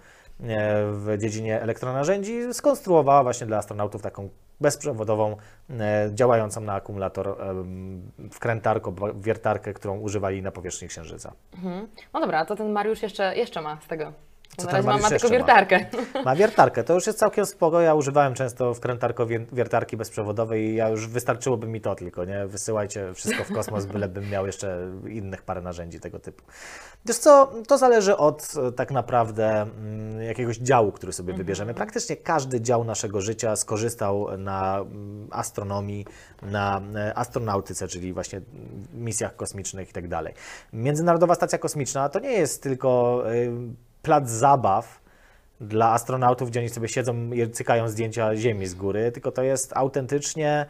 w 0.91 1.15
dziedzinie 1.17 1.62
elektronarzędzi, 1.62 2.54
skonstruowała 2.54 3.24
właśnie 3.24 3.48
dla 3.48 3.58
astronautów 3.58 4.02
taką 4.02 4.30
bezprzewodową, 4.62 5.38
e, 5.69 6.10
działającą 6.13 6.62
na 6.62 6.74
akumulator 6.74 7.41
em, 7.41 8.12
wkrętarkę, 8.32 8.95
wiertarkę, 9.19 9.74
którą 9.74 10.00
używali 10.00 10.41
na 10.41 10.52
powierzchni 10.52 10.88
Księżyca. 10.88 11.34
Mhm. 11.54 11.88
No 12.13 12.19
dobra, 12.19 12.45
to 12.45 12.56
ten 12.56 12.71
Mariusz 12.71 13.02
jeszcze, 13.02 13.36
jeszcze 13.36 13.62
ma 13.62 13.82
z 13.82 13.88
tego. 13.88 14.13
Co 14.58 14.65
na 14.65 14.72
razie 14.72 14.88
ma, 14.88 14.94
ma 14.94 15.02
Mariusz 15.02 15.10
tylko 15.10 15.13
jeszcze 15.13 15.28
ma? 15.28 15.46
wiertarkę. 15.46 15.86
Ma 16.26 16.36
wiertarkę, 16.36 16.84
to 16.84 16.94
już 16.94 17.08
jest 17.08 17.20
całkiem 17.20 17.46
spoko. 17.46 17.82
Ja 17.82 17.94
używałem 17.94 18.34
często 18.34 18.74
wkrętarko 18.74 19.26
wier- 19.26 19.46
wiertarki 19.54 19.98
bezprzewodowej 19.98 20.63
i 20.65 20.76
ja 20.76 20.89
już 20.89 21.08
wystarczyłoby 21.08 21.68
mi 21.68 21.82
to 21.82 21.96
tylko, 21.96 22.26
nie? 22.26 22.48
Wysyłajcie 22.48 23.13
wszystko 23.13 23.44
w 23.44 23.52
kosmos, 23.54 23.86
bylebym 23.86 24.30
miał 24.30 24.46
jeszcze 24.46 24.91
innych 25.08 25.41
parę 25.41 25.62
narzędzi 25.62 26.00
tego 26.00 26.20
typu. 26.20 26.44
Wiesz 27.06 27.18
co, 27.18 27.52
to 27.68 27.78
zależy 27.78 28.18
od 28.18 28.54
e, 28.68 28.72
tak 28.72 28.91
naprawdę 28.91 29.62
mm, 29.62 30.22
jakiegoś 30.22 30.58
działu, 30.58 30.91
który 30.91 31.13
sobie 31.13 31.34
wybierzemy. 31.34 31.74
Praktycznie 31.74 32.15
każdy 32.15 32.62
dział 32.62 32.84
naszego 32.84 33.22
życia 33.22 33.56
skorzystał 33.56 34.38
na 34.38 34.78
mm, 34.78 35.28
astronomii, 35.32 36.06
na 36.41 36.82
e, 36.96 37.18
astronautyce, 37.18 37.88
czyli 37.88 38.13
właśnie 38.13 38.41
misjach 38.94 39.36
kosmicznych 39.36 39.89
i 39.89 39.94
tak 39.94 40.08
dalej. 40.08 40.34
Międzynarodowa 40.74 41.36
Stacja 41.36 41.58
Kosmiczna 41.58 42.10
to 42.10 42.20
nie 42.20 42.32
jest 42.32 42.63
tylko 42.63 43.24
y, 43.34 43.52
plac 44.06 44.30
zabaw, 44.30 45.02
dla 45.62 45.91
astronautów, 45.91 46.50
gdzie 46.50 46.60
oni 46.60 46.70
sobie 46.70 46.88
siedzą 46.88 47.32
i 47.32 47.52
cykają 47.52 47.88
zdjęcia 47.89 48.36
Ziemi 48.36 48.68
z 48.68 48.76
góry, 48.76 49.12
tylko 49.12 49.32
to 49.32 49.44
jest 49.44 49.74
autentycznie, 49.78 50.65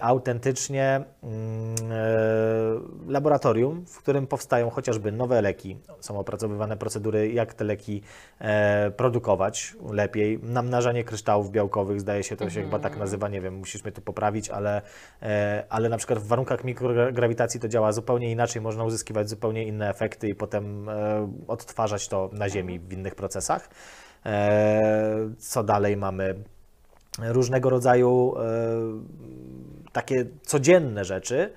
autentycznie 0.00 1.04
mm, 1.22 1.74
e, 1.90 3.12
laboratorium, 3.12 3.86
w 3.86 3.98
którym 3.98 4.26
powstają 4.26 4.70
chociażby 4.70 5.12
nowe 5.12 5.42
leki. 5.42 5.76
Są 6.00 6.18
opracowywane 6.18 6.76
procedury, 6.76 7.32
jak 7.32 7.54
te 7.54 7.64
leki 7.64 8.02
e, 8.38 8.90
produkować 8.90 9.76
lepiej. 9.92 10.38
Namnażanie 10.42 11.04
kryształów 11.04 11.50
białkowych, 11.50 12.00
zdaje 12.00 12.22
się, 12.22 12.36
to 12.36 12.50
się 12.50 12.62
chyba 12.62 12.78
tak 12.78 12.96
nazywa, 12.96 13.28
nie 13.28 13.40
wiem, 13.40 13.54
musisz 13.54 13.84
mnie 13.84 13.92
tu 13.92 14.00
poprawić, 14.00 14.50
ale, 14.50 14.82
e, 15.22 15.64
ale 15.68 15.88
na 15.88 15.96
przykład 15.96 16.18
w 16.18 16.26
warunkach 16.26 16.64
mikrograwitacji 16.64 17.60
to 17.60 17.68
działa 17.68 17.92
zupełnie 17.92 18.30
inaczej, 18.30 18.62
można 18.62 18.84
uzyskiwać 18.84 19.28
zupełnie 19.28 19.64
inne 19.64 19.90
efekty 19.90 20.28
i 20.28 20.34
potem 20.34 20.88
e, 20.88 21.32
odtwarzać 21.48 22.08
to 22.08 22.30
na 22.32 22.48
Ziemi 22.48 22.78
w 22.78 22.92
innych 22.92 23.14
procesach. 23.14 23.70
E, 24.26 25.30
Co 25.38 25.64
dalej 25.64 25.96
mamy? 25.96 26.34
Różnego 27.18 27.70
rodzaju 27.70 28.34
e, 28.36 28.42
takie 29.92 30.26
codzienne 30.42 31.04
rzeczy. 31.04 31.52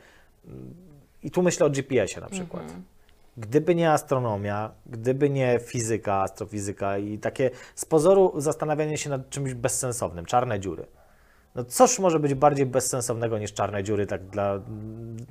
I 1.24 1.32
tu 1.32 1.42
myślę 1.42 1.66
o 1.66 1.70
GPS-ie 1.70 2.22
na 2.22 2.30
przykład. 2.30 2.64
Gdyby 3.38 3.76
nie 3.76 3.92
astronomia, 3.92 4.72
gdyby 4.86 5.30
nie 5.30 5.60
fizyka, 5.60 6.22
astrofizyka 6.22 6.98
i 6.98 7.18
takie 7.18 7.50
z 7.76 7.86
pozoru 7.86 8.34
zastanawianie 8.38 8.98
się 8.98 9.10
nad 9.10 9.30
czymś 9.30 9.54
bezsensownym, 9.54 10.26
czarne 10.26 10.60
dziury. 10.60 10.86
No 11.56 11.64
cóż 11.64 12.00
może 12.00 12.20
być 12.20 12.34
bardziej 12.34 12.66
bezsensownego 12.66 13.38
niż 13.40 13.54
czarne 13.54 13.84
dziury, 13.84 14.06
tak 14.06 14.24
dla 14.24 14.60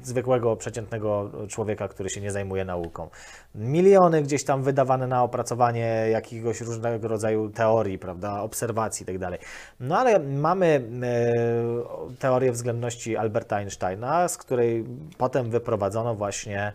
zwykłego, 0.03 0.57
przeciętnego 0.57 1.31
człowieka, 1.49 1.89
który 1.89 2.11
się 2.11 2.21
nie 2.21 2.31
zajmuje 2.31 2.65
nauką. 2.65 3.09
Miliony 3.55 4.23
gdzieś 4.23 4.45
tam 4.45 4.63
wydawane 4.63 5.07
na 5.07 5.23
opracowanie 5.23 6.07
jakiegoś 6.11 6.61
różnego 6.61 7.09
rodzaju 7.09 7.51
teorii, 7.51 7.99
prawda, 7.99 8.41
obserwacji 8.41 9.07
itd. 9.09 9.39
No 9.81 9.99
ale 9.99 10.19
mamy 10.19 10.89
e, 11.03 12.17
teorię 12.19 12.53
względności 12.53 13.17
Alberta 13.17 13.57
Einsteina, 13.57 14.29
z 14.29 14.37
której 14.37 14.85
potem 15.19 15.51
wyprowadzono 15.51 16.15
właśnie 16.15 16.73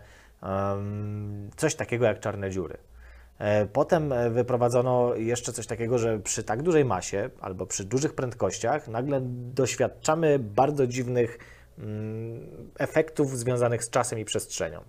coś 1.55 1.75
takiego 1.75 2.05
jak 2.05 2.19
czarne 2.19 2.51
dziury. 2.51 2.77
E, 3.39 3.65
Potem 3.65 4.13
e, 4.13 4.29
wyprowadzono 4.29 5.15
jeszcze 5.15 5.53
coś 5.53 5.67
takiego, 5.67 5.97
że 5.97 6.19
przy 6.19 6.43
tak 6.43 6.63
dużej 6.63 6.85
masie 6.85 7.29
albo 7.41 7.65
przy 7.65 7.83
dużych 7.83 8.13
prędkościach 8.13 8.87
nagle 8.87 9.21
doświadczamy 9.53 10.39
bardzo 10.39 10.87
dziwnych 10.87 11.39
mm, 11.77 12.71
efektów 12.77 13.37
związanych 13.37 13.83
z 13.83 13.89
czasem 13.89 14.19
i 14.19 14.25
przestrzenią. 14.25 14.81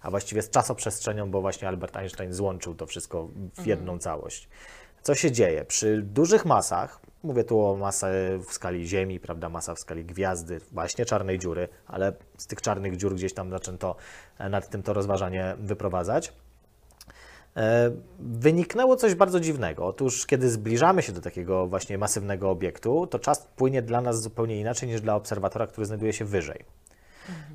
A 0.00 0.10
właściwie 0.10 0.42
z 0.42 0.50
czasoprzestrzenią, 0.50 1.30
bo 1.30 1.40
właśnie 1.40 1.68
Albert 1.68 1.96
Einstein 1.96 2.32
złączył 2.32 2.74
to 2.74 2.86
wszystko 2.86 3.28
w 3.54 3.66
jedną 3.66 3.98
całość. 3.98 4.48
Co 5.02 5.14
się 5.14 5.32
dzieje? 5.32 5.64
Przy 5.64 6.02
dużych 6.02 6.44
masach, 6.44 7.00
mówię 7.22 7.44
tu 7.44 7.66
o 7.66 7.76
masę 7.76 8.38
w 8.48 8.52
skali 8.52 8.88
Ziemi, 8.88 9.20
prawda, 9.20 9.48
masa 9.48 9.74
w 9.74 9.78
skali 9.78 10.04
gwiazdy, 10.04 10.60
właśnie 10.72 11.04
czarnej 11.04 11.38
dziury, 11.38 11.68
ale 11.86 12.12
z 12.38 12.46
tych 12.46 12.60
czarnych 12.60 12.96
dziur 12.96 13.14
gdzieś 13.14 13.34
tam 13.34 13.50
zaczęto 13.50 13.96
e, 14.38 14.48
nad 14.48 14.68
tym 14.68 14.82
to 14.82 14.92
rozważanie 14.92 15.56
wyprowadzać. 15.58 16.32
E, 17.56 17.90
Wyniknęło 18.18 18.96
coś 18.96 19.14
bardzo 19.14 19.40
dziwnego. 19.40 19.86
Otóż, 19.86 20.26
kiedy 20.26 20.50
zbliżamy 20.50 21.02
się 21.02 21.12
do 21.12 21.20
takiego 21.20 21.66
właśnie 21.66 21.98
masywnego 21.98 22.50
obiektu, 22.50 23.06
to 23.06 23.18
czas 23.18 23.48
płynie 23.56 23.82
dla 23.82 24.00
nas 24.00 24.22
zupełnie 24.22 24.60
inaczej 24.60 24.88
niż 24.88 25.00
dla 25.00 25.14
obserwatora, 25.14 25.66
który 25.66 25.86
znajduje 25.86 26.12
się 26.12 26.24
wyżej. 26.24 26.64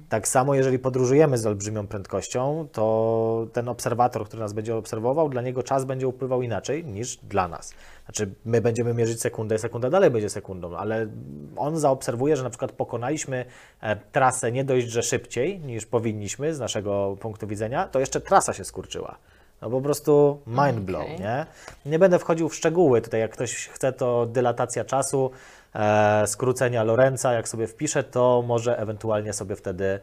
Tak 0.09 0.27
samo, 0.27 0.55
jeżeli 0.55 0.79
podróżujemy 0.79 1.37
z 1.37 1.45
olbrzymią 1.45 1.87
prędkością, 1.87 2.67
to 2.71 3.47
ten 3.53 3.69
obserwator, 3.69 4.25
który 4.25 4.39
nas 4.39 4.53
będzie 4.53 4.75
obserwował, 4.75 5.29
dla 5.29 5.41
niego 5.41 5.63
czas 5.63 5.85
będzie 5.85 6.07
upływał 6.07 6.41
inaczej 6.41 6.85
niż 6.85 7.17
dla 7.17 7.47
nas. 7.47 7.73
Znaczy, 8.05 8.33
my 8.45 8.61
będziemy 8.61 8.93
mierzyć 8.93 9.21
sekundę, 9.21 9.59
sekunda 9.59 9.89
dalej 9.89 10.11
będzie 10.11 10.29
sekundą, 10.29 10.77
ale 10.77 11.07
on 11.55 11.79
zaobserwuje, 11.79 12.37
że 12.37 12.43
na 12.43 12.49
przykład 12.49 12.71
pokonaliśmy 12.71 13.45
e, 13.81 13.95
trasę 13.95 14.51
nie 14.51 14.63
dość, 14.63 14.87
że 14.87 15.03
szybciej 15.03 15.59
niż 15.59 15.85
powinniśmy 15.85 16.53
z 16.55 16.59
naszego 16.59 17.17
punktu 17.19 17.47
widzenia, 17.47 17.87
to 17.87 17.99
jeszcze 17.99 18.21
trasa 18.21 18.53
się 18.53 18.63
skurczyła. 18.63 19.17
No 19.61 19.69
po 19.69 19.81
prostu 19.81 20.39
mind 20.47 20.79
blow, 20.79 21.03
Okej. 21.03 21.19
nie? 21.19 21.45
Nie 21.85 21.99
będę 21.99 22.19
wchodził 22.19 22.49
w 22.49 22.55
szczegóły. 22.55 23.01
Tutaj 23.01 23.19
jak 23.19 23.31
ktoś 23.31 23.67
chce, 23.67 23.93
to 23.93 24.25
dylatacja 24.25 24.85
czasu, 24.85 25.31
e, 25.75 26.27
skrócenia 26.27 26.83
Lorenza, 26.83 27.33
jak 27.33 27.47
sobie 27.47 27.67
wpisze, 27.67 28.03
to 28.03 28.43
może 28.47 28.79
ewentualnie 28.79 29.33
sobie 29.33 29.55
wtedy 29.55 29.99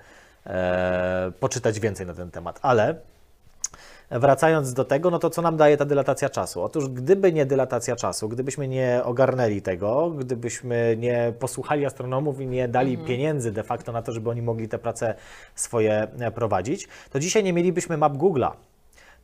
e, 0.46 1.32
poczytać 1.40 1.80
więcej 1.80 2.06
na 2.06 2.14
ten 2.14 2.30
temat. 2.30 2.58
Ale 2.62 2.94
wracając 4.10 4.72
do 4.72 4.84
tego, 4.84 5.10
no 5.10 5.18
to 5.18 5.30
co 5.30 5.42
nam 5.42 5.56
daje 5.56 5.76
ta 5.76 5.84
dylatacja 5.84 6.28
czasu? 6.28 6.62
Otóż 6.62 6.88
gdyby 6.88 7.32
nie 7.32 7.46
dylatacja 7.46 7.96
czasu, 7.96 8.28
gdybyśmy 8.28 8.68
nie 8.68 9.00
ogarnęli 9.04 9.62
tego, 9.62 10.10
gdybyśmy 10.10 10.96
nie 10.98 11.32
posłuchali 11.38 11.86
astronomów 11.86 12.40
i 12.40 12.46
nie 12.46 12.68
dali 12.68 12.98
pieniędzy 12.98 13.52
de 13.52 13.62
facto 13.62 13.92
na 13.92 14.02
to, 14.02 14.12
żeby 14.12 14.30
oni 14.30 14.42
mogli 14.42 14.68
te 14.68 14.78
prace 14.78 15.14
swoje 15.54 16.08
e, 16.18 16.30
prowadzić, 16.30 16.88
to 17.10 17.20
dzisiaj 17.20 17.44
nie 17.44 17.52
mielibyśmy 17.52 17.96
map 17.96 18.12
Google'a 18.12 18.50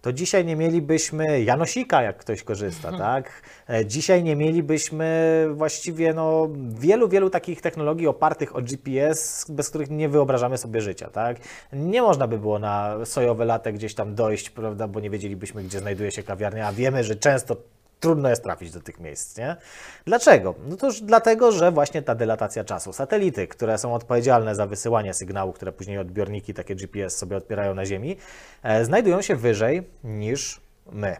to 0.00 0.12
dzisiaj 0.12 0.44
nie 0.44 0.56
mielibyśmy 0.56 1.42
Janosika, 1.42 2.02
jak 2.02 2.18
ktoś 2.18 2.42
korzysta, 2.42 2.98
tak? 2.98 3.42
E, 3.70 3.86
Dzisiaj 3.86 4.22
nie 4.22 4.36
mielibyśmy 4.36 5.46
właściwie 5.54 6.14
no, 6.14 6.48
wielu, 6.68 7.08
wielu 7.08 7.30
takich 7.30 7.60
technologii 7.60 8.06
opartych 8.06 8.56
o 8.56 8.62
GPS, 8.62 9.46
bez 9.48 9.68
których 9.68 9.90
nie 9.90 10.08
wyobrażamy 10.08 10.58
sobie 10.58 10.80
życia, 10.80 11.10
tak? 11.10 11.36
Nie 11.72 12.02
można 12.02 12.28
by 12.28 12.38
było 12.38 12.58
na 12.58 12.96
sojowe 13.04 13.44
latę 13.44 13.72
gdzieś 13.72 13.94
tam 13.94 14.14
dojść, 14.14 14.50
prawda, 14.50 14.88
bo 14.88 15.00
nie 15.00 15.10
wiedzielibyśmy, 15.10 15.62
gdzie 15.62 15.78
znajduje 15.78 16.10
się 16.10 16.22
kawiarnia, 16.22 16.68
a 16.68 16.72
wiemy, 16.72 17.04
że 17.04 17.16
często 17.16 17.56
trudno 18.00 18.28
jest 18.28 18.42
trafić 18.42 18.70
do 18.70 18.80
tych 18.80 19.00
miejsc, 19.00 19.38
nie? 19.38 19.56
Dlaczego? 20.04 20.54
No 20.68 20.76
to 20.76 20.86
już 20.86 21.00
dlatego, 21.00 21.52
że 21.52 21.72
właśnie 21.72 22.02
ta 22.02 22.14
dylatacja 22.14 22.64
czasu. 22.64 22.92
Satelity, 22.92 23.48
które 23.48 23.78
są 23.78 23.94
odpowiedzialne 23.94 24.54
za 24.54 24.66
wysyłanie 24.66 25.14
sygnału, 25.14 25.52
które 25.52 25.72
później 25.72 25.98
odbiorniki 25.98 26.54
takie 26.54 26.74
GPS 26.74 27.16
sobie 27.16 27.36
odbierają 27.36 27.74
na 27.74 27.86
Ziemi, 27.86 28.16
e, 28.62 28.84
znajdują 28.84 29.22
się 29.22 29.36
wyżej 29.36 29.82
niż 30.04 30.60
my. 30.92 31.16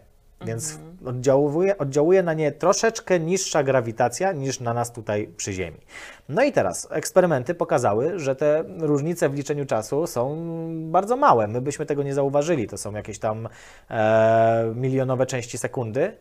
Więc 0.47 0.79
oddziałuje, 1.07 1.79
oddziałuje 1.79 2.23
na 2.23 2.35
nie 2.35 2.53
troszeczkę 2.53 3.21
niższa 3.21 3.63
grawitacja 3.63 4.33
niż 4.33 4.61
na 4.61 4.75
nas 4.75 4.93
tutaj 4.93 5.29
przy 5.37 5.53
Ziemi. 5.53 5.79
No 6.29 6.43
i 6.43 6.53
teraz 6.53 6.89
eksperymenty 6.91 7.55
pokazały, 7.55 8.19
że 8.19 8.37
te 8.37 8.65
różnice 8.79 9.29
w 9.29 9.35
liczeniu 9.35 9.67
czasu 9.67 10.07
są 10.07 10.37
bardzo 10.91 11.17
małe. 11.17 11.49
My 11.49 11.61
byśmy 11.61 11.87
tego 11.87 12.03
nie 12.03 12.15
zauważyli. 12.15 12.69
To 12.69 12.79
są 12.79 12.93
jakieś 12.93 13.19
tam 13.19 13.49
e, 13.91 14.73
milionowe 14.75 15.27
części 15.27 15.59
sekundy, 15.59 16.17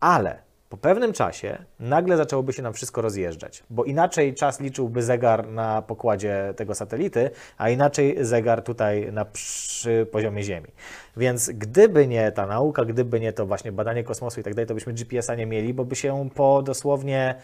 ale 0.00 0.48
po 0.68 0.76
pewnym 0.76 1.12
czasie 1.12 1.58
nagle 1.80 2.16
zaczęłoby 2.16 2.52
się 2.52 2.62
nam 2.62 2.72
wszystko 2.72 3.02
rozjeżdżać, 3.02 3.62
bo 3.70 3.84
inaczej 3.84 4.34
czas 4.34 4.60
liczyłby 4.60 5.02
zegar 5.02 5.48
na 5.48 5.82
pokładzie 5.82 6.54
tego 6.56 6.74
satelity, 6.74 7.30
a 7.58 7.68
inaczej 7.68 8.16
zegar 8.20 8.62
tutaj 8.62 9.12
na 9.12 9.24
przy 9.24 10.06
poziomie 10.12 10.42
Ziemi. 10.42 10.68
Więc 11.16 11.50
gdyby 11.50 12.06
nie 12.06 12.32
ta 12.32 12.46
nauka, 12.46 12.84
gdyby 12.84 13.20
nie 13.20 13.32
to 13.32 13.46
właśnie 13.46 13.72
badanie 13.72 14.04
kosmosu 14.04 14.40
i 14.40 14.42
tak 14.42 14.54
dalej, 14.54 14.66
to 14.66 14.74
byśmy 14.74 14.92
GPS-a 14.92 15.34
nie 15.34 15.46
mieli, 15.46 15.74
bo 15.74 15.84
by 15.84 15.96
się 15.96 16.28
po 16.34 16.62
dosłownie 16.62 17.34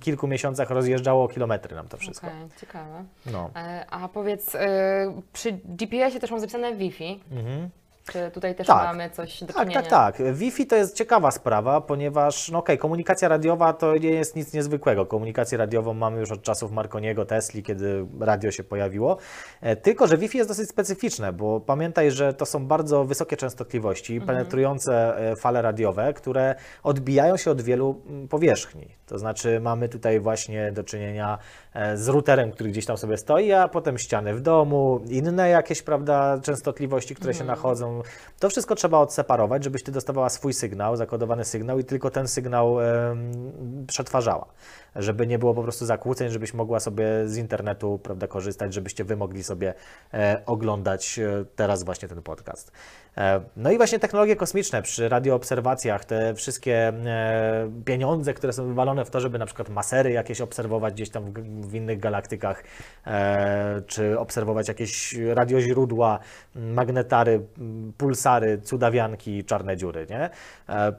kilku 0.00 0.28
miesiącach 0.28 0.70
rozjeżdżało 0.70 1.28
kilometry 1.28 1.76
nam 1.76 1.88
to 1.88 1.96
wszystko. 1.96 2.26
Okej, 2.26 2.48
ciekawe. 2.60 3.04
No. 3.32 3.50
E, 3.56 3.86
A 3.90 4.08
powiedz, 4.08 4.54
e, 4.54 5.22
przy 5.32 5.52
GPS-ie 5.52 6.20
też 6.20 6.30
mam 6.30 6.40
zapisane 6.40 6.74
Wi-Fi. 6.76 7.20
Mhm. 7.32 7.70
Czy 8.12 8.30
tutaj 8.30 8.54
też 8.54 8.66
Tak. 8.66 8.84
mamy 8.84 9.10
coś 9.10 9.40
do 9.40 9.46
Tak, 9.52 9.56
czynienia? 9.56 9.82
tak, 9.82 10.16
tak. 10.16 10.34
Wi-Fi 10.34 10.66
to 10.66 10.76
jest 10.76 10.94
ciekawa 10.96 11.30
sprawa, 11.30 11.80
ponieważ, 11.80 12.50
no 12.50 12.58
okej, 12.58 12.78
komunikacja 12.78 13.28
radiowa 13.28 13.72
to 13.72 13.96
nie 13.96 14.08
jest 14.10 14.36
nic 14.36 14.52
niezwykłego. 14.52 15.06
Komunikację 15.06 15.58
radiową 15.58 15.94
mamy 15.94 16.20
już 16.20 16.30
od 16.32 16.42
czasów 16.42 16.72
Marconiego, 16.72 17.26
Tesli, 17.26 17.62
kiedy 17.62 18.06
radio 18.20 18.50
się 18.50 18.64
pojawiło. 18.64 19.16
E, 19.60 19.76
Tylko, 19.76 20.06
że 20.06 20.16
Wi-Fi 20.18 20.38
jest 20.38 20.50
dosyć 20.50 20.68
specyficzne, 20.68 21.32
bo 21.32 21.60
pamiętaj, 21.60 22.10
że 22.10 22.34
to 22.34 22.46
są 22.46 22.66
bardzo 22.66 23.04
wysokie 23.04 23.36
częstotliwości, 23.36 24.20
penetrujące 24.20 25.16
e, 25.30 25.36
fale 25.36 25.62
radiowe, 25.62 26.12
które 26.14 26.54
odbijają 26.82 27.36
się 27.36 27.50
od 27.50 27.62
wielu 27.62 28.02
mm, 28.06 28.28
powierzchni. 28.28 28.88
To 29.06 29.18
znaczy 29.18 29.60
mamy 29.60 29.88
tutaj 29.88 30.20
właśnie 30.20 30.72
do 30.72 30.84
czynienia 30.84 31.38
e, 31.74 31.96
z 31.96 32.08
routerem, 32.08 32.52
który 32.52 32.70
gdzieś 32.70 32.86
tam 32.86 32.96
sobie 32.96 33.16
stoi, 33.16 33.52
a 33.52 33.68
potem 33.68 33.98
ściany 33.98 34.34
w 34.34 34.40
domu, 34.40 35.00
inne 35.08 35.48
jakieś, 35.48 35.82
prawda, 35.82 36.38
częstotliwości, 36.42 37.14
które 37.14 37.34
się 37.34 37.44
nachodzą. 37.44 37.95
To 38.38 38.48
wszystko 38.48 38.74
trzeba 38.74 38.98
odseparować, 38.98 39.64
żebyś 39.64 39.82
ty 39.82 39.92
dostawała 39.92 40.28
swój 40.28 40.52
sygnał, 40.52 40.96
zakodowany 40.96 41.44
sygnał 41.44 41.78
i 41.78 41.84
tylko 41.84 42.10
ten 42.10 42.28
sygnał 42.28 42.76
przetwarzała. 43.86 44.46
Żeby 44.98 45.26
nie 45.26 45.38
było 45.38 45.54
po 45.54 45.62
prostu 45.62 45.86
zakłóceń, 45.86 46.30
żebyś 46.30 46.54
mogła 46.54 46.80
sobie 46.80 47.06
z 47.24 47.36
internetu, 47.36 48.00
prawda, 48.02 48.26
korzystać, 48.26 48.74
żebyście 48.74 49.04
wy 49.04 49.16
mogli 49.16 49.42
sobie 49.42 49.74
e, 50.14 50.42
oglądać 50.46 51.18
e, 51.18 51.44
teraz 51.56 51.82
właśnie 51.82 52.08
ten 52.08 52.22
podcast. 52.22 52.72
E, 53.16 53.40
no 53.56 53.70
i 53.70 53.76
właśnie 53.76 53.98
technologie 53.98 54.36
kosmiczne 54.36 54.82
przy 54.82 55.08
radioobserwacjach, 55.08 56.04
te 56.04 56.34
wszystkie 56.34 56.92
pieniądze, 57.84 58.34
które 58.34 58.52
są 58.52 58.66
wywalone 58.66 59.04
w 59.04 59.10
to, 59.10 59.20
żeby 59.20 59.38
na 59.38 59.46
przykład 59.46 59.68
masery 59.68 60.10
jakieś 60.12 60.40
obserwować 60.40 60.94
gdzieś 60.94 61.10
tam 61.10 61.32
w, 61.60 61.74
innych 61.74 62.00
galaktykach, 62.00 62.64
czy 63.86 64.18
obserwować 64.18 64.68
jakieś 64.68 65.14
radioźródła, 65.14 66.18
magnetary, 66.54 67.46
pulsary, 67.98 68.58
cudawianki, 68.58 69.44
czarne 69.44 69.76
dziury, 69.76 70.06
nie? 70.10 70.30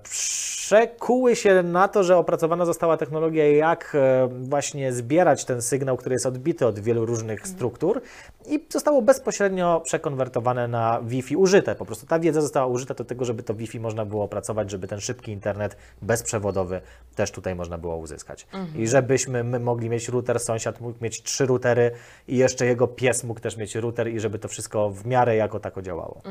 Przekuły 0.04 1.36
się 1.36 1.64
na 1.64 1.88
to, 1.88 2.04
że 2.04 2.18
opracowana 2.18 2.66
została 2.66 2.98
technologia, 2.98 3.52
jak 3.52 3.87
e, 3.96 4.30
właśnie 4.42 4.94
zbierać 4.94 5.46
ten 5.46 5.62
sygnał, 5.62 5.98
który 5.98 6.16
jest 6.16 6.26
odbity 6.26 6.66
od 6.66 6.80
wielu 6.80 7.06
różnych 7.06 7.48
struktur 7.48 8.02
i 8.48 8.66
zostało 8.70 9.02
bezpośrednio 9.02 9.82
przekonwertowane 9.86 10.68
na 10.68 11.02
Wi-Fi, 11.02 11.36
użyte 11.36 11.76
po 11.76 11.86
prostu. 11.86 12.06
Ta 12.06 12.20
wiedza 12.20 12.42
została 12.42 12.66
użyta 12.66 12.94
do 12.94 13.06
tego, 13.06 13.26
żeby 13.26 13.44
to 13.44 13.54
Wi-Fi 13.54 13.80
można 13.80 14.06
było 14.06 14.24
opracować, 14.24 14.72
żeby 14.72 14.88
ten 14.88 15.00
szybki 15.00 15.32
internet 15.32 15.78
bezprzewodowy 16.02 16.82
też 17.16 17.32
tutaj 17.32 17.56
można 17.56 17.78
było 17.78 17.98
uzyskać. 17.98 18.48
I 18.76 18.88
żebyśmy 18.88 19.44
my 19.44 19.60
mogli 19.60 19.90
mieć 19.90 20.10
router, 20.10 20.40
sąsiad 20.40 20.82
mógł 20.82 21.04
mieć 21.04 21.24
trzy 21.24 21.46
routery 21.46 21.92
i 22.28 22.38
jeszcze 22.38 22.66
jego 22.66 22.88
pies 22.88 23.24
mógł 23.24 23.40
też 23.40 23.58
mieć 23.58 23.76
router 23.76 24.08
i 24.08 24.20
żeby 24.20 24.40
to 24.40 24.48
wszystko 24.48 24.90
w 24.90 25.06
miarę 25.06 25.36
jako 25.36 25.60
tako 25.60 25.82
działało. 25.82 26.22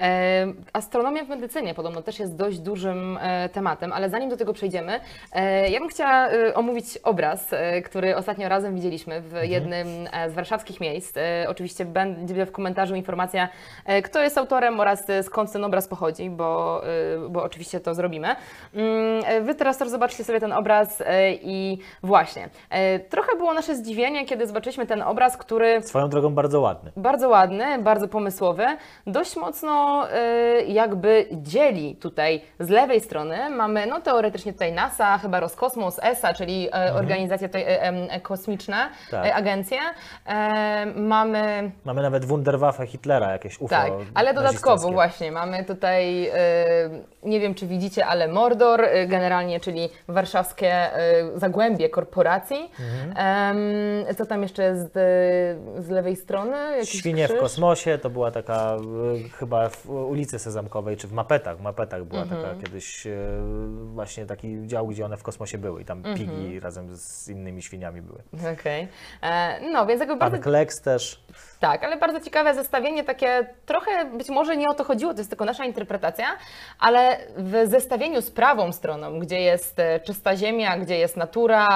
E, 0.00 0.46
astronomia 0.72 1.24
w 1.24 1.28
medycynie 1.28 1.74
podobno 1.74 2.02
też 2.02 2.18
jest 2.18 2.36
dość 2.36 2.58
dużym 2.58 3.18
e, 3.20 3.48
tematem, 3.48 3.92
ale 3.92 4.10
zanim 4.10 4.30
do 4.30 4.36
tego 4.36 4.52
przejdziemy, 4.52 5.00
e, 5.32 5.70
ja 5.70 5.80
bym 5.80 5.88
chciała 5.88 6.28
e, 6.28 6.54
omówić 6.70 6.98
obraz, 6.98 7.52
e, 7.52 7.82
który 7.82 8.16
ostatnio 8.16 8.48
razem 8.48 8.74
widzieliśmy 8.74 9.20
w 9.20 9.34
jednym 9.42 9.88
e, 10.12 10.30
z 10.30 10.34
warszawskich 10.34 10.80
miejsc. 10.80 11.16
E, 11.16 11.46
oczywiście 11.48 11.84
będzie 11.84 12.46
w 12.46 12.52
komentarzu 12.52 12.94
informacja, 12.94 13.48
kto 14.04 14.22
jest 14.22 14.38
autorem 14.38 14.80
oraz 14.80 15.04
skąd 15.22 15.52
ten 15.52 15.64
obraz 15.64 15.88
pochodzi, 15.88 16.30
bo, 16.30 16.82
bo 17.30 17.42
oczywiście 17.42 17.80
to 17.80 17.94
zrobimy. 17.94 18.28
Mm, 18.74 19.44
Wy 19.46 19.54
teraz 19.54 19.78
też 19.78 19.88
zobaczcie 19.88 20.24
sobie 20.24 20.40
ten 20.40 20.52
obraz 20.52 21.02
i 21.42 21.78
właśnie. 22.02 22.48
Trochę 23.08 23.36
było 23.36 23.54
nasze 23.54 23.76
zdziwienie, 23.76 24.26
kiedy 24.26 24.46
zobaczyliśmy 24.46 24.86
ten 24.86 25.02
obraz, 25.02 25.36
który 25.36 25.82
Swoją 25.82 26.08
drogą 26.08 26.34
bardzo 26.34 26.60
ładny. 26.60 26.92
bardzo 26.96 27.28
ładny, 27.28 27.78
bardzo 27.78 28.08
pomysłowy, 28.08 28.64
dość 29.06 29.36
mocno 29.36 30.06
jakby 30.66 31.26
dzieli 31.32 31.96
tutaj 31.96 32.40
z 32.60 32.68
lewej 32.68 33.00
strony 33.00 33.50
mamy 33.50 33.86
no 33.86 34.00
teoretycznie 34.00 34.52
tutaj 34.52 34.72
NASA, 34.72 35.18
chyba 35.18 35.40
Roskosmos, 35.40 36.00
ESA, 36.02 36.34
czyli 36.34 36.49
e, 36.72 36.94
organizacje 36.94 37.48
tutaj, 37.48 37.62
e, 37.62 37.80
em, 37.82 38.20
kosmiczne, 38.22 38.76
Mhm. 38.76 38.92
Tak. 39.10 39.26
e, 39.26 39.34
agencje. 39.34 39.78
E, 40.26 40.86
mamy 40.96 41.70
Mamy 41.84 42.02
nawet 42.02 42.24
Wunderwaffe 42.24 42.86
Hitlera, 42.86 43.32
jakieś 43.32 43.60
UFO 43.60 43.68
tak, 43.68 43.92
ale 44.14 44.34
dodatkowo 44.34 44.90
właśnie 44.92 45.32
mamy 45.32 45.64
tutaj, 45.64 46.26
e, 46.28 46.32
nie 47.22 47.40
wiem 47.40 47.54
czy 47.54 47.66
widzicie, 47.66 48.06
ale 48.06 48.28
Mordor, 48.28 48.80
e, 48.84 49.06
generalnie, 49.06 49.60
czyli 49.60 49.88
warszawskie 50.08 50.72
e, 50.72 51.38
zagłębie 51.38 51.88
korporacji. 51.88 52.70
Mhm. 52.80 54.16
Co 54.16 54.26
tam 54.26 54.42
jeszcze 54.42 54.62
jest 54.62 54.96
e, 54.96 55.00
z 55.78 55.88
lewej 55.88 56.16
strony? 56.16 56.56
Jakiś 56.76 56.90
Świnie 56.98 57.24
w 57.26 57.30
krzyż? 57.30 57.40
kosmosie 57.40 57.98
to 57.98 58.10
była 58.10 58.30
taka 58.30 58.76
chyba 59.38 59.68
w 59.68 59.90
ulicy 59.90 60.38
Sezamkowej, 60.38 60.96
czy 60.96 61.08
w 61.08 61.12
Mapetach. 61.12 61.58
W 61.58 61.62
Mapetach 61.62 62.04
była 62.04 62.22
Mhm. 62.22 62.42
taka 62.42 62.54
kiedyś 62.60 63.06
właśnie 63.84 64.26
taki 64.26 64.66
dział, 64.66 64.86
gdzie 64.86 65.04
one 65.04 65.16
w 65.16 65.22
kosmosie 65.22 65.58
były 65.58 65.82
i 65.82 65.84
tam 65.84 65.98
Mhm. 65.98 66.16
pigi 66.16 66.39
razem 66.60 66.96
z 66.96 67.28
innymi 67.28 67.62
świniami 67.62 68.02
były. 68.02 68.22
Okej. 68.52 68.88
E, 69.22 69.60
No, 69.72 69.86
więc 69.86 70.00
jakby 70.00 70.16
Pan 70.16 70.30
bardzo, 70.30 70.44
Kleks 70.44 70.80
też. 70.80 71.24
Tak, 71.60 71.84
ale 71.84 71.96
bardzo 71.96 72.20
ciekawe 72.20 72.54
zestawienie, 72.54 73.04
takie 73.04 73.46
trochę 73.66 74.04
być 74.04 74.28
może 74.28 74.56
nie 74.56 74.68
o 74.68 74.74
to 74.74 74.84
chodziło, 74.84 75.12
to 75.12 75.18
jest 75.18 75.30
tylko 75.30 75.44
nasza 75.44 75.64
interpretacja, 75.64 76.26
ale 76.78 77.16
w 77.36 77.66
zestawieniu 77.70 78.22
z 78.22 78.30
prawą 78.30 78.72
stroną, 78.72 79.18
gdzie 79.18 79.40
jest 79.40 79.78
e, 79.78 80.00
czysta 80.00 80.36
ziemia, 80.36 80.78
gdzie 80.78 80.98
jest 80.98 81.16
natura, 81.16 81.66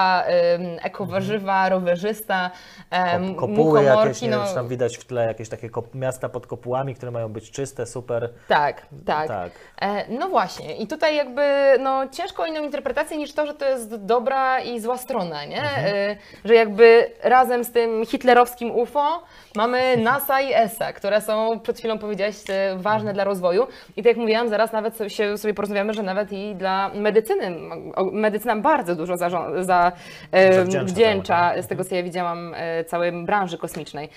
ekowarzywa, 0.81 1.69
rowerzysta, 1.69 2.51
em, 2.91 3.35
Kop, 3.35 3.49
kopuły 3.49 3.83
jakieś, 3.83 4.21
nie 4.21 4.29
no, 4.29 4.37
wiem, 4.39 4.47
czy 4.47 4.55
tam 4.55 4.67
widać 4.67 4.97
w 4.97 5.05
tle 5.05 5.25
jakieś 5.25 5.49
takie 5.49 5.69
miasta 5.93 6.29
pod 6.29 6.47
kopułami, 6.47 6.95
które 6.95 7.11
mają 7.11 7.29
być 7.29 7.51
czyste, 7.51 7.85
super. 7.85 8.29
tak, 8.47 8.81
tak. 9.05 9.27
Tak. 9.27 9.51
E, 9.81 10.05
No 10.09 10.29
właśnie, 10.29 10.75
i 10.75 10.87
tutaj 10.87 11.15
jakby 11.15 11.41
no, 11.79 12.07
ciężko 12.09 12.43
o 12.43 12.45
inną 12.45 12.63
interpretację 12.63 13.17
niż 13.17 13.33
to, 13.33 13.45
że 13.45 13.53
to 13.53 13.65
jest 13.65 13.95
dobra 13.95 14.59
i 14.59 14.79
zła 14.79 14.97
strona, 14.97 15.45
nie? 15.45 15.63
E, 15.63 16.15
Że 16.45 16.53
jakby 16.55 17.11
razem 17.23 17.63
z 17.63 17.71
tym 17.71 18.05
hitlerowskim 18.05 18.71
UFO 18.71 19.23
mamy 19.55 19.97
NASA 19.97 20.41
i 20.41 20.53
ESA, 20.53 20.93
które 20.93 21.21
są, 21.21 21.59
przed 21.59 21.77
chwilą 21.79 21.97
powiedziałeś, 21.99 22.35
e, 22.49 22.77
ważne 22.77 23.13
dla 23.13 23.23
rozwoju. 23.23 23.67
I 23.89 24.03
tak 24.03 24.05
jak 24.05 24.17
mówiłam, 24.17 24.49
zaraz 24.49 24.71
nawet 24.71 24.97
się 25.07 25.37
sobie 25.37 25.53
porozmawiamy, 25.53 25.93
że 25.93 26.03
nawet 26.03 26.31
i 26.31 26.55
dla 26.55 26.91
medycyny, 26.93 27.55
medycyna 28.11 28.55
bardzo 28.55 28.95
dużo 28.95 29.17
za, 29.17 29.91
e, 30.31 30.53
Zawdzięcza 30.53 30.85
wdzięcza, 30.85 31.49
temu, 31.49 31.63
z 31.63 31.67
tego 31.67 31.83
co 31.83 31.95
ja 31.95 32.03
widziałam, 32.03 32.53
e, 32.55 32.83
całej 32.83 33.25
branży 33.25 33.57
kosmicznej. 33.57 34.09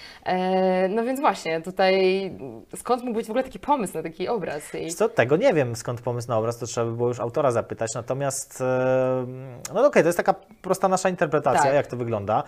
No 0.88 1.05
więc 1.05 1.20
właśnie, 1.20 1.61
tutaj 1.61 1.92
skąd 2.77 3.03
mógł 3.03 3.16
być 3.16 3.27
w 3.27 3.31
ogóle 3.31 3.44
taki 3.44 3.59
pomysł 3.59 3.94
na 3.94 4.03
taki 4.03 4.29
obraz? 4.29 4.74
I... 4.74 4.90
Co, 4.90 5.09
tego 5.09 5.37
nie 5.37 5.55
wiem 5.55 5.77
skąd 5.77 6.01
pomysł 6.01 6.29
na 6.29 6.38
obraz, 6.38 6.59
to 6.59 6.66
trzeba 6.66 6.87
by 6.87 6.96
było 6.96 7.09
już 7.09 7.20
autora 7.20 7.51
zapytać. 7.51 7.90
Natomiast, 7.94 8.62
no 9.74 9.87
okej, 9.87 10.03
to 10.03 10.09
jest 10.09 10.16
taka 10.16 10.35
prosta 10.62 10.88
nasza 10.88 11.09
interpretacja, 11.09 11.62
Tak. 11.62 11.74
jak 11.74 11.87
to 11.87 11.96
wygląda. 11.96 12.42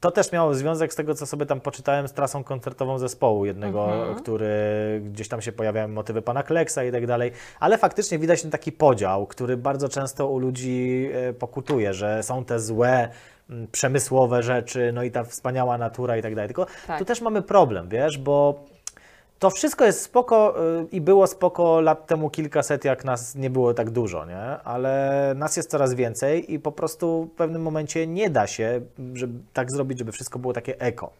To 0.00 0.10
też 0.10 0.32
miało 0.32 0.54
związek 0.54 0.92
z 0.92 0.96
tego, 0.96 1.14
co 1.14 1.26
sobie 1.26 1.46
tam 1.46 1.60
poczytałem, 1.60 1.95
z 2.06 2.12
trasą 2.12 2.44
koncertową 2.44 2.98
zespołu 2.98 3.46
jednego, 3.46 3.84
Mhm. 3.94 4.14
który 4.14 4.50
gdzieś 5.04 5.28
tam 5.28 5.42
się 5.42 5.52
pojawiają 5.52 5.88
motywy 5.88 6.22
pana 6.22 6.42
Kleksa 6.42 6.84
i 6.84 6.92
tak 6.92 7.06
dalej. 7.06 7.32
Ale 7.60 7.78
faktycznie 7.78 8.18
widać 8.18 8.42
ten 8.42 8.50
taki 8.50 8.72
podział, 8.72 9.26
który 9.26 9.56
bardzo 9.56 9.88
często 9.88 10.28
u 10.28 10.38
ludzi 10.38 11.08
e, 11.12 11.32
pokutuje, 11.32 11.94
że 11.94 12.22
są 12.22 12.44
te 12.44 12.60
złe 12.60 13.08
przemysłowe 13.72 14.42
rzeczy, 14.42 14.90
no 14.94 15.02
i 15.02 15.10
ta 15.10 15.24
wspaniała 15.24 15.78
natura 15.78 16.16
i 16.16 16.22
tak 16.22 16.34
dalej. 16.34 16.48
Tylko 16.48 16.66
Tak. 16.86 16.98
tu 16.98 17.04
też 17.04 17.20
mamy 17.20 17.42
problem, 17.42 17.88
wiesz, 17.88 18.18
bo 18.18 18.64
to 19.38 19.50
wszystko 19.50 19.84
jest 19.84 20.02
spoko 20.02 20.54
y, 20.82 20.86
i 20.92 21.00
było 21.00 21.26
spoko 21.26 21.80
lat 21.80 22.06
temu 22.06 22.30
kilkaset, 22.30 22.84
jak 22.84 23.04
nas 23.04 23.34
nie 23.34 23.50
było 23.50 23.74
tak 23.74 23.90
dużo, 23.90 24.24
nie? 24.26 24.38
Ale 24.64 25.32
nas 25.36 25.56
jest 25.56 25.70
coraz 25.70 25.94
więcej 25.94 26.52
i 26.54 26.58
po 26.58 26.72
prostu 26.72 27.28
w 27.34 27.36
pewnym 27.36 27.62
momencie 27.62 28.06
nie 28.06 28.30
da 28.30 28.46
się 28.46 28.80
żeby 29.14 29.38
tak 29.52 29.70
zrobić, 29.70 29.98
żeby 29.98 30.12
wszystko 30.12 30.38
było 30.38 30.52
takie 30.52 30.80
eko. 30.80 31.10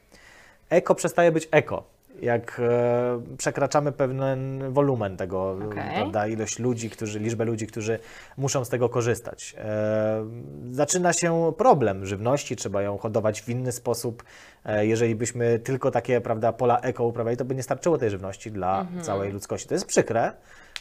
Eko 0.71 0.95
przestaje 0.95 1.33
być 1.33 1.49
eko. 1.51 1.97
Jak 2.23 2.61
e, 2.65 3.37
przekraczamy 3.39 3.93
pewien 3.93 4.63
wolumen 4.73 5.17
tego, 5.17 5.59
Okej. 5.67 5.95
prawda, 5.95 6.27
ilość 6.27 6.59
ludzi, 6.59 6.91
którzy, 6.91 7.19
liczbę 7.19 7.45
ludzi, 7.45 7.67
którzy 7.67 7.99
muszą 8.37 8.65
z 8.65 8.69
tego 8.69 8.89
korzystać. 8.89 9.55
E, 9.59 10.25
zaczyna 10.71 11.13
się 11.13 11.53
problem 11.59 12.07
żywności, 12.07 12.57
trzeba 12.57 12.83
ją 12.83 12.99
hodować 12.99 13.43
w 13.43 13.49
inny 13.49 13.73
sposób. 13.73 14.25
E, 14.65 14.87
jeżeli 14.87 15.15
byśmy 15.15 15.59
tylko 15.59 15.91
takie, 15.91 16.21
prawda, 16.21 16.53
pola 16.53 16.81
eko 16.81 17.05
uprawiali, 17.05 17.37
to 17.37 17.45
by 17.45 17.55
nie 17.55 17.63
starczyło 17.63 17.99
tej 17.99 18.11
żywności 18.11 18.53
dla 18.53 18.87
całej 19.03 19.33
ludzkości. 19.33 19.69
To 19.69 19.75
jest 19.75 19.87
przykre, 19.87 20.33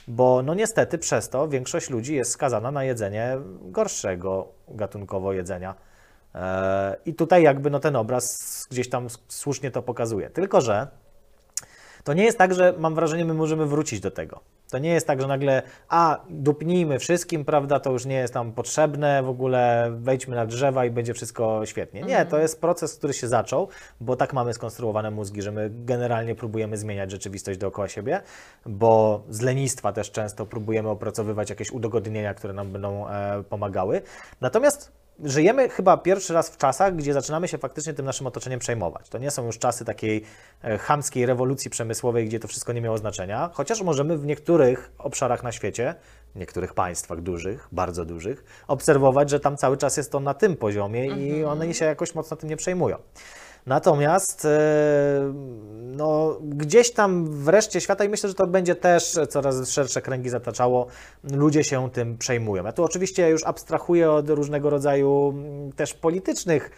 bo 0.07 0.41
no 0.43 0.53
niestety 0.53 0.97
przez 0.97 1.29
to 1.29 1.47
większość 1.47 1.89
ludzi 1.89 2.15
jest 2.15 2.31
skazana 2.31 2.71
na 2.71 2.83
jedzenie 2.83 3.37
gorszego 3.61 4.47
gatunkowo 4.67 5.33
jedzenia. 5.33 5.75
I 7.05 7.13
tutaj 7.13 7.43
jakby 7.43 7.69
no 7.69 7.79
ten 7.79 7.95
obraz 7.95 8.67
gdzieś 8.71 8.89
tam 8.89 9.07
słusznie 9.27 9.71
to 9.71 9.81
pokazuje. 9.81 10.29
Tylko, 10.29 10.61
że 10.61 10.87
to 12.03 12.13
nie 12.13 12.23
jest 12.23 12.37
tak, 12.37 12.53
że 12.53 12.73
mam 12.77 12.95
wrażenie, 12.95 13.25
my 13.25 13.33
możemy 13.33 13.65
wrócić 13.65 13.99
do 13.99 14.11
tego. 14.11 14.39
To 14.71 14.77
nie 14.77 14.89
jest 14.89 15.07
tak, 15.07 15.21
że 15.21 15.27
nagle, 15.27 15.61
a 15.89 16.19
dupnijmy 16.29 16.99
wszystkim, 16.99 17.45
prawda, 17.45 17.79
to 17.79 17.91
już 17.91 18.05
nie 18.05 18.15
jest 18.15 18.33
nam 18.33 18.51
potrzebne, 18.51 19.23
w 19.23 19.29
ogóle 19.29 19.91
wejdźmy 19.95 20.35
na 20.35 20.45
drzewa 20.45 20.85
i 20.85 20.91
będzie 20.91 21.13
wszystko 21.13 21.65
świetnie. 21.65 22.01
Nie, 22.01 22.25
to 22.25 22.39
jest 22.39 22.61
proces, 22.61 22.95
który 22.95 23.13
się 23.13 23.27
zaczął, 23.27 23.67
bo 24.01 24.15
tak 24.15 24.33
mamy 24.33 24.53
skonstruowane 24.53 25.11
mózgi, 25.11 25.41
że 25.41 25.51
my 25.51 25.69
generalnie 25.73 26.35
próbujemy 26.35 26.77
zmieniać 26.77 27.11
rzeczywistość 27.11 27.59
dookoła 27.59 27.87
siebie, 27.87 28.21
bo 28.65 29.23
z 29.29 29.41
lenistwa 29.41 29.93
też 29.93 30.11
często 30.11 30.45
próbujemy 30.45 30.89
opracowywać 30.89 31.49
jakieś 31.49 31.71
udogodnienia, 31.71 32.33
które 32.33 32.53
nam 32.53 32.71
będą 32.71 33.07
e, 33.07 33.43
pomagały. 33.43 34.01
Natomiast 34.41 34.91
żyjemy 35.23 35.69
chyba 35.69 35.97
pierwszy 35.97 36.33
raz 36.33 36.49
w 36.49 36.57
czasach, 36.57 36.95
gdzie 36.95 37.13
zaczynamy 37.13 37.47
się 37.47 37.57
faktycznie 37.57 37.93
tym 37.93 38.05
naszym 38.05 38.27
otoczeniem 38.27 38.59
przejmować. 38.59 39.09
To 39.09 39.17
nie 39.17 39.31
są 39.31 39.45
już 39.45 39.57
czasy 39.57 39.85
takiej 39.85 40.23
e, 40.63 40.77
chamskiej 40.77 41.25
rewolucji 41.25 41.71
przemysłowej, 41.71 42.25
gdzie 42.25 42.39
to 42.39 42.47
wszystko 42.47 42.73
nie 42.73 42.81
miało 42.81 42.97
znaczenia, 42.97 43.49
chociaż 43.53 43.81
możemy 43.81 44.17
w 44.17 44.25
niektórych 44.25 44.91
obszarach 44.97 45.43
na 45.43 45.51
świecie, 45.51 45.95
w 46.35 46.39
niektórych 46.39 46.73
państwach 46.73 47.21
dużych, 47.21 47.67
bardzo 47.71 48.05
dużych, 48.05 48.43
obserwować, 48.67 49.29
że 49.29 49.39
tam 49.39 49.57
cały 49.57 49.77
czas 49.77 49.97
jest 49.97 50.11
to 50.11 50.19
na 50.19 50.33
tym 50.33 50.55
poziomie 50.55 51.07
i 51.07 51.43
one 51.43 51.73
się 51.73 51.85
jakoś 51.85 52.15
mocno 52.15 52.37
tym 52.37 52.49
nie 52.49 52.57
przejmują. 52.57 52.97
Natomiast 53.65 54.45
e, 54.45 55.33
no, 55.95 56.37
gdzieś 56.41 56.91
tam 56.91 57.25
w 57.25 57.47
reszcie 57.47 57.81
świata, 57.81 58.03
i 58.03 58.09
myślę, 58.09 58.29
że 58.29 58.35
to 58.35 58.47
będzie 58.47 58.75
też 58.75 59.19
coraz 59.29 59.69
szersze 59.69 60.01
kręgi 60.01 60.29
zataczało, 60.29 60.87
ludzie 61.23 61.63
się 61.63 61.89
tym 61.89 62.17
przejmują. 62.17 62.63
Ja 62.63 62.71
tu 62.71 62.83
oczywiście 62.83 63.29
już 63.29 63.43
abstrahuję 63.43 64.11
od 64.11 64.29
różnego 64.29 64.69
rodzaju 64.69 65.29
mm, 65.29 65.71
też 65.71 65.93
politycznych 65.93 66.71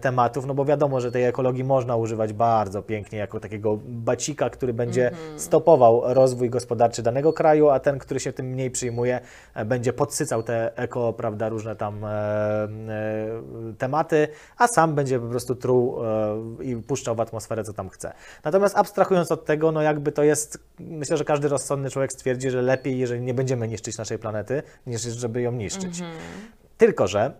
tematów, 0.00 0.46
no 0.46 0.54
bo 0.54 0.64
wiadomo, 0.64 1.00
że 1.00 1.12
tej 1.12 1.24
ekologii 1.24 1.64
można 1.64 1.96
używać 1.96 2.32
bardzo 2.32 2.82
pięknie 2.82 3.18
jako 3.18 3.40
takiego 3.40 3.78
bacika, 3.86 4.50
który 4.50 4.74
będzie 4.74 5.10
stopował 5.36 6.02
rozwój 6.04 6.50
gospodarczy 6.50 7.02
danego 7.02 7.32
kraju, 7.32 7.68
a 7.68 7.80
ten, 7.80 7.98
który 7.98 8.20
się 8.20 8.32
tym 8.32 8.46
mniej 8.46 8.70
przyjmuje, 8.70 9.20
e, 9.54 9.64
będzie 9.64 9.92
podsycał 9.92 10.42
te 10.42 10.76
eko, 10.76 11.12
prawda, 11.12 11.48
różne 11.48 11.76
tam 11.76 12.04
e, 12.04 12.08
e, 12.08 12.68
tematy, 13.78 14.28
a 14.58 14.68
sam 14.68 14.94
będzie 14.94 15.20
po 15.20 15.26
prostu 15.26 15.54
truł 15.54 16.04
e, 16.04 16.64
i 16.64 16.76
puszczał 16.76 17.14
w 17.14 17.20
atmosferę, 17.20 17.64
co 17.64 17.72
tam 17.72 17.88
chce. 17.88 18.12
Natomiast 18.44 18.76
abstrahując 18.78 19.32
od 19.32 19.44
tego, 19.44 19.72
no 19.72 19.82
jakby 19.82 20.12
to 20.12 20.22
jest, 20.22 20.58
myślę, 20.80 21.16
że 21.16 21.24
każdy 21.24 21.48
rozsądny 21.48 21.90
człowiek 21.90 22.12
stwierdzi, 22.12 22.50
że 22.50 22.62
lepiej, 22.62 22.98
jeżeli 22.98 23.20
nie 23.20 23.34
będziemy 23.34 23.68
niszczyć 23.68 23.98
naszej 23.98 24.18
planety, 24.18 24.62
niż 24.86 25.02
żeby 25.02 25.42
ją 25.42 25.52
niszczyć. 25.52 26.02
Tylko, 26.76 27.06
że 27.06 27.32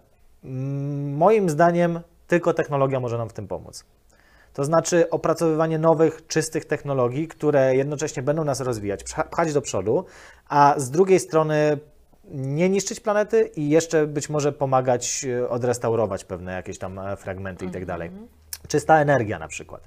mm, 0.44 1.16
moim 1.16 1.50
zdaniem 1.50 2.00
tylko 2.33 2.55
technologia 2.55 3.01
może 3.01 3.18
nam 3.18 3.29
w 3.29 3.33
tym 3.33 3.49
pomóc. 3.49 3.85
To 4.53 4.64
znaczy 4.64 5.11
opracowywanie 5.11 5.79
nowych, 5.79 6.27
czystych 6.27 6.64
technologii, 6.64 7.29
które 7.29 7.77
jednocześnie 7.77 8.23
będą 8.23 8.45
nas 8.45 8.61
rozwijać, 8.61 9.05
pcha- 9.05 9.29
pchać 9.29 9.53
do 9.53 9.61
przodu, 9.61 10.05
a 10.49 10.75
z 10.77 10.90
drugiej 10.90 11.21
strony 11.21 11.79
nie 12.25 12.68
niszczyć 12.68 13.01
planety 13.01 13.51
i 13.57 13.71
jeszcze 13.71 14.07
być 14.07 14.31
może 14.31 14.53
pomagać 14.53 15.25
e, 15.25 15.49
odrestaurować 15.49 16.25
pewne 16.25 16.53
jakieś 16.53 16.79
tam 16.79 16.99
e, 16.99 17.16
fragmenty 17.16 17.64
i 17.64 17.71
tak 17.71 17.85
dalej. 17.87 18.11
Czysta 18.68 19.01
energia 19.01 19.38
na 19.38 19.49
przykład. 19.49 19.83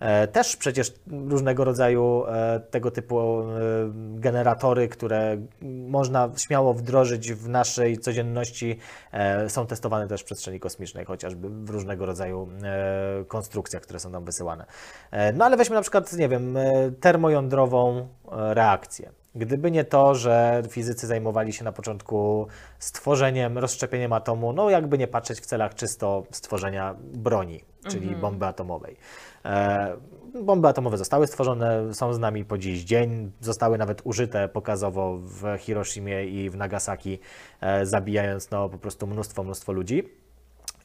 E, 0.00 0.28
Też 0.28 0.56
przecież 0.56 0.92
różnego 1.28 1.64
rodzaju 1.64 2.24
e, 2.26 2.60
tego 2.60 2.90
typu 2.90 3.40
e, 3.40 3.44
generatory, 4.14 4.88
które 4.88 5.36
można 5.88 6.30
śmiało 6.36 6.74
wdrożyć 6.74 7.32
w 7.32 7.48
naszej 7.48 7.98
codzienności, 7.98 8.78
są 9.48 9.66
testowane 9.66 10.08
też 10.08 10.20
w 10.20 10.24
przestrzeni 10.24 10.60
kosmicznej, 10.60 11.04
chociażby 11.04 11.48
w 11.48 11.70
różnego 11.70 12.06
rodzaju 12.06 12.48
konstrukcjach, 13.28 13.82
które 13.82 14.00
są 14.00 14.12
tam 14.12 14.24
wysyłane. 14.24 14.66
No 15.34 15.44
ale 15.44 15.56
weźmy 15.56 15.74
na 15.74 15.82
przykład, 15.82 16.12
nie 16.12 16.28
wiem, 16.28 16.58
termojądrową 17.00 18.08
reakcję. 18.30 19.23
Gdyby 19.34 19.70
nie 19.70 19.84
to, 19.84 20.14
że 20.14 20.62
fizycy 20.70 21.06
zajmowali 21.06 21.52
się 21.52 21.64
na 21.64 21.72
początku 21.72 22.46
stworzeniem, 22.78 23.58
rozszczepieniem 23.58 24.12
atomu, 24.12 24.52
no 24.52 24.70
jakby 24.70 24.98
nie 24.98 25.06
patrzeć 25.08 25.40
w 25.40 25.46
celach 25.46 25.74
czysto 25.74 26.24
stworzenia 26.30 26.94
broni, 27.00 27.64
czyli 27.88 28.16
bomby 28.16 28.46
atomowej. 28.46 28.96
E, 29.44 29.96
bomby 30.42 30.68
atomowe 30.68 30.98
zostały 30.98 31.26
stworzone, 31.26 31.94
są 31.94 32.14
z 32.14 32.18
nami 32.18 32.44
po 32.44 32.58
dziś 32.58 32.84
dzień, 32.84 33.32
zostały 33.40 33.78
nawet 33.78 34.00
użyte 34.04 34.48
pokazowo 34.48 35.18
w 35.18 35.58
Hiroshimie 35.58 36.24
i 36.24 36.50
w 36.50 36.56
Nagasaki, 36.56 37.18
e, 37.60 37.86
zabijając 37.86 38.50
no, 38.50 38.68
po 38.68 38.78
prostu 38.78 39.06
mnóstwo, 39.06 39.44
mnóstwo 39.44 39.72
ludzi. 39.72 40.23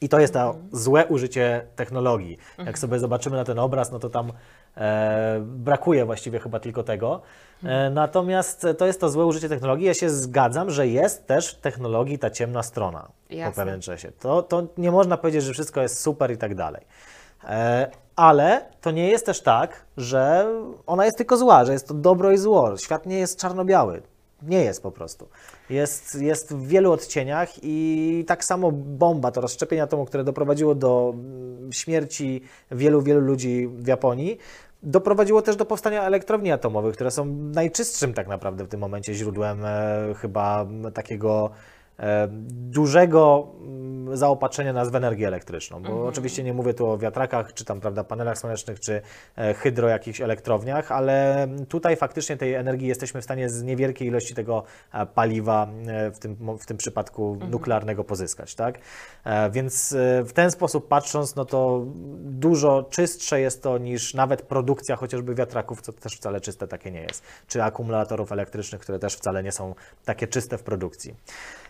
I 0.02 0.10
to 0.10 0.20
jest 0.20 0.34
to 0.34 0.56
złe 0.72 1.06
użycie 1.06 1.66
technologii. 1.76 2.38
Jak 2.66 2.80
sobie 2.80 3.00
zobaczymy 3.00 3.38
na 3.38 3.44
ten 3.44 3.60
obraz, 3.60 3.92
no 3.92 4.00
to 4.00 4.10
tam 4.10 4.32
e, 4.78 5.40
brakuje 5.46 6.06
właściwie 6.06 6.40
chyba 6.40 6.60
tylko 6.60 6.84
tego. 6.84 7.22
E, 7.64 7.90
natomiast 7.90 8.68
to 8.78 8.86
jest 8.86 9.02
to 9.02 9.10
złe 9.10 9.26
użycie 9.26 9.50
technologii. 9.50 9.88
Ja 9.88 9.94
się 9.94 10.10
zgadzam, 10.10 10.72
że 10.72 10.88
jest 10.88 11.28
też 11.28 11.52
w 11.52 11.60
technologii 11.60 12.20
ta 12.20 12.30
ciemna 12.30 12.64
strona 12.64 13.08
Jasne. 13.30 13.52
po 13.52 13.56
pewnym 13.56 13.82
czasie. 13.82 14.12
To, 14.12 14.44
to 14.44 14.64
nie 14.78 14.92
można 14.92 15.18
powiedzieć, 15.18 15.44
że 15.44 15.54
wszystko 15.54 15.82
jest 15.82 16.02
super 16.02 16.32
i 16.32 16.38
tak 16.38 16.56
dalej. 16.56 16.86
E, 17.44 17.92
ale 18.16 18.66
to 18.82 18.92
nie 18.92 19.10
jest 19.10 19.26
też 19.26 19.42
tak, 19.42 19.86
że 19.98 20.48
ona 20.88 21.06
jest 21.06 21.18
tylko 21.18 21.38
zła, 21.38 21.66
że 21.66 21.74
jest 21.74 21.88
to 21.88 21.94
dobro 21.94 22.32
i 22.32 22.38
zło. 22.38 22.78
Świat 22.78 23.06
nie 23.06 23.20
jest 23.20 23.40
czarno-biały. 23.40 24.02
Nie 24.42 24.64
jest 24.64 24.84
po 24.84 24.92
prostu. 24.92 25.28
Jest, 25.70 26.22
jest 26.22 26.54
w 26.54 26.68
wielu 26.68 26.92
odcieniach 26.92 27.50
i 27.64 28.24
tak 28.28 28.44
samo 28.44 28.72
bomba, 28.72 29.32
to 29.32 29.42
rozszczepienie 29.42 29.84
atomu, 29.84 30.06
które 30.06 30.24
doprowadziło 30.24 30.76
do 30.76 31.14
mm, 31.14 31.74
śmierci 31.74 32.42
wielu, 32.72 33.02
wielu 33.02 33.20
ludzi 33.22 33.68
w 33.68 33.88
Japonii, 33.88 34.38
doprowadziło 34.84 35.42
też 35.42 35.56
do 35.56 35.66
powstania 35.66 36.04
elektrowni 36.04 36.52
atomowych, 36.52 36.96
które 36.96 37.12
są 37.12 37.26
najczystszym 37.36 38.14
tak 38.14 38.28
naprawdę 38.28 38.64
w 38.64 38.68
tym 38.68 38.80
momencie 38.80 39.14
źródłem 39.14 39.66
e, 39.66 40.14
chyba 40.22 40.62
m, 40.62 40.92
takiego 40.94 41.52
dużego 42.50 43.48
mm, 43.62 44.18
zaopatrzenia 44.18 44.74
nas 44.74 44.90
w 44.90 44.96
energię 44.96 45.28
elektryczną, 45.28 45.84
bo 45.84 46.06
oczywiście 46.06 46.44
nie 46.44 46.54
mówię 46.54 46.74
tu 46.74 46.88
o 46.88 46.98
wiatrakach, 46.98 47.54
czy 47.54 47.66
tam 47.66 47.80
prawda, 47.80 48.04
panelach 48.04 48.38
słonecznych, 48.38 48.80
czy 48.80 49.02
e, 49.36 49.54
hydro 49.54 49.88
jakichś 49.88 50.22
elektrowniach, 50.22 50.92
ale 50.92 51.48
tutaj 51.70 51.96
faktycznie 51.96 52.38
tej 52.38 52.54
energii 52.54 52.88
jesteśmy 52.88 53.22
w 53.22 53.24
stanie 53.24 53.50
z 53.50 53.64
niewielkiej 53.64 54.08
ilości 54.08 54.36
tego 54.36 54.64
e, 54.94 55.06
paliwa, 55.06 55.68
e, 55.88 56.12
w 56.12 56.20
tym, 56.20 56.58
w 56.60 56.66
tym 56.66 56.78
przypadku 56.78 57.38
nuklearnego 57.50 58.04
pozyskać, 58.04 58.56
tak? 58.56 58.80
Więc 59.52 59.96
w 60.26 60.34
ten 60.34 60.52
sposób 60.52 60.88
patrząc, 60.88 61.36
no 61.36 61.46
to 61.46 61.86
dużo 62.20 62.84
czystsze 62.84 63.42
jest 63.42 63.64
to 63.64 63.78
niż 63.78 64.14
nawet 64.14 64.42
produkcja 64.42 64.96
chociażby 64.96 65.36
wiatraków, 65.36 65.82
co 65.82 65.94
też 65.94 66.16
wcale 66.16 66.42
czyste 66.42 66.68
takie 66.68 66.92
nie 66.92 67.02
jest, 67.02 67.24
czy 67.48 67.64
akumulatorów 67.64 68.32
elektrycznych, 68.32 68.82
które 68.82 69.00
też 69.00 69.16
wcale 69.16 69.44
nie 69.44 69.52
są 69.52 69.76
takie 70.06 70.28
czyste 70.28 70.58
w 70.58 70.64
produkcji. 70.64 71.16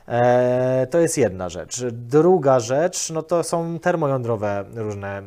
E, 0.07 0.88
To 0.88 0.99
jest 0.99 1.17
jedna 1.17 1.49
rzecz. 1.49 1.83
Druga 1.91 2.59
rzecz, 2.59 3.09
no 3.09 3.23
to 3.23 3.43
są 3.43 3.79
termojądrowe 3.79 4.65
różne 4.75 5.17
e, 5.17 5.21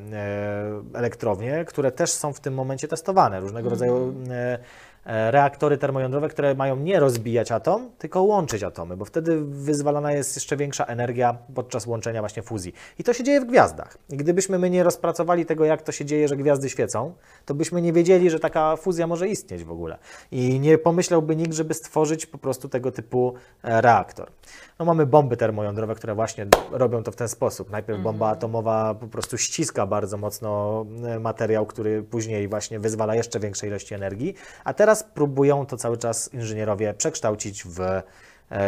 elektrownie, 0.95 1.65
które 1.65 1.93
też 1.93 2.11
są 2.11 2.33
w 2.33 2.41
tym 2.41 2.55
momencie 2.55 2.89
testowane. 2.89 3.41
Różnego 3.41 3.71
rodzaju 3.71 4.15
e, 4.31 4.35
e, 4.35 4.59
reaktory 5.05 5.79
termojądrowe, 5.79 6.29
które 6.29 6.55
mają 6.55 6.77
nie 6.77 7.01
rozbijać 7.01 7.53
atom, 7.53 7.91
tylko 7.99 8.23
łączyć 8.23 8.63
atomy, 8.63 8.97
bo 8.97 9.05
wtedy 9.05 9.41
wyzwalana 9.45 10.13
jest 10.13 10.37
jeszcze 10.37 10.57
większa 10.57 10.85
energia 10.85 11.37
podczas 11.55 11.87
łączenia 11.87 12.21
właśnie 12.21 12.43
fuzji. 12.43 12.75
I 12.99 13.05
to 13.05 13.13
się 13.13 13.25
dzieje 13.25 13.41
w 13.41 13.45
gwiazdach. 13.45 13.99
I 14.11 14.17
gdybyśmy 14.17 14.59
my 14.59 14.71
nie 14.71 14.83
rozpracowali 14.83 15.47
tego, 15.47 15.65
jak 15.65 15.83
to 15.83 15.93
się 15.93 16.05
dzieje, 16.05 16.29
że 16.29 16.37
gwiazdy 16.37 16.71
świecą, 16.71 17.15
to 17.47 17.55
byśmy 17.55 17.83
nie 17.83 17.93
wiedzieli, 17.93 18.31
że 18.31 18.41
taka 18.41 18.77
fuzja 18.77 19.07
może 19.07 19.29
istnieć 19.29 19.65
w 19.65 19.71
ogóle. 19.71 19.99
I 20.31 20.61
nie 20.61 20.79
pomyślałby 20.79 21.37
nikt, 21.37 21.53
żeby 21.53 21.75
stworzyć 21.75 22.27
po 22.27 22.39
prostu 22.39 22.69
tego 22.69 22.93
typu 22.93 23.35
e, 23.63 23.81
reaktor. 23.81 24.31
No 24.79 24.85
mamy 24.85 25.07
bomby 25.07 25.37
termojądrowe, 25.37 25.95
które 25.95 26.15
właśnie 26.15 26.47
robią 26.71 27.03
to 27.03 27.13
w 27.13 27.17
ten 27.17 27.29
sposób. 27.29 27.71
Najpierw 27.71 28.01
bomba 28.01 28.29
atomowa 28.29 28.95
po 28.95 29.07
prostu 29.07 29.39
ściska 29.39 29.87
bardzo 29.87 30.17
mocno 30.17 30.85
e, 31.05 31.19
materiał, 31.19 31.67
który 31.67 32.03
później 32.03 32.49
właśnie 32.49 32.81
wyzwala 32.81 33.15
jeszcze 33.15 33.41
większej 33.41 33.69
ilości 33.69 33.95
energii, 33.95 34.35
a 34.65 34.75
teraz 34.75 34.92
próbują 35.15 35.67
to 35.67 35.77
cały 35.77 35.97
czas 35.97 36.35
inżynierowie 36.35 36.95
przekształcić 36.95 37.65
w 37.65 37.81
e, 37.81 38.03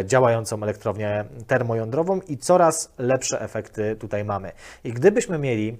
działającą 0.04 0.62
elektrownię 0.62 1.24
termojądrową 1.46 2.20
i 2.20 2.38
coraz 2.38 2.92
lepsze 2.98 3.40
efekty 3.40 3.96
tutaj 3.96 4.24
mamy. 4.24 4.52
I 4.84 4.92
gdybyśmy 4.92 5.38
mieli 5.38 5.78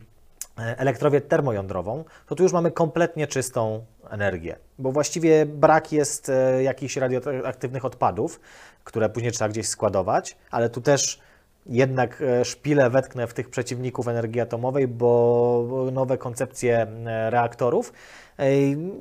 e, 0.58 0.78
elektrownię 0.78 1.20
termojądrową, 1.20 2.04
to 2.26 2.34
tu 2.34 2.42
już 2.42 2.52
mamy 2.52 2.70
kompletnie 2.70 3.26
czystą 3.26 3.84
energię, 4.10 4.56
bo 4.78 4.92
właściwie 4.92 5.46
brak 5.46 5.92
jest 5.92 6.28
e, 6.28 6.62
jakichś 6.62 6.96
radioaktywnych 6.96 7.84
odpadów, 7.84 8.40
które 8.84 9.08
później 9.08 9.32
trzeba 9.32 9.48
gdzieś 9.48 9.68
składować, 9.68 10.36
ale 10.50 10.70
tu 10.70 10.80
też 10.80 11.20
jednak 11.66 12.22
szpilę 12.44 12.90
wetknę 12.90 13.26
w 13.26 13.34
tych 13.34 13.50
przeciwników 13.50 14.08
energii 14.08 14.40
atomowej, 14.40 14.88
bo 14.88 15.88
nowe 15.92 16.18
koncepcje 16.18 16.86
reaktorów 17.30 17.92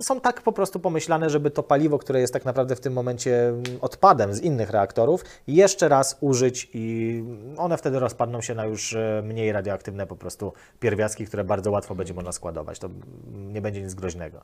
są 0.02 0.22
tak 0.22 0.42
po 0.42 0.52
prostu 0.52 0.80
pomyślane, 0.80 1.30
żeby 1.30 1.52
to 1.52 1.64
paliwo, 1.64 2.00
które 2.00 2.20
jest 2.20 2.34
tak 2.34 2.46
naprawdę 2.46 2.76
w 2.76 2.80
tym 2.80 2.94
momencie 2.94 3.54
odpadem 3.82 4.34
z 4.34 4.42
innych 4.42 4.70
reaktorów, 4.70 5.26
jeszcze 5.48 5.90
raz 5.90 6.18
użyć 6.22 6.70
i 6.74 7.24
one 7.58 7.78
wtedy 7.78 8.00
rozpadną 8.00 8.42
się 8.42 8.56
na 8.56 8.66
już 8.66 8.94
e, 8.94 9.22
mniej 9.26 9.52
radioaktywne 9.52 10.08
po 10.08 10.16
prostu 10.16 10.54
pierwiastki, 10.80 11.26
które 11.26 11.44
bardzo 11.44 11.72
łatwo 11.72 11.96
będzie 11.96 12.14
można 12.14 12.32
składować. 12.32 12.80
To 12.80 12.90
nie 13.34 13.62
będzie 13.62 13.82
nic 13.82 13.94
groźnego. 13.94 14.42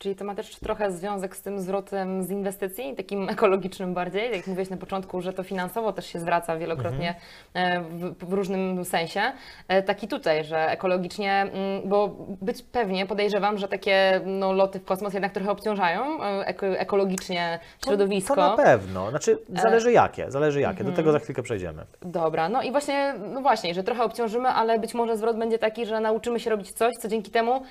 Czyli 0.00 0.16
to 0.16 0.24
ma 0.24 0.34
też 0.34 0.56
trochę 0.56 0.92
związek 0.92 1.36
z 1.36 1.42
tym 1.42 1.60
zwrotem 1.60 2.24
z 2.24 2.30
inwestycji, 2.30 2.94
takim 2.96 3.28
ekologicznym 3.28 3.94
bardziej. 3.94 4.32
Jak 4.36 4.46
mówiłeś 4.46 4.70
na 4.70 4.76
początku, 4.76 5.20
że 5.20 5.32
to 5.32 5.42
finansowo 5.42 5.92
też 5.92 6.06
się 6.06 6.20
zwraca 6.20 6.56
wielokrotnie 6.56 7.14
e, 7.54 7.80
w, 7.80 8.14
w 8.28 8.32
różnym 8.32 8.84
sensie. 8.84 9.20
E, 9.68 9.82
Taki 9.82 10.08
tutaj, 10.08 10.44
że 10.44 10.70
ekologicznie, 10.70 11.32
mm, 11.32 11.88
bo 11.88 12.16
być 12.40 12.62
pewnie 12.62 13.06
podejrzewam, 13.06 13.58
że 13.58 13.68
takie 13.68 14.20
no, 14.26 14.52
loty 14.52 14.78
w 14.78 14.84
kosmos 14.84 15.12
jednak 15.14 15.32
trochę 15.32 15.50
obciążają 15.50 16.22
e, 16.22 16.46
eko, 16.46 16.66
ekologicznie 16.66 17.58
środowisko. 17.84 18.34
To, 18.34 18.40
to 18.40 18.56
na 18.56 18.62
pewno. 18.62 19.10
Znaczy, 19.10 19.38
zależy 19.48 19.92
jakie, 19.92 20.30
zależy 20.30 20.60
jakie. 20.60 20.84
Do 20.84 20.92
tego 20.92 21.12
za 21.12 21.18
chwilkę 21.18 21.42
przejdziemy. 21.42 21.84
Dobra, 22.02 22.48
no 22.48 22.62
i 22.62 22.70
właśnie, 22.70 23.14
no 23.34 23.40
właśnie, 23.40 23.74
że 23.74 23.82
trochę 23.82 24.04
obciążymy, 24.04 24.48
ale 24.48 24.78
być 24.78 24.94
może 24.94 25.16
zwrot 25.16 25.38
będzie 25.38 25.58
taki, 25.58 25.86
że 25.86 26.00
nauczymy 26.00 26.40
się 26.40 26.50
robić 26.50 26.72
coś, 26.72 26.94
co 27.00 27.08
dzięki 27.08 27.30
temu 27.30 27.62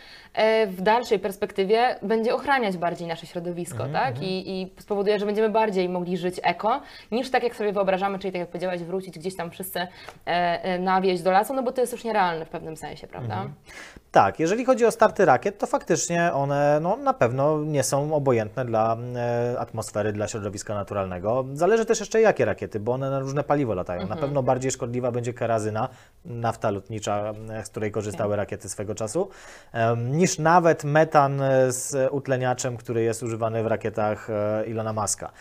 w 0.68 0.82
dalszej 0.82 1.20
perspektywie 1.20 1.96
będzie 2.02 2.19
ochraniać 2.34 2.78
bardziej 2.78 3.08
nasze 3.08 3.26
środowisko, 3.26 3.88
tak? 3.94 4.22
I, 4.22 4.62
I 4.62 4.74
spowoduje, 4.80 5.20
że 5.20 5.26
będziemy 5.26 5.50
bardziej 5.50 5.90
mogli 5.90 6.18
żyć 6.18 6.40
eko, 6.44 6.82
niż 7.12 7.32
tak 7.32 7.44
jak 7.44 7.56
sobie 7.56 7.74
wyobrażamy, 7.74 8.20
czyli 8.20 8.32
tak 8.32 8.40
jak 8.40 8.50
powiedziałaś, 8.50 8.84
wrócić 8.84 9.20
gdzieś 9.20 9.36
tam 9.36 9.52
wszyscy 9.52 9.80
e, 9.80 9.88
e, 10.26 10.80
na 10.80 11.02
wieś 11.02 11.22
do 11.22 11.32
lasu, 11.32 11.54
no 11.54 11.64
bo 11.64 11.72
to 11.72 11.82
jest 11.82 11.94
już 11.94 12.04
nierealne 12.04 12.46
w 12.46 12.50
pewnym 12.50 12.78
sensie, 12.78 13.08
prawda? 13.08 13.46
Tak, 14.12 14.40
jeżeli 14.40 14.66
chodzi 14.66 14.86
o 14.86 14.92
starty 14.92 15.26
rakiet, 15.26 15.58
to 15.58 15.68
faktycznie 15.68 16.34
one 16.34 16.80
no, 16.82 16.96
na 16.96 17.14
pewno 17.14 17.64
nie 17.64 17.84
są 17.84 18.14
obojętne 18.14 18.66
dla 18.66 18.98
e, 19.16 19.60
atmosfery, 19.60 20.14
dla 20.14 20.28
środowiska 20.28 20.74
naturalnego. 20.76 21.46
Zależy 21.54 21.86
też 21.86 22.00
jeszcze 22.00 22.22
jakie 22.22 22.46
rakiety, 22.46 22.80
bo 22.80 22.92
one 22.92 23.10
na 23.10 23.20
różne 23.20 23.44
paliwo 23.44 23.74
latają. 23.74 24.08
Na 24.08 24.16
pewno 24.16 24.44
bardziej 24.44 24.72
szkodliwa 24.72 25.12
będzie 25.12 25.34
kerazyna, 25.34 25.90
nafta 26.26 26.72
lotnicza, 26.72 27.34
e, 27.50 27.66
z 27.66 27.70
której 27.70 27.92
korzystały 27.92 28.36
rakiety 28.36 28.70
swego 28.70 28.96
czasu, 28.96 29.30
em, 29.72 30.18
niż 30.18 30.40
nawet 30.40 30.84
metan 30.84 31.42
e, 31.42 31.72
z 31.72 32.09
utleniaczem, 32.12 32.78
który 32.78 33.02
jest 33.04 33.24
używany 33.24 33.64
w 33.64 33.68
rakietach 33.68 34.30
e, 34.30 34.66
Ilona 34.68 34.94
Maska. 34.94 35.32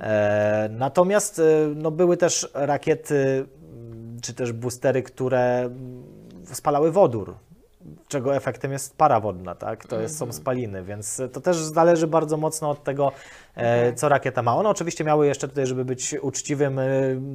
E, 0.00 0.68
natomiast 0.72 1.38
e, 1.38 1.42
no, 1.76 1.90
były 1.90 2.16
też 2.16 2.50
rakiety, 2.54 3.46
m, 3.72 4.18
czy 4.22 4.34
też 4.34 4.52
boostery, 4.52 5.02
które 5.02 5.60
m, 5.60 6.02
spalały 6.44 6.92
wodór 6.92 7.34
czego 8.08 8.36
efektem 8.36 8.72
jest 8.72 8.96
para 8.96 9.20
wodna, 9.20 9.54
tak? 9.54 9.86
To 9.86 10.00
jest, 10.00 10.18
są 10.18 10.32
spaliny, 10.32 10.82
więc 10.82 11.22
to 11.32 11.40
też 11.40 11.56
zależy 11.56 12.06
bardzo 12.06 12.36
mocno 12.36 12.70
od 12.70 12.84
tego, 12.84 13.12
e, 13.56 13.60
Okej. 13.60 13.94
co 13.94 14.08
rakieta 14.08 14.42
ma. 14.42 14.56
One 14.56 14.68
oczywiście 14.68 15.04
miały 15.04 15.26
jeszcze 15.26 15.48
tutaj, 15.48 15.66
żeby 15.66 15.84
być 15.84 16.14
uczciwym, 16.22 16.78
e, 16.78 16.84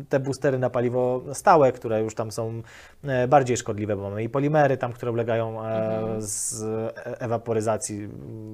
te 0.10 0.20
boostery 0.20 0.60
na 0.60 0.70
paliwo 0.70 1.22
stałe, 1.34 1.72
które 1.72 2.02
już 2.02 2.16
tam 2.16 2.32
są 2.32 2.62
e, 3.04 3.28
bardziej 3.28 3.58
szkodliwe, 3.58 3.96
bo 3.96 4.02
mamy 4.02 4.24
i 4.24 4.30
polimery 4.30 4.78
tam, 4.78 4.94
które 4.94 5.12
ulegają 5.12 5.66
e, 5.66 6.02
z 6.18 6.64
ewaporyzacji, 7.20 8.08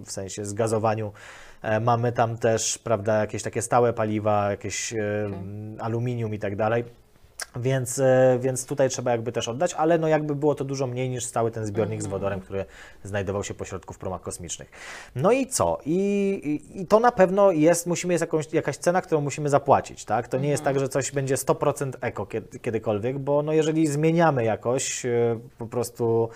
w 0.06 0.12
sensie 0.12 0.46
zgazowaniu. 0.46 1.12
Mamy 1.82 2.12
tam 2.12 2.38
też, 2.38 2.78
prawda, 2.78 3.20
jakieś 3.20 3.44
takie 3.44 3.62
stałe 3.62 3.94
paliwa, 3.94 4.52
jakieś 4.52 4.94
e, 4.94 5.30
aluminium 5.80 6.34
i 6.34 6.40
tak 6.40 6.56
dalej. 6.56 6.84
Więc, 7.56 8.00
e, 8.00 8.38
więc 8.42 8.66
tutaj 8.66 8.90
trzeba 8.90 9.12
jakby 9.12 9.32
też 9.32 9.48
oddać, 9.48 9.74
ale 9.74 9.98
no 9.98 10.08
jakby 10.08 10.36
było 10.36 10.56
to 10.56 10.64
dużo 10.66 10.88
mniej 10.88 11.10
niż 11.10 11.26
stały 11.26 11.52
ten 11.52 11.66
zbiornik 11.66 12.04
z 12.04 12.08
wodorem, 12.08 12.40
który 12.40 12.66
znajdował 13.04 13.44
się 13.44 13.54
pośrodku 13.54 13.94
w 13.94 13.98
promach 13.98 14.22
kosmicznych. 14.22 14.70
No 15.16 15.32
i 15.32 15.48
co? 15.48 15.78
I, 15.86 16.00
i, 16.44 16.82
i 16.82 16.88
to 16.88 17.00
na 17.00 17.12
pewno 17.12 17.52
jest, 17.52 17.88
musimy 17.88 18.14
jest 18.14 18.22
jakąś, 18.22 18.54
jakaś 18.54 18.78
cena, 18.78 19.02
którą 19.02 19.22
musimy 19.22 19.50
zapłacić, 19.50 20.06
tak? 20.06 20.28
To 20.28 20.38
nie 20.38 20.50
jest 20.50 20.64
tak, 20.64 20.80
że 20.80 20.90
coś 20.90 21.12
będzie 21.12 21.36
100% 21.36 21.92
eko 22.02 22.26
kiedy, 22.26 22.60
kiedykolwiek, 22.60 23.20
bo 23.20 23.44
no 23.44 23.54
jeżeli 23.54 23.88
zmieniamy 23.88 24.44
jakoś 24.44 25.06
e, 25.06 25.40
po 25.58 25.66
prostu 25.68 26.30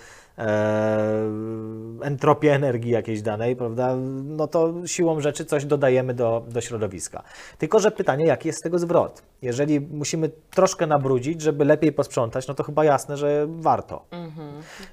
entropię 2.02 2.54
energii 2.54 2.90
jakiejś 2.90 3.22
danej, 3.22 3.56
prawda, 3.56 3.96
no 4.24 4.46
to 4.46 4.72
siłą 4.86 5.20
rzeczy 5.20 5.44
coś 5.44 5.64
dodajemy 5.64 6.14
do, 6.14 6.44
do 6.48 6.60
środowiska. 6.60 7.22
Tylko, 7.58 7.78
że 7.78 7.90
pytanie, 7.90 8.26
jaki 8.26 8.48
jest 8.48 8.58
z 8.58 8.62
tego 8.62 8.78
zwrot? 8.78 9.22
Jeżeli 9.42 9.80
musimy 9.80 10.30
troszkę 10.50 10.86
nabrudzić, 10.86 11.40
żeby 11.40 11.64
lepiej 11.64 11.92
posprzątać, 11.92 12.48
no 12.48 12.54
to 12.54 12.62
chyba 12.62 12.84
jasne, 12.84 13.16
że 13.16 13.46
warto. 13.48 14.04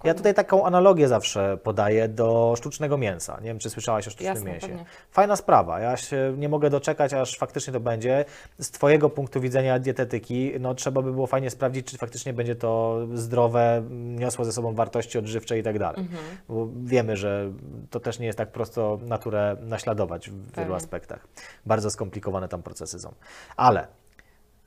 Ja 0.04 0.14
tutaj 0.14 0.34
taką 0.34 0.66
analogię 0.66 1.08
zawsze 1.08 1.58
podaję 1.64 2.08
do 2.08 2.54
sztucznego 2.58 2.98
mięsa. 2.98 3.38
Nie 3.42 3.48
wiem, 3.48 3.60
czy 3.60 3.70
słyszałaś 3.70 4.08
o 4.08 4.12
sztucznym 4.12 4.36
Jasne, 4.36 4.52
mięsie. 4.52 4.68
pewnie. 4.68 4.86
Fajna 5.12 5.36
sprawa. 5.36 5.80
Ja 5.80 5.98
się 5.98 6.34
nie 6.38 6.50
mogę 6.50 6.70
doczekać, 6.70 7.14
aż 7.14 7.38
faktycznie 7.38 7.74
to 7.74 7.80
będzie. 7.80 8.26
Z 8.60 8.72
Twojego 8.72 9.10
punktu 9.10 9.42
widzenia 9.42 9.80
dietetyki, 9.80 10.52
no 10.60 10.76
trzeba 10.76 11.02
by 11.02 11.12
było 11.12 11.28
fajnie 11.28 11.50
sprawdzić, 11.50 11.88
czy 11.88 11.98
faktycznie 11.98 12.34
będzie 12.34 12.56
to 12.56 13.00
zdrowe, 13.14 13.84
niosło 13.92 14.46
ze 14.46 14.52
sobą 14.52 14.74
wartości 14.74 15.18
odżywcze 15.18 15.31
i 15.60 15.64
tak 15.64 15.80
dalej. 15.80 16.08
Bo 16.50 16.70
wiemy, 16.84 17.18
że 17.18 17.52
to 17.90 18.00
też 18.00 18.20
nie 18.20 18.26
jest 18.26 18.38
tak 18.38 18.52
prosto 18.52 19.00
naturę 19.02 19.58
naśladować 19.62 20.30
w 20.30 20.34
wielu 20.34 20.52
Pewnie. 20.52 20.76
aspektach. 20.76 21.28
Bardzo 21.66 21.90
skomplikowane 21.90 22.48
tam 22.48 22.64
procesy 22.64 23.00
są. 23.00 23.14
Ale 23.56 23.88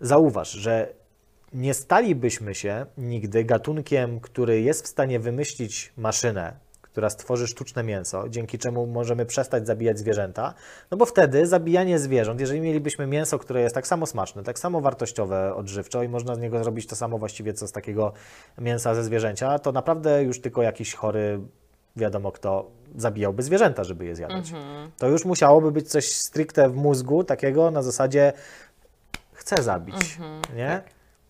zauważ, 0.01 0.51
że 0.51 0.95
nie 1.53 1.75
stalibyśmy 1.75 2.55
się 2.55 2.87
nigdy 2.99 3.45
gatunkiem, 3.45 4.21
który 4.21 4.61
jest 4.61 4.85
w 4.85 4.89
stanie 4.89 5.21
wymyślić 5.21 5.93
maszynę, 5.97 6.57
która 6.95 7.11
stworzy 7.11 7.47
sztuczne 7.47 7.83
mięso, 7.83 8.29
dzięki 8.29 8.59
czemu 8.59 8.87
możemy 8.87 9.27
przestać 9.27 9.67
zabijać 9.67 9.99
zwierzęta, 9.99 10.55
no 10.91 10.97
bo 10.97 11.07
wtedy 11.07 11.47
zabijanie 11.47 11.99
zwierząt, 11.99 12.41
jeżeli 12.41 12.61
mielibyśmy 12.61 13.07
mięso, 13.07 13.39
które 13.39 13.61
jest 13.61 13.75
tak 13.75 13.87
samo 13.87 14.07
smaczne, 14.07 14.43
tak 14.43 14.59
samo 14.59 14.81
wartościowe 14.81 15.55
odżywczo 15.55 16.03
i 16.03 16.09
można 16.09 16.35
z 16.35 16.39
niego 16.39 16.63
zrobić 16.63 16.87
to 16.87 16.97
samo 16.97 17.19
właściwie 17.19 17.53
co 17.53 17.69
z 17.69 17.73
takiego 17.73 18.13
mięsa 18.59 18.95
ze 18.95 19.05
zwierzęcia, 19.05 19.59
to 19.59 19.73
naprawdę 19.73 20.23
już 20.23 20.41
tylko 20.41 20.63
jakiś 20.63 20.95
chory, 20.95 21.41
wiadomo 21.97 22.33
kto, 22.33 22.71
zabijałby 22.97 23.43
zwierzęta, 23.43 23.85
żeby 23.85 24.05
je 24.05 24.17
zjadać. 24.17 24.53
To 24.99 25.09
już 25.09 25.25
musiałoby 25.25 25.73
być 25.73 25.91
coś 25.91 26.13
stricte 26.13 26.69
w 26.69 26.75
mózgu 26.77 27.25
takiego 27.25 27.71
na 27.71 27.83
zasadzie 27.83 28.33
chcę 29.33 29.63
zabić, 29.63 30.19
nie? 30.57 30.83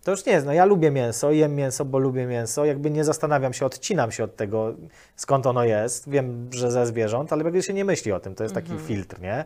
To 0.04 0.10
już 0.10 0.26
nie 0.26 0.32
jest, 0.32 0.46
no 0.46 0.52
ja 0.52 0.64
lubię 0.64 0.90
mięso, 0.90 1.32
jem 1.32 1.54
mięso, 1.54 1.84
bo 1.84 1.98
lubię 1.98 2.26
mięso, 2.26 2.64
jakby 2.64 2.90
nie 2.90 3.04
zastanawiam 3.04 3.52
się, 3.52 3.66
odcinam 3.66 4.12
się 4.12 4.24
od 4.24 4.36
tego, 4.36 4.74
skąd 5.16 5.46
ono 5.46 5.64
jest, 5.64 6.08
wiem, 6.08 6.48
że 6.52 6.70
ze 6.70 6.86
zwierząt, 6.86 7.32
ale 7.32 7.44
jakby 7.44 7.62
się 7.62 7.72
nie 7.72 7.84
myśli 7.84 8.12
o 8.12 8.20
tym, 8.20 8.34
to 8.34 8.42
jest 8.42 8.54
taki 8.54 8.78
filtr, 8.78 9.20
nie? 9.20 9.44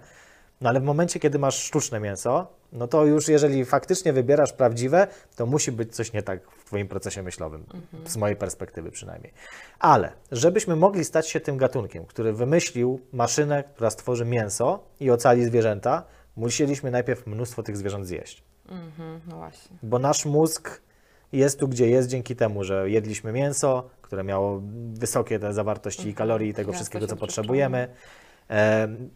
No 0.60 0.68
ale 0.68 0.80
w 0.80 0.82
momencie, 0.82 1.20
kiedy 1.20 1.38
masz 1.38 1.62
sztuczne 1.62 2.00
mięso, 2.00 2.46
no 2.72 2.88
to 2.88 3.04
już 3.04 3.28
jeżeli 3.28 3.64
faktycznie 3.64 4.12
wybierasz 4.12 4.52
prawdziwe, 4.52 5.06
to 5.36 5.46
musi 5.46 5.72
być 5.72 5.96
coś 5.96 6.12
nie 6.12 6.22
tak 6.22 6.50
w 6.50 6.64
Twoim 6.64 6.88
procesie 6.88 7.22
myślowym, 7.22 7.64
z 8.06 8.16
mojej 8.16 8.36
perspektywy 8.36 8.90
przynajmniej. 8.90 9.32
Ale 9.78 10.12
żebyśmy 10.32 10.76
mogli 10.76 11.04
stać 11.04 11.28
się 11.28 11.40
tym 11.40 11.56
gatunkiem, 11.56 12.06
który 12.06 12.32
wymyślił 12.32 13.00
maszynę, 13.12 13.64
która 13.64 13.90
stworzy 13.90 14.24
mięso 14.24 14.84
i 15.00 15.10
ocali 15.10 15.44
zwierzęta, 15.44 16.02
musieliśmy 16.36 16.90
najpierw 16.90 17.26
mnóstwo 17.26 17.62
tych 17.62 17.76
zwierząt 17.76 18.06
zjeść. 18.06 18.47
Mhm, 18.70 19.20
no 19.28 19.36
właśnie. 19.36 19.76
Bo 19.82 19.98
nasz 19.98 20.24
mózg 20.24 20.80
jest 21.32 21.60
tu, 21.60 21.68
gdzie 21.68 21.88
jest 21.88 22.08
dzięki 22.08 22.36
temu, 22.36 22.64
że 22.64 22.90
jedliśmy 22.90 23.32
mięso, 23.32 23.90
które 24.02 24.24
miało 24.24 24.62
wysokie 24.92 25.38
te 25.38 25.52
zawartości 25.52 26.14
kalorii 26.14 26.50
i 26.50 26.54
tego 26.54 26.72
Miasto 26.72 26.76
wszystkiego, 26.76 27.06
co 27.06 27.16
potrzebujemy. 27.16 27.88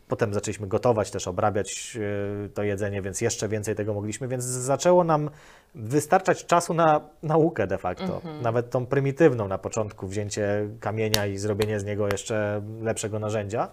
Potem 0.09 0.35
zaczęliśmy 0.35 0.67
gotować, 0.67 1.11
też 1.11 1.29
obrabiać 1.29 1.99
e, 2.45 2.49
to 2.49 2.63
jedzenie, 2.63 3.03
więc 3.03 3.21
jeszcze 3.21 3.49
więcej 3.49 3.75
tego 3.75 3.95
mogliśmy, 3.95 4.29
więc 4.29 4.45
zaczęło 4.45 5.05
nam 5.05 5.31
wystarczać 5.75 6.47
czasu 6.47 6.75
na 6.75 7.01
naukę 7.23 7.67
de 7.67 7.79
facto. 7.79 8.21
Nawet 8.43 8.71
tą 8.71 8.87
prymitywną 8.87 9.49
na 9.49 9.59
początku, 9.59 10.07
wzięcie 10.07 10.69
kamienia 10.81 11.27
i 11.27 11.39
zrobienie 11.39 11.81
z 11.81 11.85
niego 11.85 12.09
jeszcze 12.13 12.63
lepszego 12.81 13.19
narzędzia. 13.19 13.69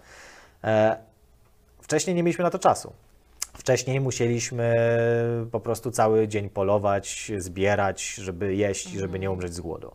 E, 0.63 0.97
Wcześniej 1.81 2.15
nie 2.15 2.23
mieliśmy 2.23 2.43
na 2.43 2.49
to 2.49 2.59
czasu. 2.59 2.93
Wcześniej 3.59 3.99
musieliśmy 3.99 4.75
po 5.51 5.59
prostu 5.59 5.91
cały 5.91 6.27
dzień 6.27 6.49
polować, 6.49 7.31
zbierać, 7.37 8.13
żeby 8.13 8.55
jeść 8.55 8.93
i 8.93 8.99
żeby 8.99 9.19
nie 9.19 9.31
umrzeć 9.31 9.53
z 9.53 9.59
głodu. 9.59 9.91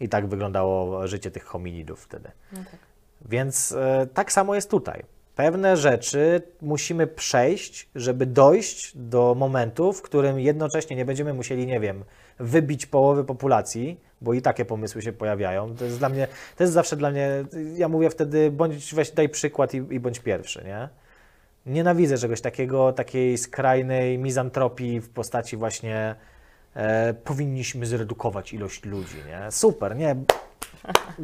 I 0.00 0.08
tak 0.08 0.26
wyglądało 0.26 1.06
życie 1.06 1.30
tych 1.30 1.44
hominidów 1.44 2.00
wtedy. 2.00 2.30
No 2.52 2.58
tak. 2.58 2.80
Więc 3.28 3.72
e, 3.72 4.06
tak 4.14 4.32
samo 4.32 4.54
jest 4.54 4.70
tutaj. 4.70 5.02
Pewne 5.36 5.76
rzeczy 5.76 6.42
musimy 6.62 7.06
przejść, 7.06 7.88
żeby 7.94 8.26
dojść 8.26 8.92
do 8.96 9.34
momentu, 9.34 9.92
w 9.92 10.02
którym 10.02 10.40
jednocześnie 10.40 10.96
nie 10.96 11.04
będziemy 11.04 11.34
musieli, 11.34 11.66
nie 11.66 11.80
wiem, 11.80 12.04
wybić 12.38 12.86
połowy 12.86 13.24
populacji, 13.24 14.00
bo 14.20 14.34
i 14.34 14.42
takie 14.42 14.64
pomysły 14.64 15.02
się 15.02 15.12
pojawiają. 15.12 15.76
To 15.76 15.84
jest 15.84 15.98
dla 15.98 16.08
mnie, 16.08 16.28
to 16.56 16.64
jest 16.64 16.72
zawsze 16.72 16.96
dla 16.96 17.10
mnie, 17.10 17.44
ja 17.76 17.88
mówię 17.88 18.10
wtedy, 18.10 18.50
bądź, 18.50 18.94
weź, 18.94 19.10
daj 19.10 19.28
przykład 19.28 19.74
i, 19.74 19.76
i 19.76 20.00
bądź 20.00 20.18
pierwszy, 20.18 20.64
nie? 20.64 20.88
Nienawidzę 21.66 22.18
czegoś 22.18 22.40
takiego, 22.40 22.92
takiej 22.92 23.38
skrajnej 23.38 24.18
mizantropii 24.18 25.00
w 25.00 25.08
postaci 25.08 25.56
właśnie 25.56 26.14
e, 26.74 27.14
powinniśmy 27.14 27.86
zredukować 27.86 28.52
ilość 28.52 28.84
ludzi, 28.84 29.16
nie? 29.26 29.50
Super, 29.50 29.96
nie? 29.96 30.16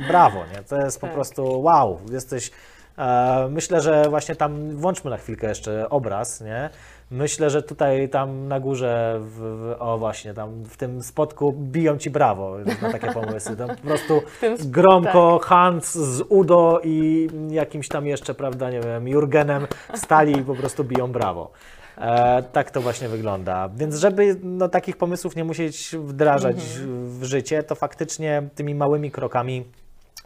Brawo, 0.08 0.44
nie? 0.56 0.62
To 0.62 0.76
jest 0.84 1.00
po 1.00 1.06
Tak. 1.06 1.14
prostu 1.14 1.62
wow, 1.62 2.00
jesteś... 2.10 2.50
E, 2.98 3.48
myślę, 3.50 3.80
że 3.80 4.08
właśnie 4.10 4.36
tam, 4.36 4.76
włączmy 4.76 5.10
na 5.10 5.16
chwilkę 5.16 5.48
jeszcze 5.48 5.88
obraz, 5.90 6.40
nie? 6.40 6.70
Myślę, 7.12 7.50
że 7.50 7.62
tutaj 7.62 8.08
tam 8.08 8.48
na 8.48 8.60
górze, 8.60 9.20
w, 9.20 9.38
w, 9.38 9.74
o 9.78 9.98
właśnie, 9.98 10.34
tam 10.34 10.64
w 10.64 10.76
tym 10.76 11.02
spotku 11.02 11.52
biją 11.52 11.98
ci 11.98 12.10
brawo 12.10 12.56
na 12.82 12.92
takie 12.92 13.12
pomysły. 13.12 13.56
Tam 13.56 13.68
po 13.68 13.82
prostu 13.82 14.22
Gromko, 14.64 15.40
Hans 15.42 15.94
z 15.94 16.22
Udo 16.28 16.80
i 16.84 17.28
jakimś 17.50 17.88
tam 17.88 18.06
jeszcze, 18.06 18.34
prawda, 18.34 18.70
nie 18.70 18.80
wiem, 18.80 19.08
Jurgenem 19.08 19.66
stali 19.94 20.38
i 20.38 20.42
po 20.42 20.54
prostu 20.54 20.84
biją 20.84 21.12
brawo. 21.12 21.50
E, 21.98 22.42
tak 22.42 22.70
to 22.70 22.80
właśnie 22.80 23.08
wygląda. 23.08 23.68
Więc 23.76 23.96
żeby 23.96 24.36
no, 24.42 24.68
takich 24.68 24.96
pomysłów 24.96 25.36
nie 25.36 25.44
musieć 25.44 25.96
wdrażać 25.98 26.56
w 27.04 27.24
życie, 27.24 27.62
to 27.62 27.74
faktycznie 27.74 28.48
tymi 28.54 28.74
małymi 28.74 29.10
krokami 29.10 29.64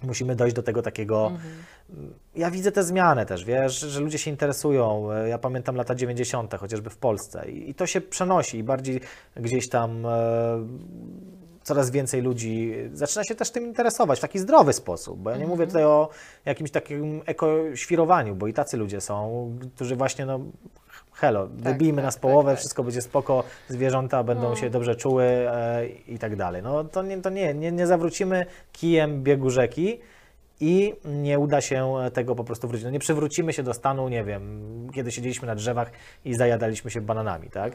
musimy 0.02 0.36
dojść 0.36 0.56
do 0.56 0.62
tego 0.62 0.82
takiego. 0.82 1.32
Ja 2.36 2.50
widzę 2.50 2.72
tę 2.72 2.84
zmianę 2.84 3.26
też, 3.26 3.44
wiesz, 3.44 3.80
że 3.80 4.00
ludzie 4.00 4.18
się 4.18 4.30
interesują. 4.30 5.12
E, 5.12 5.28
Ja 5.28 5.38
pamiętam 5.38 5.76
lata 5.76 5.94
90., 5.94 6.54
chociażby 6.54 6.90
w 6.90 6.96
Polsce, 6.96 7.50
i, 7.50 7.74
to 7.74 7.86
się 7.86 8.00
przenosi 8.00 8.58
i 8.58 8.62
bardziej 8.62 9.00
gdzieś 9.36 9.68
tam. 9.68 10.06
E, 10.06 10.66
coraz 11.62 11.90
więcej 11.90 12.22
ludzi 12.22 12.74
zaczyna 12.92 13.24
się 13.24 13.34
też 13.34 13.50
tym 13.50 13.64
interesować 13.66 14.18
w 14.18 14.22
taki 14.22 14.38
zdrowy 14.38 14.72
sposób, 14.72 15.18
bo 15.18 15.30
ja 15.30 15.36
nie 15.36 15.46
mówię 15.46 15.66
tutaj 15.66 15.84
o 15.84 16.08
jakimś 16.44 16.70
takim 16.70 17.22
ekoświrowaniu, 17.26 18.34
bo 18.34 18.46
i 18.46 18.52
tacy 18.52 18.76
ludzie 18.76 19.00
są, 19.00 19.50
którzy 19.74 19.96
właśnie 19.96 20.26
no 20.26 20.40
Helo, 21.16 21.46
wybijmy 21.46 21.96
tak, 21.96 22.04
nas 22.04 22.14
tak, 22.14 22.22
połowę, 22.22 22.50
tak. 22.50 22.58
wszystko 22.58 22.82
będzie 22.84 23.02
spoko, 23.02 23.44
zwierzęta 23.68 24.24
będą 24.24 24.56
się 24.56 24.70
dobrze 24.70 24.96
czuły 24.96 25.24
e, 25.24 25.86
i 26.08 26.18
tak 26.18 26.36
dalej. 26.36 26.62
No 26.62 26.84
to 26.84 27.02
nie, 27.02 27.22
to 27.22 27.30
nie, 27.30 27.54
nie, 27.54 27.72
nie 27.72 27.86
zawrócimy 27.86 28.46
kijem 28.72 29.22
biegu 29.22 29.50
rzeki 29.50 30.00
i 30.60 30.94
nie 31.04 31.38
uda 31.38 31.60
się 31.60 31.94
tego 32.12 32.34
po 32.34 32.44
prostu 32.44 32.68
wrócić. 32.68 32.84
No 32.84 32.90
nie 32.90 32.98
przywrócimy 32.98 33.52
się 33.52 33.62
do 33.62 33.74
stanu, 33.74 34.08
nie 34.08 34.24
wiem, 34.24 34.62
kiedy 34.94 35.12
siedzieliśmy 35.12 35.46
na 35.46 35.54
drzewach 35.54 35.90
i 36.24 36.34
zajadaliśmy 36.34 36.90
się 36.90 37.00
bananami, 37.00 37.50
tak? 37.50 37.72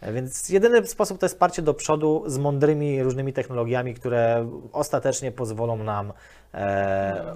E, 0.00 0.12
Więc 0.12 0.48
jedyny 0.48 0.86
sposób 0.86 1.18
to 1.18 1.26
jest 1.26 1.38
parcie 1.38 1.62
do 1.62 1.74
przodu 1.74 2.22
z 2.26 2.38
mądrymi 2.38 3.02
różnymi 3.02 3.32
technologiami, 3.32 3.94
które 3.94 4.50
ostatecznie 4.72 5.32
pozwolą 5.32 5.76
nam 5.76 6.12
e, 6.54 7.34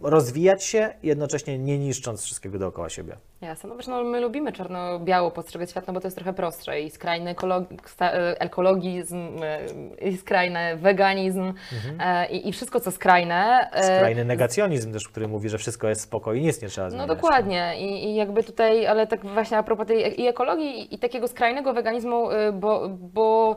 rozwijać 0.00 0.64
się, 0.64 0.94
jednocześnie 1.02 1.58
nie 1.58 1.78
niszcząc 1.78 2.22
wszystkiego 2.24 2.58
dookoła 2.58 2.88
siebie. 2.88 3.16
Jasne, 3.40 3.68
no 3.68 3.76
wiesz, 3.76 3.86
no 3.86 4.04
my 4.04 4.20
lubimy 4.20 4.52
czarno-biało 4.52 5.30
postrzegać 5.30 5.70
świat, 5.70 5.86
no 5.86 5.92
bo 5.92 6.00
to 6.00 6.06
jest 6.06 6.16
trochę 6.16 6.32
prostsze 6.32 6.80
i 6.80 6.90
skrajny 6.90 7.34
ekolog- 7.34 7.88
sta- 7.88 8.12
e, 8.12 8.40
ekologizm, 8.40 9.28
e, 9.42 9.60
i 10.08 10.16
skrajny 10.16 10.76
weganizm 10.76 11.52
e, 12.00 12.30
i, 12.30 12.48
i 12.48 12.52
wszystko, 12.52 12.80
co 12.80 12.90
skrajne. 12.90 13.70
Skrajny 13.82 14.24
negacjonizm 14.24 14.92
też, 14.92 15.08
który 15.08 15.28
mówi, 15.28 15.48
że 15.48 15.58
wszystko 15.58 15.88
jest 15.88 16.00
spoko 16.00 16.32
i 16.34 16.42
nic 16.42 16.62
nie 16.62 16.68
trzeba 16.68 16.86
No 16.86 16.90
zmieniać. 16.90 17.08
dokładnie 17.08 17.74
I, 17.78 18.04
i 18.04 18.14
jakby 18.14 18.42
tutaj, 18.44 18.86
ale 18.86 19.06
tak 19.06 19.26
właśnie 19.26 19.58
a 19.58 19.62
propos 19.62 19.86
tej 19.86 20.20
i 20.20 20.26
ekologii 20.26 20.94
i, 20.94 20.98
takiego 20.98 21.28
skrajnego 21.28 21.72
weganizmu, 21.72 22.28
bo, 22.52 22.88
bo 22.88 23.56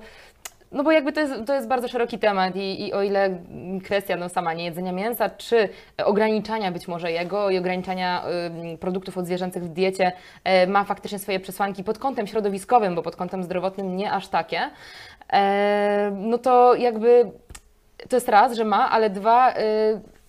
no 0.71 0.83
bo 0.83 0.91
jakby 0.91 1.13
to 1.13 1.19
jest, 1.19 1.33
to 1.45 1.53
jest 1.53 1.67
bardzo 1.67 1.87
szeroki 1.87 2.19
temat 2.19 2.55
i, 2.55 2.87
i 2.87 2.93
o 2.93 3.03
ile 3.03 3.37
kwestia 3.83 4.15
no 4.15 4.29
sama 4.29 4.53
niejedzenia 4.53 4.91
mięsa, 4.91 5.29
czy 5.29 5.69
ograniczania 6.05 6.71
być 6.71 6.87
może 6.87 7.11
jego 7.11 7.49
i 7.49 7.57
ograniczania 7.57 8.23
y, 8.73 8.77
produktów 8.77 9.17
odzwierzęcych 9.17 9.63
w 9.63 9.69
diecie 9.69 10.11
e, 10.43 10.67
ma 10.67 10.83
faktycznie 10.83 11.19
swoje 11.19 11.39
przesłanki 11.39 11.83
pod 11.83 11.99
kątem 11.99 12.27
środowiskowym, 12.27 12.95
bo 12.95 13.01
pod 13.01 13.15
kątem 13.15 13.43
zdrowotnym 13.43 13.97
nie 13.97 14.11
aż 14.11 14.27
takie, 14.27 14.59
e, 15.33 16.11
no 16.15 16.37
to 16.37 16.75
jakby 16.75 17.31
to 18.09 18.15
jest 18.15 18.29
raz, 18.29 18.53
że 18.53 18.65
ma, 18.65 18.89
ale 18.89 19.09
dwa, 19.09 19.51
y, 19.51 19.53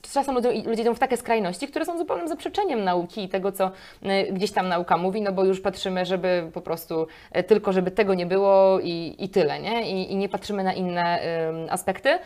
czasem 0.02 0.34
ludzie, 0.34 0.62
ludzie 0.66 0.82
idą 0.82 0.94
w 0.94 0.98
takie 0.98 1.16
skrajności, 1.16 1.68
które 1.68 1.84
są 1.84 1.98
zupełnym 1.98 2.28
zaprzeczeniem 2.28 2.84
nauki 2.84 3.24
i 3.24 3.28
tego, 3.28 3.52
co 3.52 3.70
y, 4.02 4.32
gdzieś 4.32 4.52
tam 4.52 4.68
nauka 4.68 4.96
mówi, 4.96 5.22
no 5.22 5.32
bo 5.32 5.44
już 5.44 5.60
patrzymy, 5.60 6.06
żeby 6.06 6.50
po 6.54 6.60
prostu 6.60 7.06
y, 7.36 7.42
tylko, 7.42 7.72
żeby 7.72 7.90
tego 7.90 8.14
nie 8.14 8.26
było 8.26 8.80
i, 8.80 9.14
i 9.18 9.28
tyle, 9.28 9.60
nie? 9.60 9.90
I, 9.90 10.12
I 10.12 10.16
nie 10.16 10.28
patrzymy 10.28 10.64
na 10.64 10.72
inne 10.72 11.20
ym, 11.48 11.66
aspekty. 11.70 12.18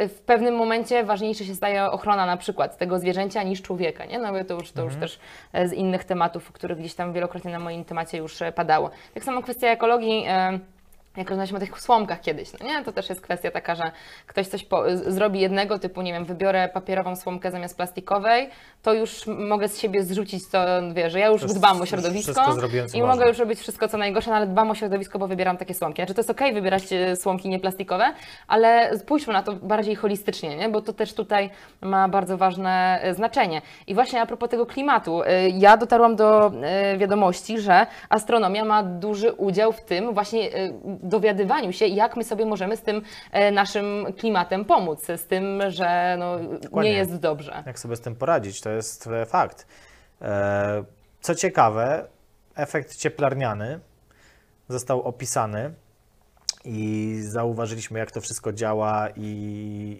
Y, 0.00 0.08
W 0.08 0.20
pewnym 0.20 0.56
momencie 0.56 1.04
ważniejsze 1.04 1.44
się 1.44 1.54
staje 1.54 1.84
ochrona 1.90 2.26
na 2.26 2.36
przykład 2.36 2.78
tego 2.78 2.98
zwierzęcia 2.98 3.42
niż 3.42 3.62
człowieka, 3.62 4.04
nie? 4.04 4.18
No 4.18 4.32
bo 4.32 4.44
to 4.44 4.54
już, 4.54 4.72
to 4.72 4.82
już 4.84 4.96
też 4.96 5.18
e, 5.52 5.68
z 5.68 5.72
innych 5.72 6.04
tematów, 6.04 6.52
których 6.52 6.78
gdzieś 6.78 6.94
tam 6.94 7.12
wielokrotnie 7.12 7.52
na 7.52 7.58
moim 7.58 7.84
temacie 7.84 8.18
już 8.18 8.38
padało. 8.54 8.90
Tak 9.14 9.24
samo 9.24 9.42
kwestia 9.42 9.68
ekologii. 9.68 10.24
Jak 11.16 11.28
rozmawialiśmy 11.30 11.56
o 11.58 11.60
tych 11.60 11.80
słomkach 11.80 12.20
kiedyś, 12.20 12.48
no 12.60 12.66
nie? 12.66 12.84
To 12.84 12.92
też 12.92 13.08
jest 13.08 13.20
kwestia 13.20 13.50
taka, 13.50 13.74
że 13.74 13.90
ktoś 14.26 14.46
coś 14.46 14.64
po, 14.64 14.82
zrobi 14.96 15.40
jednego 15.40 15.78
typu, 15.78 16.02
nie 16.02 16.12
wiem, 16.12 16.24
wybiorę 16.24 16.68
papierową 16.68 17.16
słomkę 17.16 17.50
zamiast 17.50 17.76
plastikowej, 17.76 18.48
to 18.82 18.94
już 18.94 19.26
mogę 19.26 19.68
z 19.68 19.78
siebie 19.78 20.02
zrzucić 20.02 20.48
to, 20.48 20.58
wiesz, 20.94 21.12
że 21.12 21.18
ja 21.18 21.26
już 21.26 21.42
To 21.42 21.48
dbam 21.48 21.80
o 21.80 21.86
środowisko 21.86 22.42
i 22.94 23.00
można. 23.00 23.06
mogę 23.06 23.28
już 23.28 23.38
robić 23.38 23.58
wszystko, 23.60 23.88
co 23.88 23.98
najgorsze, 23.98 24.30
no 24.30 24.36
ale 24.36 24.46
dbam 24.46 24.70
o 24.70 24.74
środowisko, 24.74 25.18
bo 25.18 25.28
wybieram 25.28 25.56
takie 25.56 25.74
słomki. 25.74 25.96
Znaczy 26.02 26.14
to 26.14 26.20
jest 26.20 26.30
okej 26.30 26.54
wybierać 26.54 26.92
e, 26.92 27.16
słomki 27.16 27.48
nieplastikowe, 27.48 28.04
ale 28.48 28.98
spójrzmy 28.98 29.32
na 29.32 29.42
to 29.42 29.52
bardziej 29.52 29.94
holistycznie, 29.94 30.56
nie? 30.56 30.68
Bo 30.68 30.80
to 30.80 30.92
też 30.92 31.14
tutaj 31.14 31.50
ma 31.80 32.08
bardzo 32.08 32.36
ważne 32.36 32.98
e, 33.02 33.14
znaczenie. 33.14 33.62
I 33.86 33.94
właśnie 33.94 34.20
a 34.20 34.26
propos 34.26 34.48
tego 34.50 34.66
klimatu, 34.66 35.22
e, 35.22 35.48
ja 35.48 35.76
dotarłam 35.76 36.16
do 36.16 36.52
wiadomości, 36.98 37.58
że 37.60 37.86
astronomia 38.08 38.64
ma 38.64 38.82
duży 38.82 39.32
udział 39.32 39.72
w 39.72 39.80
tym 39.80 40.14
właśnie 40.14 40.50
dowiadywaniu 41.04 41.72
się, 41.72 41.86
jak 41.86 42.16
my 42.16 42.24
sobie 42.24 42.46
możemy 42.46 42.76
z 42.76 42.82
tym 42.82 43.02
e, 43.32 43.50
naszym 43.50 44.06
klimatem 44.18 44.64
pomóc, 44.64 45.06
z 45.16 45.26
tym, 45.26 45.62
że 45.68 46.16
no, 46.18 46.82
nie 46.82 46.92
jest 46.92 47.16
dobrze. 47.16 47.62
Jak 47.66 47.78
sobie 47.78 47.96
z 47.96 48.00
tym 48.00 48.16
poradzić, 48.16 48.60
to 48.60 48.70
jest 48.70 49.08
fakt. 49.26 49.66
E, 50.22 50.84
Co 51.20 51.34
ciekawe, 51.34 52.06
efekt 52.56 52.96
cieplarniany 52.96 53.80
został 54.68 55.02
opisany 55.02 55.74
i 56.64 57.16
zauważyliśmy, 57.22 57.98
jak 57.98 58.10
to 58.12 58.20
wszystko 58.20 58.52
działa 58.52 59.08
i, 59.16 59.20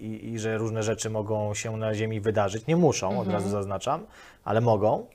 i, 0.00 0.32
i 0.32 0.38
że 0.38 0.58
różne 0.58 0.82
rzeczy 0.82 1.10
mogą 1.10 1.54
się 1.54 1.76
na 1.76 1.94
Ziemi 1.94 2.20
wydarzyć. 2.20 2.66
Nie 2.66 2.76
muszą, 2.76 3.20
od 3.20 3.28
razu 3.28 3.48
zaznaczam, 3.48 4.06
ale 4.44 4.60
mogą. 4.60 5.06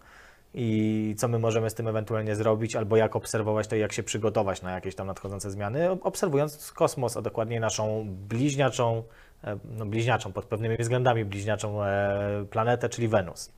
I 0.54 1.16
co 1.18 1.28
my 1.28 1.40
możemy 1.40 1.70
z 1.70 1.74
tym 1.74 1.88
ewentualnie 1.88 2.36
zrobić, 2.36 2.76
albo 2.76 2.98
jak 2.98 3.16
obserwować 3.16 3.68
to 3.68 3.76
i 3.76 3.80
jak 3.80 3.94
się 3.94 4.04
przygotować 4.04 4.62
na 4.62 4.72
jakieś 4.72 4.96
tam 4.96 5.08
nadchodzące 5.08 5.52
zmiany, 5.52 5.92
obserwując 5.92 6.72
kosmos, 6.72 7.18
a 7.18 7.22
dokładniej 7.22 7.60
naszą 7.60 8.06
bliźniaczą, 8.10 9.04
e, 9.44 9.58
no 9.78 9.86
bliźniaczą, 9.86 10.32
pod 10.32 10.46
pewnymi 10.46 10.78
względami 10.78 11.26
bliźniaczą 11.26 11.84
e, 11.84 12.46
planetę, 12.50 12.90
czyli 12.90 13.08
Wenus. 13.08 13.52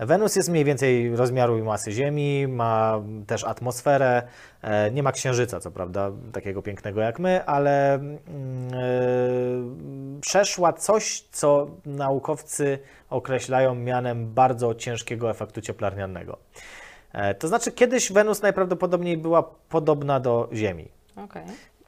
Wenus 0.00 0.36
jest 0.36 0.48
mniej 0.48 0.64
więcej 0.64 1.16
rozmiaru 1.16 1.58
i 1.58 1.62
masy 1.62 1.92
Ziemi, 1.92 2.48
ma 2.48 3.02
też 3.26 3.44
atmosferę, 3.44 4.22
e, 4.62 4.90
nie 4.90 5.02
ma 5.02 5.12
księżyca, 5.12 5.60
co 5.60 5.70
prawda, 5.70 6.10
takiego 6.32 6.62
pięknego 6.62 7.00
jak 7.00 7.18
my, 7.18 7.44
ale 7.44 7.94
mm, 7.94 8.18
e, 8.72 10.20
przeszła 10.20 10.72
coś, 10.72 11.20
co 11.30 11.66
naukowcy 11.86 12.78
określają 13.10 13.74
mianem 13.74 14.34
bardzo 14.34 14.74
ciężkiego 14.74 15.30
efektu 15.30 15.60
cieplarnianego. 15.60 16.38
E, 17.12 17.34
To 17.34 17.48
znaczy, 17.48 17.72
kiedyś 17.72 18.12
Wenus 18.12 18.42
najprawdopodobniej 18.42 19.16
była 19.16 19.42
podobna 19.68 20.20
do 20.20 20.48
Ziemi. 20.52 20.88
Okej. 21.16 21.42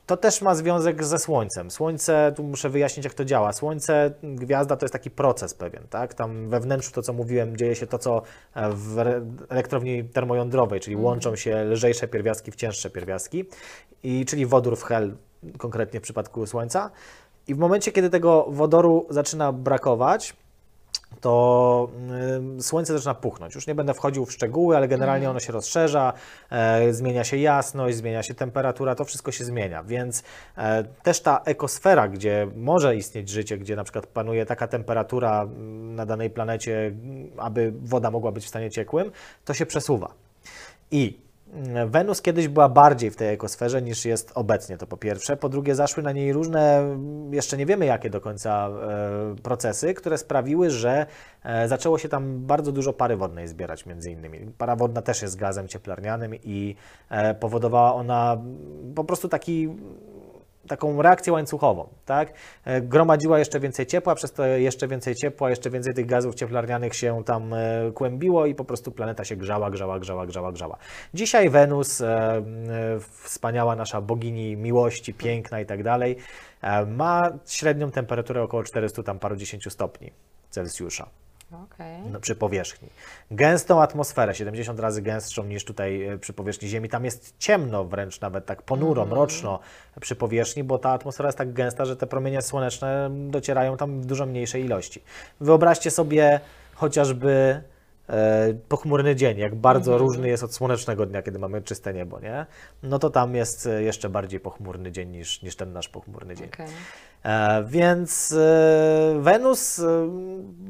To 0.07 0.17
też 0.17 0.43
ma 0.43 0.55
związek 0.55 1.05
ze 1.05 1.19
Słońcem. 1.19 1.71
Słońce, 1.71 2.33
tu 2.37 2.43
muszę 2.43 2.71
wyjaśnić, 2.71 3.05
jak 3.05 3.15
to 3.15 3.25
działa. 3.25 3.53
Słońce, 3.53 4.13
gwiazda 4.23 4.77
to 4.77 4.85
jest 4.85 4.93
taki 4.93 5.11
proces 5.11 5.55
pewien, 5.55 5.83
tak? 5.91 6.15
Tam 6.15 6.49
we 6.49 6.61
wnętrzu 6.61 6.93
to, 6.93 7.03
co 7.03 7.13
mówiłem, 7.13 7.57
dzieje 7.57 7.75
się 7.75 7.87
to, 7.87 7.99
co 7.99 8.23
e, 8.55 8.71
w 8.73 8.99
elektrowni 9.49 10.05
termojądrowej, 10.05 10.81
czyli 10.81 10.97
łączą 10.97 11.37
się 11.37 11.65
lżejsze 11.65 12.09
pierwiastki 12.09 12.53
w 12.53 12.57
cięższe 12.57 12.91
pierwiastki, 12.91 13.45
i, 14.03 14.25
czyli 14.27 14.47
wodór 14.47 14.77
w 14.77 14.83
hel, 14.83 15.17
konkretnie 15.59 16.01
w 16.01 16.03
przypadku 16.03 16.47
Słońca. 16.47 16.91
I 17.49 17.55
w 17.55 17.59
momencie, 17.59 17.93
kiedy 17.93 18.11
tego 18.11 18.47
wodoru 18.49 19.07
zaczyna 19.11 19.53
brakować, 19.53 20.37
to 21.21 21.89
y, 22.59 22.63
słońce 22.63 22.93
zaczyna 22.93 23.15
puchnąć. 23.15 23.55
Już 23.55 23.67
nie 23.67 23.75
będę 23.75 23.95
wchodził 23.95 24.27
w 24.27 24.33
szczegóły, 24.33 24.77
ale 24.77 24.89
generalnie 24.89 25.31
ono 25.31 25.41
się 25.41 25.53
rozszerza, 25.53 26.13
e, 26.51 26.93
zmienia 26.93 27.25
się 27.25 27.37
jasność, 27.37 27.97
zmienia 27.97 28.23
się 28.23 28.35
temperatura, 28.35 28.95
to 28.95 29.05
wszystko 29.05 29.33
się 29.33 29.45
zmienia. 29.45 29.85
Więc 29.85 30.23
e, 30.57 30.85
też 30.85 31.21
ta 31.21 31.41
ekosfera, 31.45 32.09
gdzie 32.09 32.49
może 32.57 32.97
istnieć 32.97 33.29
życie, 33.29 33.59
gdzie 33.59 33.77
na 33.77 33.85
przykład 33.85 34.07
panuje 34.07 34.47
taka 34.47 34.69
temperatura 34.69 35.43
mm, 35.43 35.95
na 35.95 36.07
danej 36.07 36.31
planecie, 36.31 36.87
mm, 36.87 37.31
aby 37.37 37.73
woda 37.83 38.11
mogła 38.11 38.33
być 38.33 38.45
w 38.45 38.49
stanie 38.49 38.71
ciekłym, 38.71 39.11
to 39.45 39.55
się 39.55 39.67
przesuwa. 39.67 40.15
I 40.91 41.19
Wenus 41.87 42.23
kiedyś 42.23 42.49
była 42.49 42.69
bardziej 42.69 43.11
w 43.11 43.17
tej 43.17 43.29
ekosferze 43.29 43.83
niż 43.83 44.05
jest 44.05 44.33
obecnie, 44.35 44.79
to 44.79 44.87
po 44.87 44.97
pierwsze. 44.97 45.37
Po 45.37 45.49
drugie, 45.49 45.75
zaszły 45.75 46.03
na 46.03 46.13
niej 46.13 46.33
różne, 46.33 46.83
jeszcze 47.31 47.57
nie 47.57 47.67
wiemy 47.67 47.87
jakie 47.87 48.11
do 48.11 48.21
końca 48.21 48.69
e, 48.69 49.35
procesy, 49.43 49.95
które 49.95 50.19
sprawiły, 50.19 50.71
że 50.71 51.07
e, 51.45 51.69
zaczęło 51.69 51.99
się 51.99 52.09
tam 52.09 52.47
bardzo 52.47 52.73
dużo 52.73 52.93
pary 52.93 53.17
wodnej 53.17 53.49
zbierać 53.49 53.87
między 53.87 54.11
innymi. 54.11 54.39
Para 54.59 54.77
wodna 54.77 55.03
też 55.03 55.23
jest 55.23 55.37
gazem 55.37 55.69
cieplarnianym 55.69 56.35
i 56.35 56.77
e, 57.11 57.35
powodowała 57.35 57.95
ona 57.95 58.39
po 58.95 59.05
prostu 59.05 59.29
taki 59.29 59.69
taką 60.69 61.03
reakcję 61.03 61.33
łańcuchową, 61.33 61.89
tak? 62.07 62.33
E, 62.65 62.81
Gromadziła 62.81 63.39
jeszcze 63.39 63.61
więcej 63.61 63.87
ciepła, 63.87 64.15
przez 64.15 64.33
to 64.33 64.47
jeszcze 64.47 64.89
więcej 64.89 65.15
ciepła, 65.15 65.51
jeszcze 65.51 65.71
więcej 65.71 65.95
tych 65.95 66.07
gazów 66.07 66.35
cieplarnianych 66.35 66.95
się 66.95 67.25
tam 67.25 67.55
e, 67.55 67.93
kłębiło 67.95 68.47
i 68.47 68.55
po 68.55 68.65
prostu 68.65 68.93
planeta 68.93 69.25
się 69.25 69.37
grzała, 69.37 69.71
grzała, 69.71 69.99
grzała, 69.99 70.27
grzała, 70.27 70.53
grzała. 70.53 70.77
Dzisiaj 71.15 71.51
Wenus, 71.51 72.01
e, 72.01 72.43
wspaniała 73.23 73.77
nasza 73.77 74.01
bogini 74.01 74.57
miłości, 74.57 75.15
piękna 75.15 75.61
i 75.61 75.67
tak 75.67 75.83
dalej, 75.83 76.17
ma 76.87 77.21
średnią 77.47 77.91
temperaturę 77.91 78.43
około 78.43 78.63
400 78.63 79.03
tam 79.03 79.19
parudziesięciu 79.19 79.71
stopni 79.71 80.13
Celsjusza 80.51 81.22
Okej. 81.53 82.03
no, 82.13 82.21
przy 82.21 82.35
powierzchni. 82.35 82.89
Gęstą 83.31 83.83
atmosferę, 83.83 84.35
70 84.35 84.81
razy 84.81 85.03
gęstszą 85.03 85.45
niż 85.45 85.65
tutaj 85.65 86.03
e, 86.03 86.19
przy 86.19 86.33
powierzchni 86.33 86.69
Ziemi. 86.69 86.89
Tam 86.89 87.05
jest 87.05 87.35
ciemno 87.39 87.85
wręcz 87.85 88.21
nawet 88.21 88.47
tak 88.47 88.63
ponuro, 88.63 89.07
mroczno 89.07 89.59
przy 90.01 90.17
powierzchni, 90.17 90.65
bo 90.65 90.79
ta 90.79 90.91
atmosfera 90.91 91.29
jest 91.29 91.39
tak 91.39 91.53
gęsta, 91.53 91.85
że 91.85 91.97
te 91.97 92.07
promienie 92.07 92.43
słoneczne 92.43 93.11
docierają 93.29 93.77
tam 93.77 94.01
w 94.01 94.07
dużo 94.07 94.27
mniejszej 94.27 94.65
ilości. 94.65 95.03
Wyobraźcie 95.41 95.91
sobie 95.91 96.41
chociażby 96.75 97.63
e, 98.09 98.55
pochmurny 98.69 99.17
dzień, 99.17 99.39
jak 99.39 99.55
bardzo 99.55 99.99
różny 99.99 100.29
jest 100.29 100.43
od 100.43 100.55
słonecznego 100.55 101.07
dnia, 101.07 101.23
kiedy 101.23 101.39
mamy 101.39 101.63
czyste 101.63 101.95
niebo, 101.95 102.21
nie? 102.21 102.47
No 102.83 102.99
to 102.99 103.11
tam 103.11 103.35
jest 103.35 103.67
e, 103.67 103.83
jeszcze 103.83 104.09
bardziej 104.09 104.41
pochmurny 104.41 104.93
dzień 104.93 105.09
niż, 105.09 105.43
niż 105.43 105.57
ten 105.57 105.73
nasz 105.73 105.89
pochmurny 105.89 106.37
dzień. 106.37 106.49
Okej. 106.49 106.67
E, 107.25 107.65
Więc 107.65 108.33
e, 108.33 109.17
Wenus 109.21 109.79
e, 109.79 110.09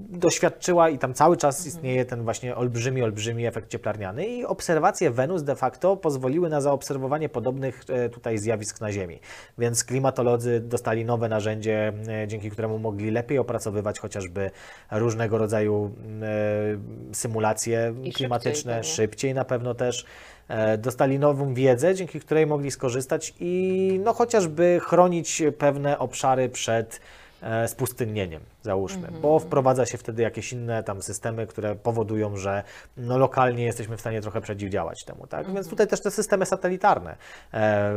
doświadczyła 0.08 0.88
i 0.88 0.98
tam 0.98 1.14
cały 1.14 1.36
czas 1.36 1.66
istnieje 1.66 2.04
ten 2.04 2.24
właśnie 2.24 2.56
olbrzymi, 2.56 3.02
olbrzymi 3.02 3.46
efekt 3.46 3.70
cieplarniany 3.70 4.26
i 4.26 4.44
obserwacje 4.44 5.10
Wenus 5.10 5.42
de 5.42 5.56
facto 5.56 5.96
pozwoliły 5.96 6.48
na 6.48 6.60
zaobserwowanie 6.60 7.28
podobnych 7.28 7.84
tutaj 8.12 8.38
zjawisk 8.38 8.80
na 8.80 8.92
Ziemi. 8.92 9.20
Więc 9.58 9.84
klimatolodzy 9.84 10.60
dostali 10.60 11.04
nowe 11.04 11.28
narzędzie, 11.28 11.92
dzięki 12.26 12.50
któremu 12.50 12.78
mogli 12.78 13.10
lepiej 13.10 13.38
opracowywać 13.38 13.98
chociażby 13.98 14.50
różnego 14.90 15.38
rodzaju 15.38 15.90
e, 16.22 17.14
symulacje 17.14 17.92
szybciej 17.94 18.12
klimatyczne, 18.12 18.72
pewnie. 18.74 18.90
szybciej 18.90 19.34
na 19.34 19.44
pewno 19.44 19.74
też. 19.74 20.06
E, 20.48 20.78
Dostali 20.78 21.18
nową 21.18 21.54
wiedzę, 21.54 21.94
dzięki 21.94 22.20
której 22.20 22.46
mogli 22.46 22.70
skorzystać 22.70 23.34
i 23.40 24.00
no 24.04 24.12
chociażby 24.12 24.80
chronić 24.82 25.42
pewne 25.58 25.98
obszary 25.98 26.48
przed 26.48 27.00
e, 27.42 27.68
spustynnieniem. 27.68 28.40
Załóżmy, 28.62 29.08
bo 29.22 29.38
wprowadza 29.38 29.86
się 29.86 29.98
wtedy 29.98 30.22
jakieś 30.22 30.52
inne 30.52 30.82
tam 30.82 31.02
systemy, 31.02 31.46
które 31.46 31.74
powodują, 31.76 32.36
że 32.36 32.62
no, 32.96 33.18
lokalnie 33.18 33.64
jesteśmy 33.64 33.96
w 33.96 34.00
stanie 34.00 34.20
trochę 34.20 34.40
przeciwdziałać 34.40 35.04
temu, 35.04 35.26
tak? 35.26 35.52
Więc 35.54 35.68
tutaj 35.68 35.86
też 35.86 36.00
te 36.00 36.10
systemy 36.10 36.46
satelitarne, 36.46 37.16
e, 37.54 37.92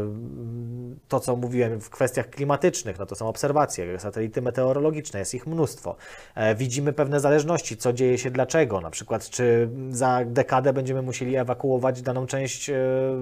to 1.08 1.20
co 1.20 1.36
mówiłem 1.36 1.82
w 1.82 1.90
kwestiach 1.90 2.30
klimatycznych, 2.30 3.00
no 3.00 3.06
to 3.06 3.16
są 3.16 3.28
obserwacje, 3.28 4.00
satelity 4.00 4.42
meteorologiczne, 4.42 5.20
jest 5.20 5.34
ich 5.34 5.48
mnóstwo. 5.48 5.96
E, 6.36 6.56
widzimy 6.56 6.94
pewne 6.94 7.20
zależności, 7.20 7.78
co 7.78 7.94
dzieje 7.94 8.18
się, 8.18 8.32
dlaczego, 8.32 8.82
na 8.82 8.90
przykład 8.90 9.30
czy 9.30 9.70
za 9.90 10.20
dekadę 10.26 10.74
będziemy 10.74 11.02
musieli 11.02 11.36
ewakuować 11.36 12.02
daną 12.02 12.28
część 12.28 12.70
e, 12.70 12.76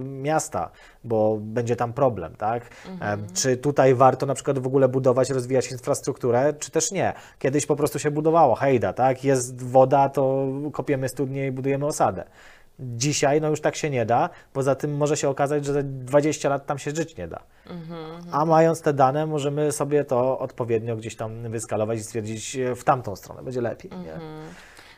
miasta, 0.04 0.70
bo 1.04 1.38
będzie 1.42 1.76
tam 1.76 1.94
problem, 1.94 2.36
tak? 2.36 2.64
E, 3.02 3.18
Czy 3.34 3.58
tutaj 3.58 3.96
warto 3.96 4.26
na 4.26 4.34
przykład 4.34 4.60
w 4.60 4.68
ogóle 4.68 4.88
budować, 4.88 5.30
rozwijać 5.30 5.72
infrastrukturę, 5.72 6.54
czy 6.60 6.72
też 6.72 6.92
nie? 6.92 7.14
Kiedyś 7.40 7.66
po 7.66 7.76
prostu 7.76 8.00
się 8.00 8.12
budowało, 8.12 8.56
hejda, 8.56 8.94
tak? 8.94 9.24
Jest 9.24 9.64
woda, 9.64 10.10
to 10.10 10.48
kopiemy 10.74 11.10
studnie 11.10 11.48
i 11.48 11.52
budujemy 11.52 11.86
osadę. 11.86 12.24
Dzisiaj 12.80 13.42
no 13.42 13.50
już 13.50 13.62
tak 13.62 13.76
się 13.76 13.90
nie 13.90 14.06
da, 14.06 14.30
poza 14.54 14.76
tym 14.76 14.98
może 14.98 15.18
się 15.18 15.30
okazać, 15.30 15.66
że 15.66 15.74
za 15.74 15.80
20 15.84 16.50
lat 16.50 16.66
tam 16.66 16.80
się 16.80 16.92
żyć 16.92 17.18
nie 17.18 17.28
da. 17.28 17.40
A 18.32 18.46
mając 18.46 18.82
te 18.82 18.94
dane, 18.94 19.26
możemy 19.26 19.72
sobie 19.72 20.06
to 20.06 20.40
odpowiednio 20.40 20.96
gdzieś 20.96 21.16
tam 21.16 21.52
wyskalować 21.52 22.00
i 22.00 22.04
stwierdzić 22.04 22.56
e, 22.56 22.76
w 22.76 22.84
tamtą 22.84 23.16
stronę, 23.16 23.44
będzie 23.44 23.62
lepiej. 23.62 23.92
Nie? 23.92 24.20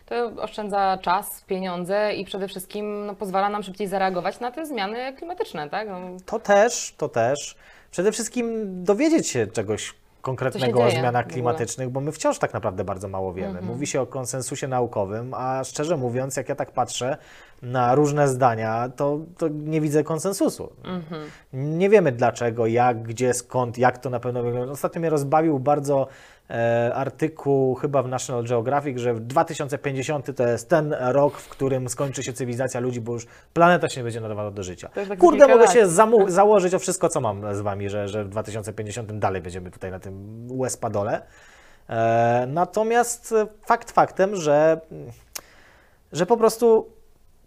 To 0.06 0.42
oszczędza 0.42 0.98
czas, 1.02 1.42
pieniądze 1.42 2.14
i 2.14 2.26
przede 2.26 2.48
wszystkim 2.48 3.06
no, 3.06 3.16
pozwala 3.16 3.50
nam 3.50 3.64
szybciej 3.64 3.88
zareagować 3.88 4.40
na 4.40 4.52
te 4.52 4.66
zmiany 4.66 5.14
klimatyczne, 5.14 5.70
tak? 5.70 5.88
No, 5.90 6.00
To 6.26 6.40
też, 6.40 6.94
to 6.98 7.10
też. 7.10 7.56
Przede 7.92 8.12
wszystkim 8.12 8.66
dowiedzieć 8.84 9.28
się 9.28 9.48
czegoś 9.48 9.94
konkretnego 10.26 10.84
o 10.84 10.90
zmianach. 10.90 11.08
Mhm. 11.08 11.30
klimatycznych, 11.30 11.90
bo 11.90 12.02
my 12.02 12.12
wciąż 12.12 12.40
tak 12.40 12.54
naprawdę 12.54 12.84
bardzo 12.84 13.08
mało 13.08 13.34
wiemy. 13.34 13.62
Mówi 13.62 13.88
się 13.88 14.02
o 14.02 14.06
konsensusie 14.06 14.68
naukowym, 14.68 15.34
a 15.34 15.64
szczerze 15.64 15.98
mówiąc, 15.98 16.38
jak 16.38 16.50
ja 16.50 16.56
tak 16.56 16.72
patrzę 16.72 17.18
na 17.62 17.96
różne 17.96 18.28
zdania, 18.28 18.90
to, 18.96 19.20
to 19.38 19.48
nie 19.48 19.82
widzę 19.82 20.04
konsensusu. 20.04 20.70
Mhm. 20.84 21.30
Nie 21.54 21.90
wiemy 21.90 22.12
dlaczego, 22.12 22.68
jak, 22.68 23.04
gdzie, 23.04 23.34
skąd, 23.34 23.78
jak 23.78 23.98
to 23.98 24.10
na 24.10 24.20
pewno 24.20 24.44
wygląda. 24.44 24.72
Ostatnio 24.72 25.00
mnie 25.00 25.10
rozbawił 25.10 25.60
bardzo 25.60 26.08
artykuł 26.94 27.76
chyba 27.76 28.04
w 28.04 28.08
National 28.08 28.44
Geographic, 28.44 28.98
że 28.98 29.14
w 29.14 29.20
2050 29.20 30.36
to 30.36 30.48
jest 30.48 30.70
ten 30.70 30.96
rok, 31.00 31.38
w 31.38 31.50
którym 31.50 31.90
skończy 31.90 32.24
się 32.24 32.34
cywilizacja 32.34 32.80
ludzi, 32.80 33.02
bo 33.02 33.14
już 33.14 33.28
planeta 33.54 33.90
się 33.90 34.00
nie 34.00 34.04
będzie 34.04 34.22
nadawała 34.22 34.52
do 34.52 34.64
życia. 34.64 34.90
Tak 34.90 35.20
Kurde, 35.20 35.48
mogę 35.48 35.66
lat. 35.66 35.74
się 35.74 35.88
założyć 36.28 36.74
o 36.74 36.80
wszystko, 36.80 37.10
co 37.10 37.22
mam 37.22 37.56
z 37.56 37.62
Wami, 37.62 37.90
że, 37.90 38.08
że 38.08 38.24
w 38.24 38.30
2050 38.30 39.20
dalej 39.20 39.42
będziemy 39.42 39.72
tutaj 39.72 39.92
na 39.92 40.00
tym 40.00 40.48
łespadole. 40.52 41.22
E, 41.90 42.48
natomiast 42.50 43.32
e, 43.32 43.48
fakt 43.66 43.92
faktem, 43.92 44.36
że, 44.36 44.82
że 46.12 46.26
po 46.26 46.38
prostu 46.38 46.90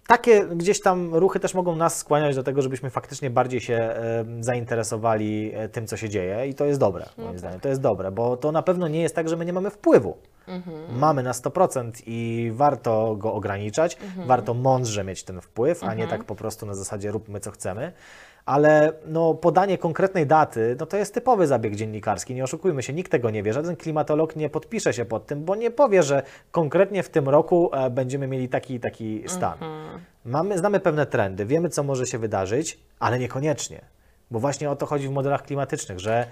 takie 0.09 0.47
gdzieś 0.47 0.81
tam 0.81 1.15
ruchy 1.15 1.41
też 1.41 1.55
mogą 1.55 1.77
nas 1.77 1.99
skłaniać 1.99 2.37
do 2.37 2.43
tego, 2.43 2.63
żebyśmy 2.63 2.91
faktycznie 2.91 3.31
bardziej 3.31 3.61
się 3.61 3.95
zainteresowali 4.41 5.53
e, 5.55 5.69
tym, 5.69 5.87
co 5.87 5.97
się 5.97 6.09
dzieje 6.09 6.47
i 6.47 6.55
to 6.55 6.65
jest 6.65 6.81
dobre, 6.81 7.07
moim 7.19 7.39
zdaniem. 7.39 7.61
To 7.61 7.69
jest 7.69 7.81
dobre, 7.81 8.11
bo 8.11 8.37
to 8.37 8.53
na 8.53 8.63
pewno 8.63 8.89
nie 8.89 9.03
jest 9.03 9.15
tak, 9.15 9.29
że 9.29 9.37
my 9.37 9.45
nie 9.45 9.53
mamy 9.53 9.71
wpływu. 9.71 10.17
Mamy 10.91 11.23
na 11.23 11.33
100% 11.33 11.91
i 12.07 12.51
warto 12.55 13.17
go 13.17 13.33
ograniczać, 13.35 13.97
warto 14.27 14.55
mądrze 14.55 15.05
mieć 15.05 15.25
ten 15.25 15.41
wpływ, 15.41 15.85
a 15.85 15.95
nie 15.95 16.07
tak 16.07 16.25
po 16.25 16.35
prostu 16.35 16.67
na 16.67 16.75
zasadzie 16.75 17.11
róbmy 17.11 17.41
co 17.41 17.51
chcemy. 17.51 17.93
Ale 18.49 18.93
no, 19.07 19.35
podanie 19.35 19.79
konkretnej 19.79 20.27
daty, 20.27 20.77
no 20.81 20.87
to 20.87 20.97
jest 20.97 21.15
typowy 21.15 21.47
zabieg 21.47 21.77
dziennikarski, 21.77 22.35
nie 22.35 22.45
oszukujmy 22.45 22.83
się, 22.83 22.93
nikt 22.93 23.13
tego 23.13 23.31
nie 23.31 23.43
wie, 23.43 23.53
żaden 23.53 23.77
klimatolog 23.77 24.37
nie 24.37 24.51
podpisze 24.51 24.93
się 24.93 25.05
pod 25.05 25.27
tym, 25.27 25.45
bo 25.45 25.57
nie 25.57 25.71
powie, 25.71 26.03
że 26.03 26.23
konkretnie 26.51 27.03
w 27.03 27.09
tym 27.09 27.29
roku 27.29 27.71
e, 27.73 27.91
będziemy 27.91 28.27
mieli 28.27 28.49
taki 28.49 28.81
taki 28.81 29.25
stan. 29.27 29.59
Mamy, 30.25 30.59
znamy 30.59 30.81
pewne 30.81 31.07
trendy, 31.07 31.47
wiemy 31.47 31.69
co 31.69 31.83
może 31.83 32.07
się 32.07 32.19
wydarzyć, 32.19 32.79
ale 32.99 33.19
niekoniecznie, 33.19 33.81
bo 34.31 34.41
właśnie 34.41 34.71
o 34.71 34.77
to 34.77 34.87
chodzi 34.87 35.09
w 35.09 35.11
modelach 35.11 35.43
klimatycznych, 35.43 36.01
że 36.01 36.27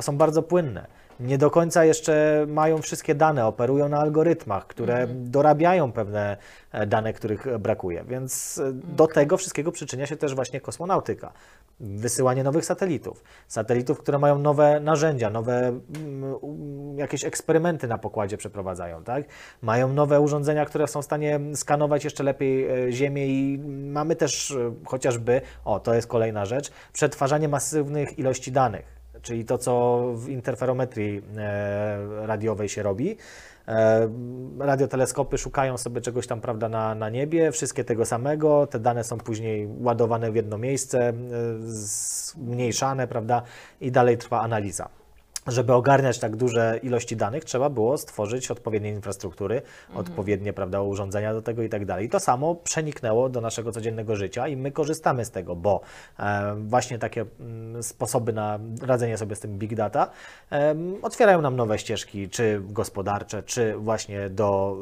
są 0.00 0.16
bardzo 0.16 0.42
płynne. 0.42 0.86
Nie 1.20 1.38
do 1.38 1.50
końca 1.50 1.84
jeszcze 1.84 2.44
mają 2.48 2.82
wszystkie 2.82 3.14
dane, 3.14 3.46
operują 3.46 3.88
na 3.88 3.98
algorytmach, 3.98 4.66
które 4.66 5.06
dorabiają 5.06 5.92
pewne 5.92 6.36
e, 6.72 6.86
dane, 6.86 7.12
których 7.12 7.58
brakuje. 7.58 8.04
Więc 8.04 8.58
e, 8.58 8.72
do 8.72 9.06
tego 9.06 9.36
wszystkiego 9.36 9.72
przyczynia 9.72 10.06
się 10.06 10.16
też 10.16 10.34
właśnie 10.34 10.60
kosmonautyka. 10.60 11.32
Wysyłanie 11.80 12.44
nowych 12.44 12.64
satelitów. 12.64 13.24
Satelitów, 13.48 13.98
które 13.98 14.18
mają 14.18 14.38
nowe 14.38 14.80
narzędzia, 14.80 15.30
nowe 15.30 15.68
mm, 15.68 16.98
jakieś 16.98 17.24
eksperymenty 17.24 17.88
na 17.88 17.98
pokładzie 17.98 18.36
przeprowadzają, 18.36 19.04
tak? 19.04 19.24
Mają 19.62 19.92
nowe 19.92 20.20
urządzenia, 20.20 20.64
które 20.64 20.88
są 20.88 21.02
w 21.02 21.04
stanie 21.04 21.40
skanować 21.54 22.04
jeszcze 22.04 22.22
lepiej 22.22 22.86
e, 22.88 22.92
Ziemię 22.92 23.26
i 23.26 23.58
mamy 23.92 24.16
też 24.16 24.50
e, 24.50 24.74
chociażby, 24.84 25.40
o 25.64 25.80
to 25.80 25.94
jest 25.94 26.06
kolejna 26.06 26.44
rzecz, 26.44 26.70
przetwarzanie 26.92 27.48
masywnych 27.48 28.18
ilości 28.18 28.52
danych 28.52 28.95
czyli 29.22 29.44
to, 29.44 29.58
co 29.58 30.02
w 30.14 30.28
interferometrii 30.28 31.22
e, 31.36 32.26
radiowej 32.26 32.68
się 32.68 32.82
robi. 32.82 33.16
E, 33.68 34.08
radioteleskopy 34.58 35.38
szukają 35.38 35.78
sobie 35.78 36.00
czegoś 36.00 36.26
tam, 36.26 36.40
prawda, 36.40 36.68
na, 36.68 36.94
na 36.94 37.10
niebie, 37.10 37.52
wszystkie 37.52 37.84
tego 37.84 38.04
samego, 38.04 38.66
te 38.66 38.80
dane 38.80 39.04
są 39.04 39.18
później 39.18 39.68
ładowane 39.80 40.32
w 40.32 40.36
jedno 40.36 40.58
miejsce, 40.58 41.08
e, 41.08 41.14
zmniejszane, 41.60 43.06
prawda, 43.06 43.42
i 43.80 43.92
dalej 43.92 44.18
trwa 44.18 44.40
analiza. 44.40 44.88
Żeby 45.46 45.72
ogarniać 45.72 46.18
tak 46.18 46.36
duże 46.36 46.80
ilości 46.82 47.16
danych, 47.16 47.44
trzeba 47.44 47.70
było 47.70 47.98
stworzyć 47.98 48.50
odpowiednie 48.50 48.90
infrastruktury, 48.90 49.62
odpowiednie 49.94 50.52
prawda, 50.52 50.80
urządzenia 50.80 51.32
do 51.32 51.42
tego 51.42 51.62
i 51.62 51.68
tak 51.68 51.84
dalej. 51.84 52.08
To 52.08 52.20
samo 52.20 52.54
przeniknęło 52.54 53.28
do 53.28 53.40
naszego 53.40 53.72
codziennego 53.72 54.16
życia 54.16 54.48
i 54.48 54.56
my 54.56 54.72
korzystamy 54.72 55.24
z 55.24 55.30
tego, 55.30 55.56
bo 55.56 55.80
e, 56.18 56.54
właśnie 56.54 56.98
takie 56.98 57.24
mm, 57.40 57.82
sposoby 57.82 58.32
na 58.32 58.58
radzenie 58.82 59.18
sobie 59.18 59.36
z 59.36 59.40
tym 59.40 59.58
big 59.58 59.74
data 59.74 60.10
em, 60.50 60.96
otwierają 61.02 61.40
nam 61.40 61.56
nowe 61.56 61.78
ścieżki, 61.78 62.28
czy 62.28 62.62
gospodarcze, 62.64 63.42
czy 63.42 63.76
właśnie 63.76 64.30
do, 64.30 64.76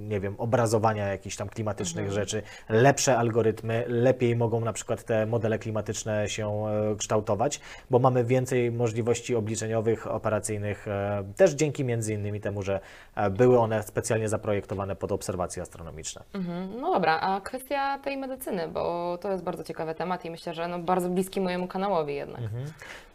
y, 0.00 0.08
nie 0.08 0.20
wiem, 0.20 0.34
obrazowania 0.38 1.06
jakichś 1.06 1.36
tam 1.36 1.48
klimatycznych 1.48 2.12
rzeczy, 2.12 2.42
lepsze 2.68 3.18
algorytmy, 3.18 3.84
lepiej 3.88 4.36
mogą 4.36 4.60
na 4.60 4.72
przykład 4.72 5.04
te 5.04 5.26
modele 5.26 5.58
klimatyczne 5.58 6.28
się 6.28 6.66
e, 6.66 6.96
kształtować, 6.96 7.60
bo 7.90 7.98
mamy 7.98 8.24
więcej 8.24 8.72
możliwości 8.72 9.34
obliczeniowych, 9.34 9.95
operacyjnych, 10.04 10.88
e, 10.88 11.24
też 11.36 11.52
dzięki 11.52 11.84
między 11.84 12.14
innymi 12.14 12.40
temu, 12.40 12.62
że 12.62 12.80
e, 13.14 13.30
były 13.30 13.58
one 13.58 13.82
specjalnie 13.82 14.28
zaprojektowane 14.28 14.96
pod 14.96 15.12
obserwacje 15.12 15.62
astronomiczne. 15.62 16.22
Mhm. 16.34 16.80
No 16.80 16.92
dobra, 16.92 17.20
a 17.20 17.40
kwestia 17.40 17.98
tej 17.98 18.16
medycyny, 18.16 18.68
bo 18.68 19.18
to 19.20 19.32
jest 19.32 19.44
bardzo 19.44 19.64
ciekawy 19.64 19.94
temat 19.94 20.24
i 20.24 20.30
myślę, 20.30 20.54
że 20.54 20.68
no 20.68 20.78
bardzo 20.78 21.08
bliski 21.08 21.40
mojemu 21.40 21.66
kanałowi 21.66 22.14
jednak. 22.14 22.40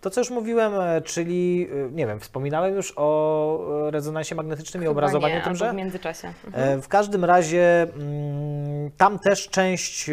To, 0.02 0.10
co 0.10 0.22
już 0.22 0.30
mówiłem, 0.30 0.74
e, 0.74 1.02
czyli, 1.02 1.68
e, 1.88 1.91
nie 1.91 2.08
wiem, 2.08 2.20
wspominałem 2.20 2.76
już 2.76 2.93
o 2.95 3.88
e, 3.88 3.91
rezonansie 3.91 4.36
magnetycznym 4.36 4.84
i 4.84 4.88
obrazowaniu 4.88 5.36
nie, 5.36 5.41
tymże? 5.41 5.72
w 5.72 5.76
międzyczasie. 5.76 6.34
Mhm. 6.47 6.82
W 6.82 6.88
każdym 6.88 7.26
razie 7.26 7.82
mm, 7.82 8.91
tam 8.97 9.20
też 9.20 9.49
część 9.49 10.10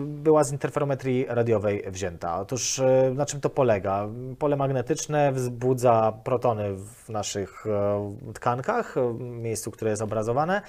była 0.00 0.44
z 0.44 0.52
interferometrii 0.52 1.26
radiowej 1.28 1.84
wzięta. 1.86 2.40
Otóż 2.40 2.80
na 3.14 3.26
czym 3.26 3.40
to 3.40 3.50
polega? 3.50 4.08
Pole 4.38 4.56
magnetyczne 4.56 5.32
wzbudza 5.32 6.12
protony 6.24 6.74
w 6.76 7.08
naszych 7.08 7.64
tkankach, 8.34 8.94
miejscu, 9.18 9.70
które 9.70 9.90
jest 9.90 10.02
obrazowane. 10.02 10.62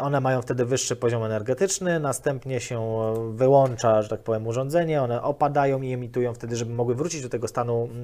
One 0.00 0.20
mają 0.20 0.42
wtedy 0.42 0.64
wyższy 0.64 0.96
poziom 0.96 1.24
energetyczny, 1.24 2.00
następnie 2.00 2.60
się 2.60 2.80
wyłącza, 3.32 4.02
że 4.02 4.08
tak 4.08 4.20
powiem, 4.20 4.46
urządzenie, 4.46 5.02
one 5.02 5.22
opadają 5.22 5.82
i 5.82 5.92
emitują 5.92 6.34
wtedy, 6.34 6.56
żeby 6.56 6.74
mogły 6.74 6.94
wrócić 6.94 7.22
do 7.22 7.28
tego 7.28 7.48
stanu 7.48 7.88
e, 7.92 7.97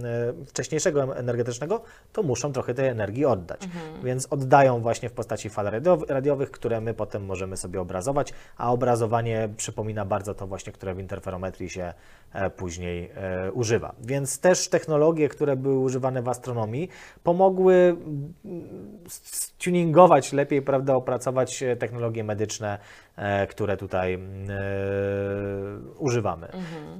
wcześniejszego 0.46 1.16
energetycznego, 1.16 1.80
to 2.12 2.22
muszą 2.22 2.52
trochę 2.52 2.74
tej 2.74 2.88
energii 2.88 3.24
oddać. 3.24 3.68
Więc 4.04 4.26
oddają 4.30 4.80
właśnie 4.80 5.08
w 5.08 5.12
postaci 5.12 5.50
fal 5.50 5.66
radiow- 5.66 6.04
radiowych, 6.08 6.50
które 6.50 6.80
my 6.80 6.94
potem 6.94 7.24
możemy 7.24 7.56
sobie 7.56 7.80
obrazować, 7.80 8.32
a 8.56 8.72
obrazowanie 8.72 9.48
przypomina 9.56 10.04
bardzo 10.04 10.34
to 10.34 10.46
właśnie, 10.46 10.72
które 10.72 10.94
w 10.94 10.98
interferometrii 10.98 11.70
się 11.70 11.94
e, 12.32 12.50
później 12.50 13.10
e, 13.14 13.52
używa. 13.52 13.94
Więc 14.00 14.38
też 14.40 14.68
technologie, 14.68 15.28
które 15.28 15.56
były 15.56 15.78
używane 15.78 16.22
w 16.22 16.28
astronomii, 16.28 16.88
pomogły 17.22 17.74
mm, 17.74 18.34
tuningować 19.64 20.32
lepiej, 20.32 20.62
prawda, 20.62 20.94
opracować 20.94 21.62
e, 21.62 21.76
technologie 21.76 22.24
medyczne, 22.24 22.78
e, 23.16 23.46
które 23.46 23.76
tutaj 23.76 24.14
mm, 24.14 24.50
e, 24.50 24.54
używamy. 25.98 26.48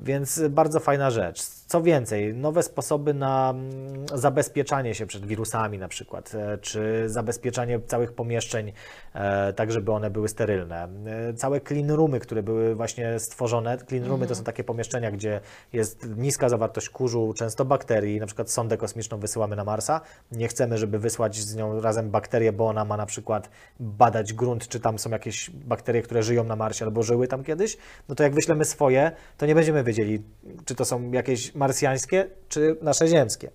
Więc 0.02 0.42
bardzo 0.50 0.80
fajna 0.80 1.10
rzecz. 1.10 1.42
Co 1.66 1.82
więcej, 1.82 2.34
nowe 2.34 2.62
sposoby 2.62 3.14
na 3.14 3.50
mm, 3.50 4.06
zabezpieczanie 4.14 4.94
się 4.94 5.06
przed 5.06 5.26
wirusami 5.26 5.78
na 5.78 5.88
przykład, 5.88 6.34
e, 6.34 6.58
czy 6.58 7.04
zabezpieczanie 7.08 7.80
całych 7.80 8.12
pomieszczeń, 8.12 8.72
e, 9.14 9.52
tak 9.52 9.72
żeby 9.72 9.92
one 9.92 10.10
były 10.10 10.28
sterylne. 10.28 10.88
E, 11.06 11.34
Całe 11.34 11.60
clean 11.60 11.90
roomy, 11.90 12.20
które 12.20 12.42
były 12.42 12.74
właśnie 12.74 13.18
stworzone. 13.18 13.78
Clean 13.78 14.04
roomy 14.04 14.26
to 14.26 14.34
są 14.34 14.44
takie 14.44 14.64
pomieszczenia, 14.64 15.10
gdzie 15.10 15.40
jest 15.72 16.06
niska 16.16 16.48
zawartość 16.48 16.88
kurzu, 16.88 17.34
często 17.36 17.64
bakterii, 17.64 18.20
na 18.20 18.26
przykład 18.26 18.50
sondę 18.50 18.76
kosmiczną 18.76 19.18
wysyłamy 19.18 19.56
na 19.56 19.64
Marsa. 19.64 20.00
Nie 20.32 20.48
chcemy, 20.48 20.78
żeby 20.78 20.98
wysłać 20.98 21.36
z 21.36 21.56
nią 21.56 21.80
razem 21.80 22.10
bakterię, 22.10 22.52
bo 22.52 22.66
ona 22.66 22.84
ma 22.84 22.96
na 22.96 23.06
przykład 23.06 23.50
badać 23.80 24.32
grunt, 24.32 24.68
czy 24.68 24.80
tam 24.80 24.98
są 24.98 25.10
jakieś 25.10 25.50
bakterie, 25.50 26.02
które 26.02 26.22
żyją 26.22 26.44
na 26.44 26.56
Marsie 26.56 26.84
albo 26.84 27.02
żyły 27.02 27.28
tam 27.28 27.44
kiedyś. 27.44 27.76
No 28.08 28.14
to 28.14 28.22
jak 28.22 28.34
wyślemy 28.34 28.64
swoje, 28.64 29.12
to 29.38 29.46
nie 29.46 29.54
będziemy 29.54 29.84
wiedzieli, 29.84 30.22
czy 30.64 30.74
to 30.74 30.84
są 30.84 31.12
jakieś 31.12 31.53
marsjańskie, 31.54 32.26
czy 32.48 32.76
nasze 32.82 33.08
ziemskie. 33.08 33.50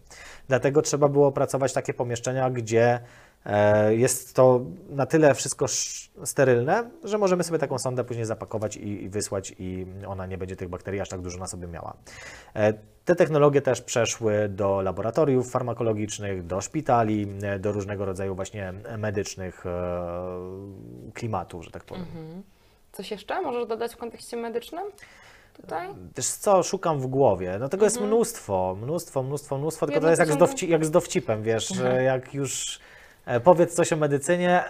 Dlatego 0.48 0.82
trzeba 0.82 1.08
było 1.08 1.28
opracować 1.28 1.74
takie 1.74 1.94
pomieszczenia, 1.94 2.50
gdzie 2.50 3.00
e, 3.46 3.96
jest 3.96 4.36
to 4.36 4.62
na 4.90 5.06
tyle 5.06 5.36
wszystko 5.36 5.66
sz- 5.66 6.10
sterylne, 6.30 6.90
że 7.04 7.18
możemy 7.18 7.44
sobie 7.44 7.60
taką 7.60 7.80
sondę 7.80 8.04
później 8.04 8.26
zapakować 8.26 8.78
i, 8.78 9.10
wysłać 9.10 9.56
i 9.60 9.86
ona 10.08 10.26
nie 10.26 10.38
będzie 10.38 10.56
tych 10.56 10.70
bakterii 10.70 11.00
aż 11.02 11.10
tak 11.10 11.22
dużo 11.22 11.38
na 11.40 11.48
sobie 11.48 11.68
miała. 11.68 11.94
E, 12.56 12.74
Te 13.06 13.16
technologie 13.16 13.62
też 13.62 13.82
przeszły 13.82 14.50
do 14.50 14.82
laboratoriów 14.82 15.52
farmakologicznych, 15.52 16.46
do 16.46 16.62
szpitali, 16.62 17.28
e, 17.44 17.60
do 17.60 17.72
różnego 17.72 18.06
rodzaju 18.06 18.36
właśnie 18.36 18.74
medycznych 18.98 19.64
klimatów, 21.14 21.66
że 21.66 21.72
tak 21.72 21.84
powiem. 21.84 22.06
Coś 22.92 23.12
jeszcze 23.12 23.42
możesz 23.42 23.68
dodać 23.68 23.94
w 23.94 23.98
kontekście 23.98 24.38
medycznym? 24.38 24.84
Tutaj? 25.62 25.90
Wiesz 26.18 26.28
co, 26.28 26.64
szukam 26.64 27.00
w 27.00 27.08
głowie. 27.08 27.58
No 27.60 27.70
tego 27.70 27.86
jest 27.86 28.02
mnóstwo, 28.02 28.78
mnóstwo, 28.82 29.24
mnóstwo, 29.24 29.58
mnóstwo, 29.58 29.86
tylko 29.86 30.02
to 30.02 30.10
jest 30.10 30.20
jak 30.20 30.30
z, 30.32 30.38
dowci- 30.38 30.70
jak 30.70 30.86
z 30.86 30.92
dowcipem, 30.92 31.44
wiesz, 31.44 31.68
że 31.68 32.04
jak 32.04 32.34
już 32.34 32.80
e, 33.26 33.40
powiedz 33.40 33.74
coś 33.74 33.94
o 33.94 33.98
medycynie, 33.98 34.64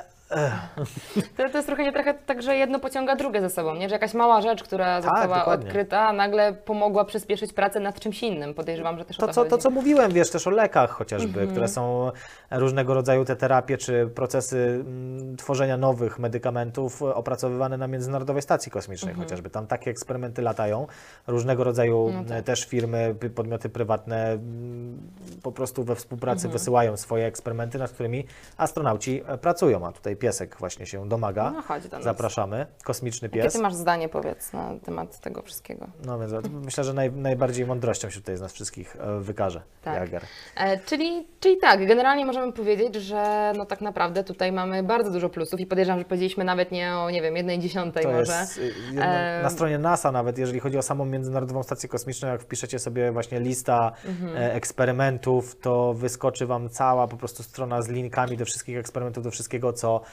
To, 1.38 1.50
to 1.50 1.58
jest 1.58 1.68
trochę 1.68 1.84
nie 1.84 1.92
trochę 1.94 2.14
tak, 2.14 2.42
że 2.42 2.56
jedno 2.56 2.80
pociąga 2.80 3.16
drugie 3.16 3.42
ze 3.42 3.50
sobą, 3.50 3.76
nie? 3.76 3.90
Że 3.90 3.96
jakaś 3.96 4.14
mała 4.14 4.42
rzecz, 4.42 4.64
która 4.64 5.02
została 5.02 5.28
Tak, 5.28 5.40
dokładnie. 5.40 5.66
odkryta, 5.66 6.14
nagle 6.14 6.54
pomogła 6.54 7.06
przyspieszyć 7.06 7.54
pracę 7.54 7.80
nad 7.80 8.00
czymś 8.00 8.24
innym. 8.24 8.54
Podejrzewam, 8.54 8.98
że 9.00 9.06
też 9.06 9.18
o 9.18 9.20
to 9.20 9.28
to 9.28 9.34
co, 9.34 9.46
to 9.46 9.58
co 9.58 9.70
mówiłem, 9.70 10.12
wiesz, 10.12 10.30
też 10.30 10.48
o 10.48 10.50
lekach 10.50 10.90
chociażby, 10.92 11.30
Mhm. 11.30 11.50
które 11.50 11.68
są 11.68 12.12
różnego 12.52 12.94
rodzaju 12.94 13.26
te 13.26 13.36
terapie, 13.36 13.78
czy 13.78 14.08
procesy 14.16 14.84
mm, 14.86 15.38
tworzenia 15.38 15.78
nowych 15.78 16.20
medykamentów 16.20 17.02
opracowywane 17.02 17.78
na 17.78 17.88
Międzynarodowej 17.88 18.42
Stacji 18.42 18.72
Kosmicznej 18.72 19.12
Mhm. 19.12 19.26
chociażby. 19.28 19.50
Tam 19.50 19.68
takie 19.68 19.92
eksperymenty 19.92 20.42
latają, 20.42 20.88
różnego 21.28 21.64
rodzaju 21.64 22.12
No 22.14 22.24
tak. 22.24 22.38
e, 22.38 22.44
też 22.44 22.66
firmy, 22.66 23.16
podmioty 23.36 23.70
prywatne 23.70 24.32
mm, 24.32 24.98
po 25.44 25.52
prostu 25.52 25.84
we 25.84 25.96
współpracy 25.96 26.40
Mhm. 26.48 26.52
wysyłają 26.54 26.98
swoje 26.98 27.26
eksperymenty, 27.26 27.78
nad 27.80 27.92
którymi 27.92 28.26
astronauci 28.58 29.22
e, 29.28 29.38
pracują, 29.38 29.88
a 29.88 29.92
tutaj 29.92 30.16
piesek 30.20 30.56
właśnie 30.60 30.86
się 30.86 31.10
domaga. 31.10 31.52
No 31.52 31.62
chodź 31.62 31.88
do 31.88 31.98
nas. 31.98 32.04
Zapraszamy, 32.04 32.66
kosmiczny 32.84 33.28
Jakie 33.28 33.42
pies. 33.44 33.54
ty 33.54 33.60
masz 33.60 33.74
zdanie, 33.74 34.10
powiedz, 34.10 34.54
na 34.54 34.72
temat 34.86 35.20
tego 35.20 35.42
wszystkiego? 35.42 35.88
No 36.06 36.20
więc 36.20 36.32
myślę, 36.52 36.84
że 36.84 36.94
naj, 36.94 37.12
najbardziej 37.12 37.66
mądrością 37.66 38.10
się 38.10 38.20
tutaj 38.20 38.38
z 38.38 38.42
nas 38.42 38.54
wszystkich 38.54 38.96
e, 39.00 39.20
wykaże 39.20 39.62
Tak. 39.82 39.96
Jager. 39.96 40.24
E, 40.58 40.80
czyli, 40.80 41.28
czyli 41.40 41.58
tak, 41.58 41.88
generalnie 41.88 42.26
możemy 42.26 42.54
powiedzieć, 42.54 42.96
że 42.96 43.54
no 43.58 43.66
tak 43.66 43.82
naprawdę 43.82 44.24
tutaj 44.24 44.52
mamy 44.52 44.84
bardzo 44.84 45.12
dużo 45.12 45.30
plusów 45.30 45.60
i 45.60 45.66
podejrzewam, 45.66 46.00
że 46.00 46.06
powiedzieliśmy 46.06 46.44
nawet 46.44 46.72
nie 46.72 46.94
o, 46.96 47.10
nie 47.10 47.22
wiem, 47.22 47.36
jednej 47.36 47.60
dziesiątej 47.60 48.04
To 48.04 48.12
może. 48.12 48.34
jest 48.40 48.58
jedno, 48.58 49.02
Em. 49.04 49.44
na 49.44 49.50
stronie 49.50 49.78
NASA 49.78 50.12
nawet, 50.12 50.38
jeżeli 50.38 50.60
chodzi 50.60 50.78
o 50.78 50.82
samą 50.82 51.06
Międzynarodową 51.06 51.64
Stację 51.64 51.90
Kosmiczną, 51.90 52.28
jak 52.28 52.42
wpiszecie 52.42 52.80
sobie 52.80 53.12
właśnie 53.12 53.40
lista 53.40 53.92
Mhm. 54.06 54.38
e, 54.38 54.54
eksperymentów, 54.54 55.60
to 55.60 55.94
wyskoczy 55.94 56.46
Wam 56.46 56.70
cała 56.70 57.08
po 57.08 57.18
prostu 57.18 57.44
strona 57.44 57.82
z 57.82 57.88
linkami 57.90 58.38
do 58.38 58.46
wszystkich 58.46 58.78
eksperymentów, 58.78 59.24
do 59.24 59.32
wszystkiego, 59.32 59.74
co 59.74 60.02
e, 60.02 60.09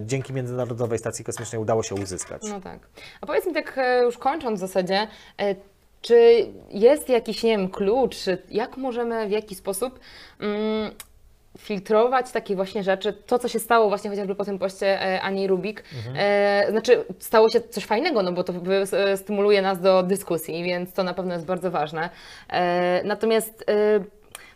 dzięki 0.00 0.32
Międzynarodowej 0.32 0.98
Stacji 0.98 1.24
Kosmicznej 1.24 1.62
udało 1.62 1.82
się 1.82 1.94
uzyskać. 1.94 2.42
No 2.48 2.60
tak. 2.60 2.78
A 3.20 3.26
powiedz 3.26 3.46
mi 3.46 3.54
tak 3.54 3.78
e, 3.78 4.02
już 4.02 4.18
kończąc 4.18 4.58
w 4.58 4.60
zasadzie, 4.60 5.06
e, 5.40 5.54
czy 6.02 6.46
jest 6.70 7.08
jakiś, 7.08 7.42
nie 7.42 7.50
wiem, 7.50 7.68
klucz, 7.68 8.16
jak 8.50 8.76
możemy 8.76 9.28
w 9.28 9.30
jaki 9.30 9.54
sposób 9.54 10.00
mm, 10.40 10.90
filtrować 11.58 12.30
takie 12.30 12.56
właśnie 12.56 12.82
rzeczy, 12.82 13.12
to 13.12 13.38
co 13.38 13.48
się 13.48 13.58
stało 13.58 13.88
właśnie 13.88 14.10
chociażby 14.10 14.34
po 14.34 14.44
tym 14.44 14.58
poście 14.58 15.02
e, 15.02 15.20
Ani 15.20 15.46
Rubik, 15.46 15.84
e, 16.16 16.66
znaczy 16.70 17.04
stało 17.18 17.48
się 17.50 17.60
coś 17.60 17.84
fajnego, 17.84 18.22
no 18.22 18.32
bo 18.32 18.44
to 18.44 18.52
e, 18.92 19.16
stymuluje 19.16 19.62
nas 19.62 19.80
do 19.80 20.02
dyskusji, 20.02 20.64
więc 20.64 20.92
to 20.92 21.04
na 21.04 21.14
pewno 21.14 21.34
jest 21.34 21.46
bardzo 21.46 21.70
ważne. 21.70 22.10
E, 22.48 23.02
natomiast 23.04 23.64
e, 23.68 24.00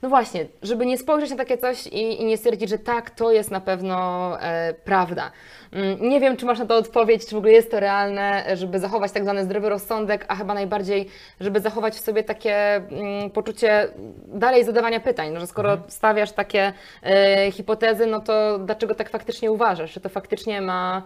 no 0.02 0.08
właśnie, 0.08 0.46
żeby 0.62 0.86
nie 0.86 0.98
spojrzeć 0.98 1.30
na 1.30 1.36
takie 1.36 1.58
coś 1.58 1.86
i, 1.86 2.22
i 2.22 2.24
nie 2.24 2.36
stwierdzić, 2.36 2.68
że 2.70 2.78
tak, 2.78 3.10
to 3.10 3.32
jest 3.32 3.50
na 3.50 3.60
pewno 3.60 3.96
e, 4.42 4.74
prawda. 4.84 5.30
Mm, 5.72 6.08
Nie 6.08 6.20
wiem, 6.20 6.36
czy 6.36 6.46
masz 6.46 6.58
na 6.58 6.66
to 6.66 6.76
odpowiedź, 6.76 7.26
czy 7.26 7.34
w 7.34 7.38
ogóle 7.38 7.52
jest 7.52 7.70
to 7.70 7.80
realne, 7.80 8.56
żeby 8.56 8.78
zachować 8.78 9.12
tak 9.12 9.22
zwany 9.22 9.44
zdrowy 9.44 9.68
rozsądek, 9.68 10.24
a 10.28 10.36
chyba 10.36 10.54
najbardziej, 10.54 11.08
żeby 11.40 11.60
zachować 11.60 11.94
w 11.94 12.00
sobie 12.00 12.24
takie 12.24 12.74
mm, 12.74 13.30
poczucie 13.30 13.88
dalej 14.26 14.64
zadawania 14.64 15.00
pytań, 15.00 15.32
no, 15.32 15.40
że 15.40 15.46
skoro 15.46 15.78
stawiasz 15.88 16.32
takie 16.32 16.72
e, 17.02 17.50
hipotezy, 17.52 18.06
no 18.06 18.20
to 18.20 18.58
dlaczego 18.58 18.94
tak 18.94 19.10
faktycznie 19.10 19.50
uważasz? 19.52 19.92
Czy 19.92 20.00
to 20.00 20.08
faktycznie 20.08 20.60
ma 20.60 21.02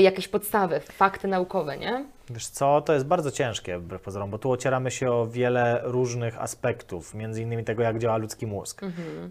jakieś 0.00 0.28
podstawy, 0.28 0.80
fakty 0.80 1.28
naukowe, 1.28 1.78
nie? 1.78 2.04
Wiesz 2.30 2.46
co, 2.46 2.80
to 2.80 2.92
jest 2.92 3.06
bardzo 3.06 3.30
ciężkie 3.30 3.78
wbrew 3.78 4.02
pozorom, 4.02 4.30
bo 4.30 4.38
tu 4.38 4.50
ocieramy 4.50 4.90
się 4.90 5.10
o 5.10 5.26
wiele 5.26 5.80
różnych 5.82 6.40
aspektów, 6.40 7.14
między 7.14 7.42
innymi 7.42 7.64
tego, 7.64 7.82
jak 7.82 7.98
działa 7.98 8.16
ludzki 8.16 8.46
mózg. 8.46 8.80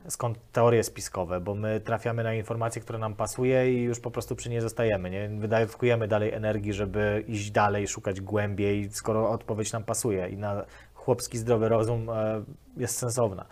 Skąd 0.08 0.38
teorie 0.52 0.84
spiskowe, 0.84 1.40
bo 1.40 1.56
my 1.56 1.80
trafiamy 1.80 2.24
na 2.24 2.34
informację, 2.34 2.82
która 2.82 3.00
nam 3.00 3.16
pasuje 3.16 3.74
i 3.74 3.84
już 3.84 4.00
po 4.00 4.12
prostu 4.12 4.36
przy 4.36 4.50
niej 4.50 4.62
zostajemy. 4.62 5.10
Nie 5.10 5.30
wydatkujemy 5.30 6.08
dalej 6.08 6.32
energii, 6.32 6.74
żeby 6.74 7.24
iść 7.28 7.52
dalej, 7.52 7.88
szukać 7.88 8.22
głębiej, 8.22 8.90
skoro 8.92 9.30
odpowiedź 9.30 9.74
nam 9.74 9.84
pasuje 9.84 10.30
i 10.30 10.38
na 10.38 10.66
chłopski 10.94 11.38
zdrowy 11.38 11.70
rozum 11.70 12.10
e, 12.10 12.44
jest 12.78 12.98
sensowna. 12.98 13.46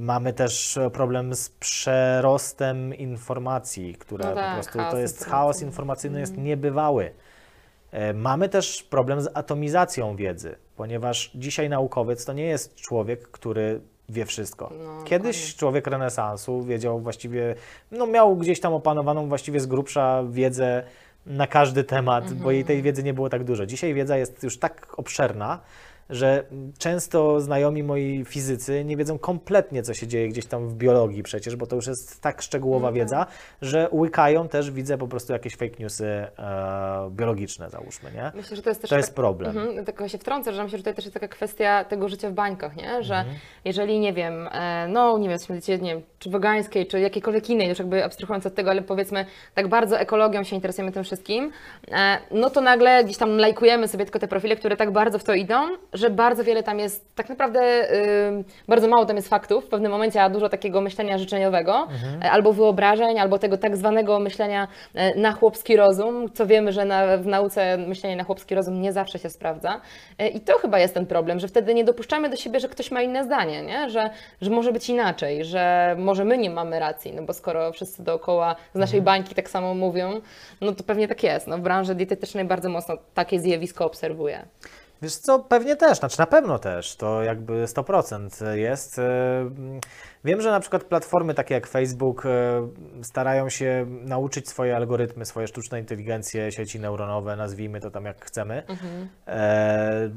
Mamy 0.00 0.32
też 0.32 0.78
problem 0.92 1.34
z 1.34 1.48
przerostem 1.50 2.94
informacji, 2.94 3.94
które 3.94 4.24
No 4.24 4.34
tak, 4.34 4.48
po 4.48 4.54
prostu 4.54 4.78
to 4.90 4.98
jest 4.98 5.24
chaos 5.24 5.62
informacyjny 5.62 6.20
jest 6.20 6.36
niebywały. 6.36 7.10
E, 7.90 8.12
Mamy 8.12 8.48
też 8.48 8.82
problem 8.82 9.20
z 9.20 9.28
atomizacją 9.34 10.16
wiedzy, 10.16 10.56
ponieważ 10.76 11.30
dzisiaj 11.34 11.68
naukowiec 11.68 12.24
to 12.24 12.32
nie 12.32 12.44
jest 12.46 12.74
człowiek, 12.74 13.28
który 13.28 13.80
wie 14.08 14.26
wszystko. 14.26 14.70
No, 14.84 15.04
Kiedyś 15.04 15.36
dokładnie. 15.36 15.58
człowiek 15.58 15.86
renesansu 15.86 16.62
wiedział 16.64 17.00
właściwie, 17.00 17.54
no 17.90 18.06
miał 18.06 18.36
gdzieś 18.36 18.60
tam 18.60 18.72
opanowaną 18.74 19.28
właściwie 19.28 19.60
z 19.60 19.66
grubsza 19.66 20.24
wiedzę 20.30 20.82
na 21.26 21.46
każdy 21.46 21.84
temat, 21.84 22.32
bo 22.32 22.50
jej 22.50 22.64
tej 22.64 22.82
wiedzy 22.82 23.02
nie 23.02 23.14
było 23.14 23.28
tak 23.28 23.44
dużo. 23.44 23.66
Dzisiaj 23.66 23.94
wiedza 23.94 24.16
jest 24.16 24.42
już 24.42 24.58
tak 24.58 24.86
obszerna, 24.96 25.60
że 26.10 26.44
często 26.78 27.40
znajomi 27.40 27.82
moi 27.82 28.24
fizycy 28.24 28.84
nie 28.84 28.96
wiedzą 28.96 29.18
kompletnie, 29.18 29.82
co 29.82 29.94
się 29.94 30.06
dzieje 30.06 30.28
gdzieś 30.28 30.46
tam 30.46 30.68
w 30.68 30.74
biologii 30.74 31.22
przecież, 31.22 31.56
bo 31.56 31.66
to 31.66 31.76
już 31.76 31.86
jest 31.86 32.20
tak 32.20 32.42
szczegółowa 32.42 32.92
wiedza, 32.92 33.26
że 33.62 33.88
łykają 33.92 34.48
też, 34.48 34.70
widzę 34.70 34.98
po 34.98 35.08
prostu 35.08 35.32
jakieś 35.32 35.56
fake 35.56 35.74
newsy 35.78 36.06
e, 36.06 37.10
biologiczne, 37.10 37.70
załóżmy, 37.70 38.10
nie? 38.12 38.32
Myślę, 38.34 38.56
że 38.56 38.62
to 38.62 38.70
jest 38.70 38.80
też 38.80 38.90
To 38.90 38.96
tak- 38.96 39.02
jest 39.02 39.14
problem. 39.14 39.58
Mhm, 39.58 39.84
tylko 39.84 40.08
się 40.08 40.18
wtrącę, 40.18 40.52
że 40.52 40.62
myślę, 40.62 40.78
że 40.78 40.82
tutaj 40.82 40.94
też 40.94 41.04
jest 41.04 41.14
taka 41.14 41.28
kwestia 41.28 41.84
tego 41.84 42.08
życia 42.08 42.30
w 42.30 42.32
bańkach, 42.32 42.76
nie? 42.76 43.02
Że 43.02 43.14
Mhm. 43.16 43.36
jeżeli, 43.64 44.00
nie 44.00 44.12
wiem, 44.12 44.48
e, 44.52 44.88
no 44.88 45.18
nie 45.18 45.24
wiem, 45.28 45.32
jesteśmy, 45.32 45.78
nie 45.82 45.94
wiem, 45.94 46.02
czy 46.18 46.30
wegańskiej, 46.30 46.86
czy 46.86 47.00
jakiejkolwiek 47.00 47.50
innej, 47.50 47.68
już 47.68 47.78
jakby 47.78 48.04
abstrahując 48.04 48.46
od 48.46 48.54
tego, 48.54 48.70
ale 48.70 48.82
powiedzmy 48.82 49.26
tak 49.54 49.68
bardzo 49.68 49.98
ekologią 49.98 50.42
się 50.44 50.56
interesujemy 50.56 50.92
tym 50.92 51.04
wszystkim, 51.04 51.50
e, 51.90 52.18
no 52.30 52.50
to 52.50 52.60
nagle 52.60 53.04
gdzieś 53.04 53.16
tam 53.16 53.36
lajkujemy 53.38 53.88
sobie 53.88 54.04
tylko 54.04 54.18
te 54.18 54.28
profile, 54.28 54.56
które 54.56 54.76
tak 54.76 54.92
bardzo 54.92 55.18
w 55.18 55.24
to 55.24 55.34
idą, 55.34 55.54
że 55.94 56.10
bardzo 56.10 56.44
wiele 56.44 56.62
tam 56.62 56.78
jest, 56.78 57.14
tak 57.14 57.28
naprawdę 57.28 57.60
y, 57.92 58.44
bardzo 58.68 58.88
mało 58.88 59.06
tam 59.06 59.16
jest 59.16 59.28
faktów 59.28 59.64
w 59.64 59.68
pewnym 59.68 59.92
momencie, 59.92 60.22
a 60.22 60.30
dużo 60.30 60.48
takiego 60.48 60.80
myślenia 60.80 61.18
życzeniowego, 61.18 61.88
e, 62.24 62.30
albo 62.30 62.52
wyobrażeń, 62.52 63.18
albo 63.18 63.38
tego 63.38 63.58
tak 63.58 63.76
zwanego 63.76 64.20
myślenia 64.20 64.68
e, 64.94 65.20
na 65.20 65.32
chłopski 65.32 65.76
rozum, 65.76 66.32
co 66.32 66.46
wiemy, 66.46 66.72
że 66.72 66.84
na, 66.84 67.16
w 67.16 67.26
nauce 67.26 67.76
myślenie 67.76 68.16
na 68.16 68.24
chłopski 68.24 68.54
rozum 68.54 68.80
nie 68.80 68.92
zawsze 68.92 69.18
się 69.18 69.30
sprawdza. 69.30 69.80
E, 70.18 70.28
I 70.28 70.40
to 70.40 70.58
chyba 70.58 70.78
jest 70.78 70.94
ten 70.94 71.06
problem, 71.06 71.38
że 71.38 71.48
wtedy 71.48 71.74
nie 71.74 71.84
dopuszczamy 71.84 72.28
do 72.28 72.36
siebie, 72.36 72.60
że 72.60 72.68
ktoś 72.68 72.90
ma 72.90 73.02
inne 73.02 73.24
zdanie, 73.24 73.62
nie? 73.62 73.90
Że, 73.90 74.10
że 74.40 74.50
może 74.50 74.72
być 74.72 74.88
inaczej, 74.88 75.44
że 75.44 75.96
może 75.98 76.24
my 76.24 76.38
nie 76.38 76.50
mamy 76.50 76.78
racji, 76.78 77.12
no 77.12 77.22
bo 77.22 77.32
skoro 77.32 77.72
wszyscy 77.72 78.02
dookoła 78.02 78.56
z 78.74 78.78
naszej 78.78 79.02
bańki 79.02 79.34
tak 79.34 79.50
samo 79.50 79.74
mówią, 79.74 80.20
no 80.60 80.72
to 80.72 80.84
pewnie 80.84 81.08
tak 81.08 81.22
jest. 81.22 81.46
No, 81.46 81.58
w 81.58 81.60
branży 81.60 81.94
dietetycznej 81.94 82.44
bardzo 82.44 82.68
mocno 82.68 82.94
takie 83.14 83.40
zjawisko 83.40 83.84
obserwuję. 83.84 84.46
Wiesz 85.04 85.16
co, 85.16 85.38
pewnie 85.38 85.76
też, 85.76 85.98
znaczy 85.98 86.18
na 86.18 86.26
pewno 86.26 86.58
też, 86.58 86.96
to 86.96 87.22
jakby 87.22 87.64
100% 87.64 88.54
jest. 88.54 88.98
E, 88.98 89.02
Wiem, 90.24 90.40
że 90.40 90.50
na 90.50 90.60
przykład 90.60 90.84
platformy 90.84 91.34
takie 91.34 91.54
jak 91.54 91.66
Facebook 91.66 92.26
e, 92.26 92.30
starają 93.02 93.48
się 93.48 93.86
nauczyć 93.88 94.48
swoje 94.48 94.76
algorytmy, 94.76 95.24
swoje 95.24 95.46
sztuczne 95.46 95.80
inteligencje, 95.80 96.52
sieci 96.52 96.80
neuronowe, 96.80 97.36
nazwijmy 97.36 97.80
to 97.80 97.90
tam 97.90 98.04
jak 98.04 98.24
chcemy, 98.24 98.62
e, 99.26 100.10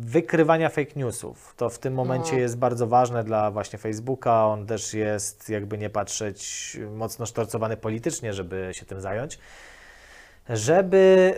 wykrywania 0.00 0.68
fake 0.68 0.90
newsów. 0.96 1.54
To 1.56 1.68
w 1.68 1.78
tym 1.78 1.94
momencie 1.94 2.32
No. 2.32 2.38
jest 2.38 2.58
bardzo 2.58 2.86
ważne 2.86 3.24
dla 3.24 3.50
właśnie 3.50 3.78
Facebooka. 3.78 4.46
On 4.46 4.66
też 4.66 4.94
jest, 4.94 5.48
jakby 5.48 5.78
nie 5.78 5.90
patrzeć, 5.90 6.76
mocno 6.96 7.26
sztorcowany 7.26 7.76
politycznie, 7.76 8.32
żeby 8.32 8.68
się 8.72 8.86
tym 8.86 9.00
zająć. 9.00 9.38
Żeby 10.50 11.34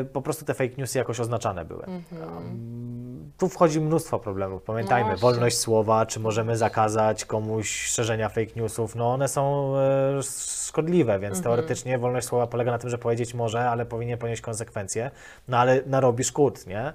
e, 0.00 0.04
po 0.04 0.22
prostu 0.22 0.44
te 0.44 0.54
fake 0.54 0.74
newsy 0.78 0.98
jakoś 0.98 1.20
oznaczane 1.20 1.64
były. 1.64 1.84
Um, 1.86 3.32
Tu 3.38 3.48
wchodzi 3.48 3.80
mnóstwo 3.80 4.18
problemów. 4.18 4.62
Pamiętajmy, 4.62 5.10
No 5.10 5.16
wolność 5.16 5.58
słowa, 5.58 6.06
czy 6.06 6.20
możemy 6.20 6.56
zakazać 6.56 7.24
komuś 7.24 7.86
szerzenia 7.86 8.28
fake 8.28 8.52
newsów, 8.56 8.94
no 8.94 9.12
one 9.12 9.28
są 9.28 9.74
e, 9.76 10.22
szkodliwe, 10.66 11.18
więc 11.18 11.42
teoretycznie 11.42 11.98
wolność 11.98 12.26
słowa 12.26 12.46
polega 12.46 12.70
na 12.70 12.78
tym, 12.78 12.90
że 12.90 12.98
powiedzieć 12.98 13.34
może, 13.34 13.70
ale 13.70 13.86
powinien 13.86 14.18
ponieść 14.18 14.42
konsekwencje, 14.42 15.10
no 15.48 15.58
ale 15.58 15.82
narobi 15.86 16.24
szkód, 16.24 16.66
nie? 16.66 16.92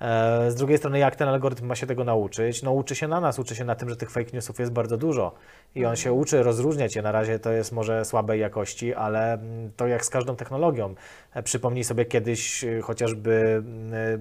E, 0.00 0.50
Z 0.50 0.54
drugiej 0.54 0.78
strony, 0.78 0.98
jak 0.98 1.16
ten 1.16 1.28
algorytm 1.28 1.66
ma 1.66 1.74
się 1.74 1.86
tego 1.86 2.04
nauczyć? 2.04 2.62
No 2.62 2.72
uczy 2.72 2.94
się 2.94 3.08
na 3.08 3.20
nas, 3.20 3.38
uczy 3.38 3.54
się 3.56 3.64
na 3.64 3.74
tym, 3.74 3.90
że 3.90 3.96
tych 3.96 4.10
fake 4.10 4.30
newsów 4.32 4.58
jest 4.58 4.72
bardzo 4.72 4.96
dużo 4.96 5.32
i 5.74 5.84
on 5.84 5.96
się 5.96 6.12
uczy 6.12 6.42
rozróżniać 6.42 6.96
je. 6.96 7.02
Na 7.02 7.12
razie 7.12 7.38
to 7.38 7.52
jest 7.52 7.72
może 7.72 8.04
słabej 8.04 8.40
jakości, 8.40 8.94
ale 8.94 9.32
mm, 9.32 9.70
to 9.76 9.86
jak 9.86 10.04
z 10.04 10.10
każdą 10.10 10.36
technologią. 10.36 10.94
E, 11.34 11.42
Przypomnij 11.42 11.84
sobie 11.84 12.04
kiedyś 12.04 12.64
e, 12.64 12.80
chociażby 12.80 13.62
mm, 13.66 13.94
e, 13.94 14.18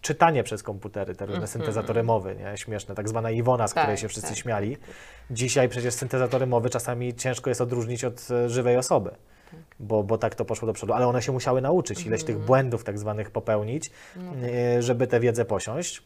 czytanie 0.00 0.42
przez 0.42 0.62
komputery, 0.62 1.14
te 1.14 1.26
różne 1.26 1.46
syntezatory 1.46 2.02
mowy, 2.02 2.36
nie? 2.36 2.56
śmieszne, 2.56 2.94
tak 2.94 3.08
zwana 3.08 3.30
Iwona, 3.30 3.68
z 3.68 3.74
Tak, 3.74 3.82
której 3.82 3.96
się 3.98 4.08
wszyscy 4.08 4.28
tak. 4.28 4.38
śmiali. 4.38 4.76
Dzisiaj 5.30 5.68
przecież 5.68 5.94
syntezatory 5.94 6.46
mowy 6.46 6.70
czasami 6.70 7.14
ciężko 7.14 7.50
jest 7.50 7.60
odróżnić 7.60 8.04
od 8.04 8.28
e, 8.30 8.48
żywej 8.48 8.76
osoby. 8.76 9.10
Bo, 9.80 10.02
bo 10.02 10.18
tak 10.18 10.34
to 10.34 10.44
poszło 10.44 10.66
do 10.66 10.72
przodu, 10.72 10.92
ale 10.92 11.06
one 11.06 11.22
się 11.22 11.32
musiały 11.32 11.60
nauczyć, 11.60 12.06
ileś 12.06 12.24
tych 12.24 12.38
błędów 12.38 12.84
tak 12.84 12.98
zwanych 12.98 13.30
popełnić, 13.30 13.90
e, 14.76 14.82
żeby 14.82 15.06
tę 15.06 15.20
wiedzę 15.20 15.44
posiąść. 15.44 16.02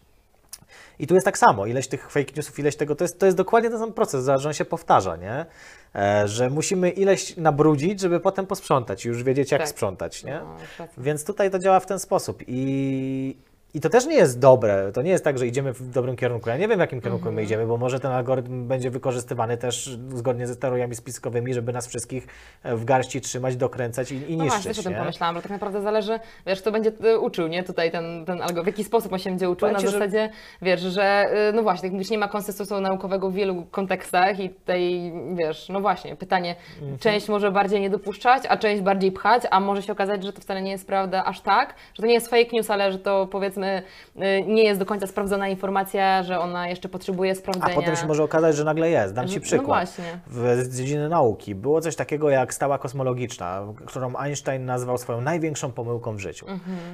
I 0.99 1.07
tu 1.07 1.15
jest 1.15 1.25
tak 1.25 1.39
samo, 1.39 1.67
ileś 1.67 1.89
tych 1.89 2.11
fake 2.11 2.33
newsów, 2.37 2.59
ileś 2.59 2.77
tego, 2.77 2.97
to 2.97 3.05
jest, 3.05 3.19
to 3.19 3.27
jest 3.27 3.39
dokładnie 3.39 3.71
ten 3.71 3.79
sam 3.79 3.93
proces, 3.93 4.25
że 4.37 4.49
on 4.49 4.53
się 4.55 4.65
powtarza, 4.65 5.17
nie? 5.17 5.47
E, 5.95 6.29
że 6.29 6.51
musimy 6.51 6.91
ileś 6.91 7.37
nabrudzić, 7.37 8.01
żeby 8.01 8.21
potem 8.21 8.47
posprzątać 8.47 9.05
i 9.05 9.09
już 9.09 9.23
wiedzieć, 9.23 9.51
jak 9.51 9.61
Tak. 9.61 9.69
sprzątać, 9.69 10.25
nie? 10.25 10.41
No, 10.45 10.57
racja. 10.79 11.03
Więc 11.03 11.25
tutaj 11.25 11.51
to 11.51 11.59
działa 11.59 11.81
w 11.81 11.87
ten 11.87 11.99
sposób 11.99 12.43
i, 12.47 13.37
i 13.75 13.81
to 13.81 13.89
też 13.91 14.07
nie 14.07 14.15
jest 14.17 14.39
dobre, 14.39 14.93
to 14.93 15.03
nie 15.03 15.11
jest 15.11 15.25
tak, 15.25 15.39
że 15.39 15.47
idziemy 15.47 15.73
w 15.73 15.91
dobrym 15.91 16.17
kierunku. 16.17 16.49
Ja 16.49 16.57
nie 16.57 16.69
wiem, 16.69 16.79
w 16.79 16.81
jakim 16.81 17.01
kierunku 17.01 17.21
Mhm. 17.23 17.35
my 17.35 17.43
idziemy, 17.43 17.67
bo 17.67 17.77
może 17.77 18.01
ten 18.01 18.13
algorytm 18.13 18.69
będzie 18.69 18.91
wykorzystywany 18.91 19.57
też 19.57 19.99
zgodnie 20.15 20.47
ze 20.47 20.57
teoriami 20.57 20.95
spiskowymi, 20.95 21.55
żeby 21.55 21.73
nas 21.73 21.87
wszystkich 21.87 22.27
e, 22.63 22.77
w 22.77 22.85
garści 22.85 23.21
trzymać, 23.21 23.57
dokręcać 23.57 24.13
i, 24.13 24.15
i 24.33 24.37
No 24.37 24.45
właśnie, 24.45 24.69
niszczyć, 24.71 24.87
o 24.87 24.91
tym 24.91 24.99
pomyślałam, 24.99 25.37
że 25.37 25.43
tak 25.43 25.51
naprawdę 25.51 25.83
zależy, 25.83 26.21
wiesz, 26.47 26.61
kto 26.61 26.73
będzie 26.73 26.93
y, 27.05 27.19
uczył, 27.19 27.47
nie? 27.49 27.63
Tutaj 27.63 27.91
ten, 27.91 28.25
ten 28.27 28.43
algorytm, 28.43 28.65
w 28.65 28.67
jaki 28.67 28.85
sposób 28.85 29.13
on 29.13 29.19
się 29.19 29.31
będzie 29.31 29.51
uczył, 29.51 29.61
Powiem 29.69 29.75
na 29.75 29.81
ci, 29.81 29.87
że- 29.87 29.93
zasadzie, 29.93 30.31
wiesz, 30.63 30.81
że 30.81 31.31
y, 31.49 31.53
no 31.53 31.63
właśnie, 31.63 31.83
tak 31.89 31.93
mówisz, 31.93 32.11
nie 32.11 32.19
ma 32.19 32.29
konsensusu 32.29 32.81
naukowego 32.81 33.31
w 33.31 33.35
wielu 33.35 33.65
kontekstach 33.71 34.41
i 34.41 34.51
tutaj, 34.51 35.13
wiesz, 35.35 35.69
no 35.69 35.81
właśnie, 35.81 36.17
pytanie, 36.17 36.55
Mhm. 36.81 36.99
część 36.99 37.29
może 37.29 37.51
bardziej 37.51 37.81
nie 37.81 37.91
dopuszczać, 37.91 38.43
a 38.49 38.57
część 38.57 38.83
bardziej 38.83 39.13
pchać, 39.13 39.43
a 39.51 39.61
może 39.61 39.83
się 39.83 39.93
okazać, 39.93 40.25
że 40.25 40.33
to 40.33 40.41
wcale 40.41 40.63
nie 40.63 40.71
jest 40.71 40.87
prawda 40.87 41.25
aż 41.25 41.41
tak, 41.41 41.75
że 41.95 42.03
to 42.03 42.07
nie 42.07 42.15
jest 42.15 42.29
fake 42.31 42.51
news, 42.53 42.71
ale 42.71 42.93
że 42.93 42.99
to 42.99 43.27
powiedzmy 43.27 43.60
y, 43.65 44.45
nie 44.47 44.63
jest 44.65 44.81
do 44.81 44.87
końca 44.87 45.07
sprawdzona 45.07 45.49
informacja, 45.49 46.23
że 46.23 46.39
ona 46.39 46.69
jeszcze 46.69 46.89
potrzebuje 46.89 47.33
A 47.33 47.35
sprawdzenia. 47.35 47.75
potem 47.75 47.97
się 47.97 48.07
może 48.07 48.23
okazać, 48.25 48.57
że 48.57 48.65
nagle 48.65 48.91
jest. 48.91 49.15
Dam 49.15 49.29
Ci 49.29 49.35
No 49.37 49.41
przykład. 49.43 49.67
właśnie. 49.67 50.21
W, 50.27 50.63
z 50.65 50.77
dziedziny 50.79 51.09
nauki 51.09 51.55
było 51.55 51.81
coś 51.81 51.97
takiego 51.97 52.31
jak 52.31 52.55
stała 52.55 52.79
kosmologiczna, 52.79 53.63
którą 53.87 54.17
Einstein 54.17 54.65
nazwał 54.65 54.99
swoją 54.99 55.21
największą 55.21 55.73
pomyłką 55.73 56.17
w 56.17 56.19
życiu. 56.19 56.47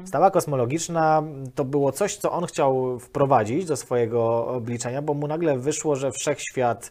Stała 0.05 0.31
kosmologiczna 0.31 1.23
to 1.55 1.65
było 1.65 1.93
coś, 1.93 2.17
co 2.17 2.33
on 2.33 2.47
chciał 2.47 2.99
wprowadzić 2.99 3.65
do 3.65 3.77
swojego 3.77 4.47
obliczenia, 4.47 5.03
bo 5.03 5.15
mu 5.15 5.27
nagle 5.27 5.59
wyszło, 5.59 5.97
że 5.97 6.11
wszechświat 6.13 6.91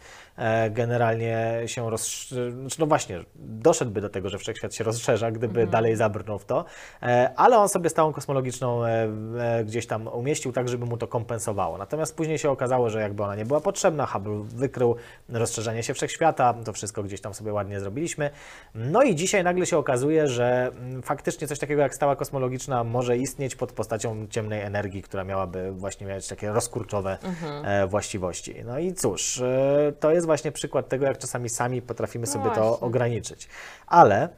generalnie 0.70 1.62
się 1.66 1.90
rozszerza. 1.90 2.42
No 2.80 2.86
właśnie, 2.86 3.20
doszedłby 3.36 4.02
do 4.02 4.10
tego, 4.10 4.30
że 4.30 4.38
wszechświat 4.38 4.76
się 4.76 4.84
rozszerza, 4.84 5.32
gdyby 5.32 5.68
dalej 5.68 5.96
zabrnął 5.96 6.40
w 6.40 6.46
to, 6.46 6.66
e, 7.04 7.32
ale 7.36 7.58
on 7.58 7.70
sobie 7.70 7.90
stałą 7.90 8.14
kosmologiczną 8.14 8.86
e, 8.86 9.08
e, 9.40 9.64
gdzieś 9.66 9.88
tam 9.88 10.08
umieścił 10.08 10.52
tak, 10.52 10.70
żeby 10.70 10.86
mu 10.86 10.98
to 10.98 11.08
kompensowało. 11.08 11.78
Natomiast 11.78 12.16
później 12.16 12.38
się 12.38 12.50
okazało, 12.50 12.90
że 12.90 13.02
jakby 13.02 13.24
ona 13.24 13.36
nie 13.36 13.46
była 13.46 13.60
potrzebna, 13.60 14.06
Hubble 14.06 14.44
wykrył 14.44 14.96
rozszerzenie 15.30 15.84
się 15.84 15.94
wszechświata, 15.94 16.54
to 16.54 16.74
wszystko 16.74 17.04
gdzieś 17.04 17.22
tam 17.22 17.34
sobie 17.34 17.54
ładnie 17.54 17.80
zrobiliśmy. 17.80 18.30
No 18.76 19.04
i 19.04 19.16
dzisiaj 19.16 19.44
nagle 19.44 19.66
się 19.66 19.78
okazuje, 19.78 20.28
że 20.28 20.72
mm, 20.78 21.02
faktycznie 21.02 21.48
coś 21.48 21.60
takiego 21.60 21.82
jak 21.82 21.96
stała 21.96 22.16
kosmologiczna 22.16 22.84
może 22.84 23.18
istnieć 23.18 23.56
pod 23.56 23.72
postacią 23.72 24.28
ciemnej 24.30 24.62
energii, 24.62 25.02
która 25.02 25.24
miałaby 25.24 25.72
właśnie 25.72 26.08
mieć 26.08 26.28
takie 26.28 26.52
rozkurczowe 26.52 27.18
e, 27.64 27.88
właściwości. 27.88 28.56
No 28.66 28.80
i 28.80 28.94
cóż, 28.94 29.42
e, 29.42 29.94
to 30.00 30.12
jest 30.12 30.25
właśnie 30.26 30.52
przykład 30.52 30.90
tego, 30.90 31.06
jak 31.06 31.18
czasami 31.18 31.50
sami 31.50 31.82
potrafimy 31.82 32.28
sobie 32.28 32.50
to 32.50 32.68
właśnie. 32.70 32.88
ograniczyć. 32.88 33.48
Ale 33.88 34.30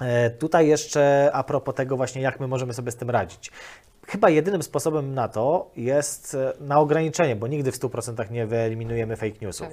E, 0.00 0.30
Tutaj 0.30 0.68
jeszcze 0.68 1.30
a 1.32 1.44
propos 1.44 1.74
tego 1.74 1.96
właśnie, 1.96 2.22
jak 2.22 2.40
my 2.40 2.48
możemy 2.48 2.74
sobie 2.74 2.90
z 2.92 2.96
tym 2.96 3.10
radzić. 3.10 3.50
Chyba 4.06 4.30
jedynym 4.30 4.62
sposobem 4.62 5.14
na 5.14 5.28
to 5.28 5.70
jest 5.76 6.34
e, 6.34 6.52
na 6.60 6.78
ograniczenie, 6.78 7.36
bo 7.36 7.46
nigdy 7.46 7.72
w 7.72 7.78
100% 7.78 8.30
nie 8.30 8.46
wyeliminujemy 8.46 9.16
fake 9.16 9.36
newsów. 9.42 9.68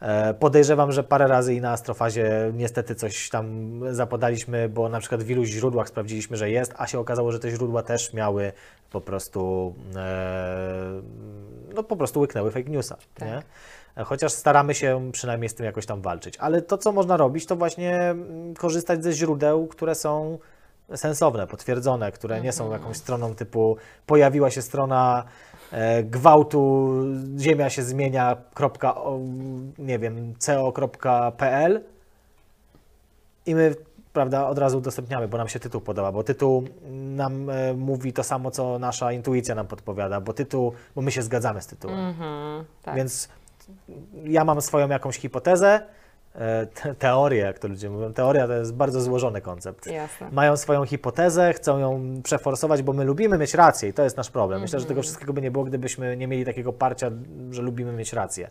E, 0.00 0.34
Podejrzewam, 0.34 0.92
że 0.92 1.04
parę 1.04 1.26
razy 1.26 1.54
i 1.54 1.60
na 1.60 1.72
astrofazie 1.72 2.52
niestety 2.54 2.94
coś 2.94 3.30
tam 3.30 3.80
zapodaliśmy, 3.90 4.68
bo 4.68 4.88
na 4.88 5.00
przykład 5.00 5.22
w 5.22 5.30
iluś 5.30 5.48
źródłach 5.48 5.88
sprawdziliśmy, 5.88 6.36
że 6.36 6.50
jest, 6.50 6.74
a 6.76 6.86
się 6.86 6.98
okazało, 6.98 7.32
że 7.32 7.38
te 7.38 7.50
źródła 7.50 7.82
też 7.82 8.12
miały 8.12 8.52
po 8.90 9.00
prostu, 9.00 9.74
no 11.74 11.82
po 11.82 11.96
prostu 11.96 12.20
łyknęły 12.20 12.50
fake 12.50 12.70
newsa, 12.70 12.96
Tak. 13.14 13.28
nie? 13.28 13.42
Chociaż 14.04 14.32
staramy 14.32 14.74
się 14.74 15.10
przynajmniej 15.12 15.48
z 15.48 15.54
tym 15.54 15.66
jakoś 15.66 15.86
tam 15.86 16.00
walczyć. 16.00 16.36
Ale 16.36 16.62
to, 16.62 16.78
co 16.78 16.92
można 16.92 17.16
robić, 17.16 17.46
to 17.46 17.56
właśnie 17.56 17.96
mm, 17.96 18.54
korzystać 18.54 19.04
ze 19.04 19.12
źródeł, 19.12 19.66
które 19.66 19.94
są 19.94 20.38
sensowne, 20.96 21.46
potwierdzone, 21.46 22.12
które 22.12 22.40
nie 22.40 22.52
są 22.52 22.72
jakąś 22.72 22.96
stroną 22.96 23.34
typu 23.34 23.76
pojawiła 24.06 24.50
się 24.50 24.62
strona 24.62 25.24
e, 25.72 26.02
gwałtu, 26.02 26.94
ziemia 27.38 27.70
się 27.70 27.82
zmienia, 27.82 28.36
kropka, 28.54 28.94
nie 29.78 29.98
wiem, 29.98 30.34
co.pl 30.38 31.84
i 33.46 33.54
my 33.54 33.74
prawda, 34.12 34.46
od 34.46 34.58
razu 34.58 34.78
udostępniamy, 34.78 35.28
bo 35.28 35.38
nam 35.38 35.48
się 35.48 35.60
tytuł 35.60 35.80
podoba, 35.80 36.12
bo 36.12 36.24
tytuł 36.24 36.64
nam 36.90 37.50
e, 37.50 37.74
mówi 37.74 38.12
to 38.12 38.22
samo, 38.22 38.50
co 38.50 38.78
nasza 38.78 39.12
intuicja 39.12 39.54
nam 39.54 39.66
podpowiada, 39.66 40.20
bo 40.20 40.32
tytuł, 40.32 40.72
bo 40.94 41.02
my 41.02 41.12
się 41.12 41.22
zgadzamy 41.22 41.62
z 41.62 41.66
tytułem. 41.66 41.98
Mhm, 41.98 42.64
tak. 42.82 42.96
Więc 42.96 43.28
ja 44.24 44.44
mam 44.44 44.62
swoją 44.62 44.88
jakąś 44.88 45.18
hipotezę, 45.18 45.82
e, 46.34 46.66
te, 46.66 46.94
teorię, 46.94 47.38
jak 47.38 47.58
to 47.58 47.68
ludzie 47.68 47.90
mówią. 47.90 48.12
Teoria 48.12 48.46
to 48.46 48.52
jest 48.52 48.74
bardzo 48.74 49.00
złożony 49.00 49.40
koncept. 49.40 49.86
Jasne. 49.86 50.28
Mają 50.32 50.56
swoją 50.56 50.84
hipotezę, 50.84 51.52
chcą 51.52 51.78
ją 51.78 52.22
przeforsować, 52.22 52.82
bo 52.82 52.92
my 52.92 53.04
lubimy 53.04 53.38
mieć 53.38 53.54
rację 53.54 53.88
i 53.88 53.92
to 53.92 54.04
jest 54.04 54.16
nasz 54.16 54.30
problem. 54.30 54.60
Myślę, 54.60 54.80
że 54.80 54.86
tego 54.86 55.02
wszystkiego 55.02 55.32
by 55.32 55.42
nie 55.42 55.50
było, 55.50 55.64
gdybyśmy 55.64 56.16
nie 56.16 56.28
mieli 56.28 56.44
takiego 56.44 56.72
parcia, 56.72 57.10
że 57.50 57.62
lubimy 57.62 57.92
mieć 57.92 58.12
rację. 58.12 58.50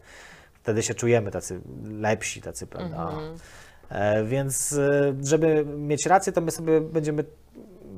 Wtedy 0.53 0.83
się 0.83 0.93
czujemy 0.93 1.31
tacy 1.31 1.61
lepsi, 1.83 2.41
tacy, 2.41 2.67
prawda? 2.67 3.09
E, 3.89 4.23
więc 4.23 4.73
e, 4.73 5.13
żeby 5.23 5.65
mieć 5.65 6.05
rację, 6.05 6.33
to 6.33 6.41
my 6.41 6.51
sobie 6.51 6.81
będziemy 6.81 7.23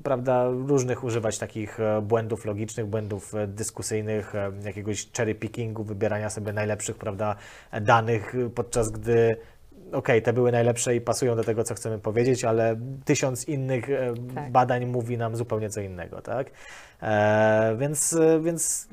prawda, 0.04 0.50
różnych 0.50 1.04
używać 1.04 1.38
takich 1.38 1.80
e, 1.80 2.02
błędów 2.02 2.46
logicznych, 2.46 2.86
błędów 2.86 3.36
e, 3.36 3.48
dyskusyjnych, 3.48 4.36
e, 4.36 4.52
jakiegoś 4.64 5.12
cherry 5.12 5.36
pickingu, 5.36 5.84
wybierania 5.84 6.30
sobie 6.30 6.54
najlepszych 6.54 6.98
prawda, 6.98 7.36
danych, 7.82 8.34
podczas 8.56 8.90
gdy 8.90 9.38
okej, 9.92 10.22
te 10.22 10.34
były 10.34 10.52
najlepsze 10.52 10.96
i 10.96 11.02
pasują 11.02 11.36
do 11.36 11.44
tego, 11.44 11.64
co 11.64 11.76
chcemy 11.76 12.00
powiedzieć, 12.00 12.46
ale 12.46 12.80
tysiąc 13.06 13.48
innych 13.48 13.88
Tak. 14.36 14.52
badań 14.52 14.86
mówi 14.86 15.18
nam 15.18 15.36
zupełnie 15.36 15.70
co 15.70 15.82
innego, 15.82 16.22
tak? 16.22 16.52
E, 17.02 17.76
więc, 17.80 18.14
e, 18.14 18.40
więc 18.40 18.88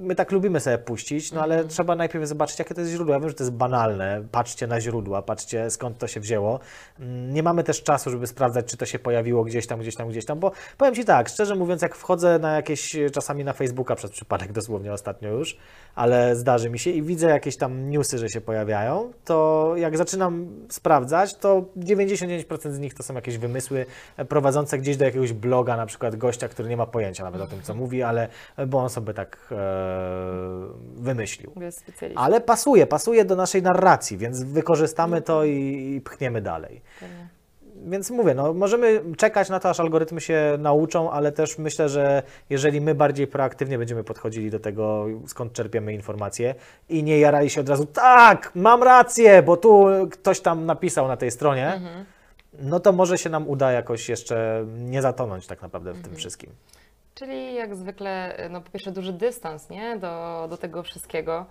my 0.00 0.14
tak 0.14 0.32
lubimy 0.32 0.60
sobie 0.60 0.78
puścić, 0.78 1.32
no 1.32 1.42
ale 1.42 1.64
trzeba 1.64 1.96
najpierw 1.96 2.28
zobaczyć, 2.28 2.58
jakie 2.58 2.74
to 2.74 2.80
jest 2.80 2.92
źródło. 2.92 3.14
Ja 3.14 3.20
wiem, 3.20 3.28
że 3.28 3.34
to 3.34 3.44
jest 3.44 3.52
banalne. 3.52 4.22
Patrzcie 4.32 4.66
na 4.66 4.80
źródła, 4.80 5.22
patrzcie 5.22 5.70
skąd 5.70 5.98
to 5.98 6.06
się 6.06 6.20
wzięło. 6.20 6.60
Mm, 7.00 7.32
Nie 7.32 7.42
mamy 7.42 7.64
też 7.64 7.82
czasu, 7.82 8.10
żeby 8.10 8.26
sprawdzać, 8.26 8.66
czy 8.66 8.76
to 8.76 8.86
się 8.86 8.98
pojawiło 8.98 9.44
gdzieś 9.44 9.66
tam, 9.66 9.80
gdzieś 9.80 9.94
tam, 9.94 10.08
gdzieś 10.08 10.24
tam, 10.24 10.38
bo 10.38 10.52
powiem 10.78 10.94
Ci 10.94 11.04
tak, 11.04 11.28
szczerze 11.28 11.54
mówiąc, 11.54 11.82
jak 11.82 11.94
wchodzę 11.94 12.38
na 12.38 12.52
jakieś, 12.52 12.96
czasami 13.12 13.44
na 13.44 13.52
Facebooka 13.52 13.94
przez 13.94 14.10
przypadek 14.10 14.52
dosłownie 14.52 14.92
ostatnio 14.92 15.30
już, 15.30 15.56
ale 15.94 16.36
zdarzy 16.36 16.70
mi 16.70 16.78
się 16.78 16.90
i 16.90 17.02
widzę 17.02 17.26
jakieś 17.28 17.56
tam 17.56 17.90
newsy, 17.90 18.18
że 18.18 18.28
się 18.28 18.40
pojawiają, 18.40 19.12
to 19.24 19.72
jak 19.76 19.96
zaczynam 19.96 20.48
sprawdzać, 20.68 21.34
to 21.34 21.64
99% 21.76 22.72
z 22.72 22.78
nich 22.78 22.94
to 22.94 23.02
są 23.02 23.14
jakieś 23.14 23.38
wymysły 23.38 23.86
prowadzące 24.28 24.78
gdzieś 24.78 24.96
do 24.96 25.04
jakiegoś 25.04 25.32
bloga, 25.32 25.76
na 25.76 25.86
przykład 25.86 26.16
gościa, 26.16 26.48
który 26.48 26.68
nie 26.68 26.76
ma 26.76 26.86
pojęcia 26.86 27.24
nawet 27.24 27.35
o 27.44 27.46
tym, 27.46 27.62
co 27.62 27.74
mówi, 27.74 28.02
ale 28.02 28.28
bo 28.66 28.78
on 28.78 28.90
sobie 28.90 29.14
tak 29.14 29.38
e, 29.52 29.56
wymyślił. 30.96 31.52
Ale 32.16 32.40
pasuje, 32.40 32.86
pasuje 32.86 33.24
do 33.24 33.36
naszej 33.36 33.62
narracji, 33.62 34.18
więc 34.18 34.42
wykorzystamy 34.42 35.22
to 35.22 35.44
i, 35.44 35.94
i 35.96 36.00
pchniemy 36.00 36.42
dalej. 36.42 36.82
Pewnie. 37.00 37.36
Więc 37.84 38.10
mówię, 38.10 38.34
no, 38.34 38.52
możemy 38.52 39.02
czekać 39.16 39.48
na 39.48 39.60
to, 39.60 39.70
aż 39.70 39.80
algorytmy 39.80 40.20
się 40.20 40.56
nauczą, 40.58 41.10
ale 41.10 41.32
też 41.32 41.58
myślę, 41.58 41.88
że 41.88 42.22
jeżeli 42.50 42.80
my 42.80 42.94
bardziej 42.94 43.26
proaktywnie 43.26 43.78
będziemy 43.78 44.04
podchodzili 44.04 44.50
do 44.50 44.60
tego, 44.60 45.06
skąd 45.26 45.52
czerpiemy 45.52 45.92
informacje 45.92 46.54
i 46.88 47.02
nie 47.02 47.18
jarali 47.18 47.50
się 47.50 47.60
od 47.60 47.68
razu, 47.68 47.86
tak, 47.86 48.52
mam 48.54 48.82
rację, 48.82 49.42
bo 49.42 49.56
tu 49.56 49.86
ktoś 50.10 50.40
tam 50.40 50.66
napisał 50.66 51.08
na 51.08 51.16
tej 51.16 51.30
stronie, 51.30 51.80
no 52.58 52.80
to 52.80 52.92
może 52.92 53.18
się 53.18 53.30
nam 53.30 53.48
uda 53.48 53.72
jakoś 53.72 54.08
jeszcze 54.08 54.64
nie 54.78 55.02
zatonąć 55.02 55.46
tak 55.46 55.62
naprawdę 55.62 55.92
w 55.92 56.02
tym 56.02 56.16
wszystkim. 56.16 56.50
Czyli 57.18 57.54
jak 57.54 57.74
zwykle, 57.74 58.36
no 58.50 58.60
po 58.60 58.70
pierwsze 58.70 58.92
duży 58.92 59.12
dystans, 59.12 59.70
nie? 59.70 59.96
Do, 59.98 60.46
do 60.50 60.56
tego 60.56 60.82
wszystkiego. 60.82 61.46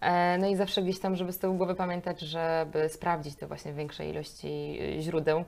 E, 0.00 0.38
No 0.38 0.46
i 0.46 0.56
zawsze 0.56 0.82
gdzieś 0.82 1.00
tam, 1.00 1.16
żeby 1.16 1.32
z 1.32 1.38
tyłu 1.38 1.54
głowy 1.54 1.74
pamiętać, 1.74 2.20
żeby 2.20 2.88
sprawdzić 2.88 3.36
te 3.36 3.46
właśnie 3.46 3.72
większej 3.72 4.10
ilości 4.10 4.78
y, 4.98 5.02
źródeł. 5.02 5.44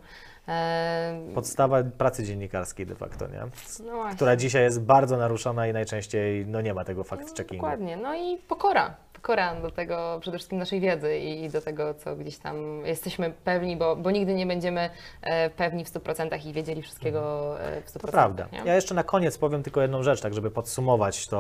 E, 0.49 1.21
Podstawa 1.35 1.83
pracy 1.99 2.25
dziennikarskiej 2.25 2.87
de 2.87 2.95
facto, 2.95 3.27
nie? 3.27 3.41
No. 3.87 4.05
Która 4.15 4.37
dzisiaj 4.37 4.63
jest 4.63 4.83
bardzo 4.83 5.17
naruszona 5.17 5.67
i 5.67 5.73
najczęściej 5.73 6.47
no 6.47 6.61
nie 6.61 6.75
ma 6.75 6.85
tego 6.85 7.03
fact-checkingu. 7.03 7.53
Dokładnie. 7.57 7.97
No 7.97 8.15
i 8.15 8.37
pokora. 8.37 8.95
Pokora 9.23 9.55
do 9.61 9.71
tego 9.71 10.19
przede 10.21 10.39
wszystkim 10.39 10.59
naszej 10.59 10.81
wiedzy 10.81 11.19
i 11.19 11.51
do 11.51 11.61
tego, 11.61 11.95
co 11.95 12.17
gdzieś 12.17 12.39
tam 12.39 12.57
jesteśmy 12.87 13.33
pewni, 13.45 13.77
bo, 13.77 13.97
bo 13.97 14.11
nigdy 14.11 14.35
nie 14.35 14.47
będziemy 14.47 14.91
e, 15.23 15.51
pewni 15.51 15.85
w 15.85 15.89
100% 15.93 16.47
i 16.49 16.53
wiedzieli 16.53 16.83
wszystkiego 16.83 17.55
e, 17.61 17.81
w 17.83 17.87
100%. 17.91 18.01
To 18.01 18.09
prawda. 18.09 18.49
Nie? 18.53 18.59
Ja 18.65 18.75
jeszcze 18.75 18.95
na 18.95 19.03
koniec 19.05 19.39
powiem 19.39 19.63
tylko 19.63 19.83
jedną 19.83 20.03
rzecz, 20.03 20.21
tak 20.21 20.35
żeby 20.35 20.51
podsumować 20.51 21.27
to, 21.29 21.39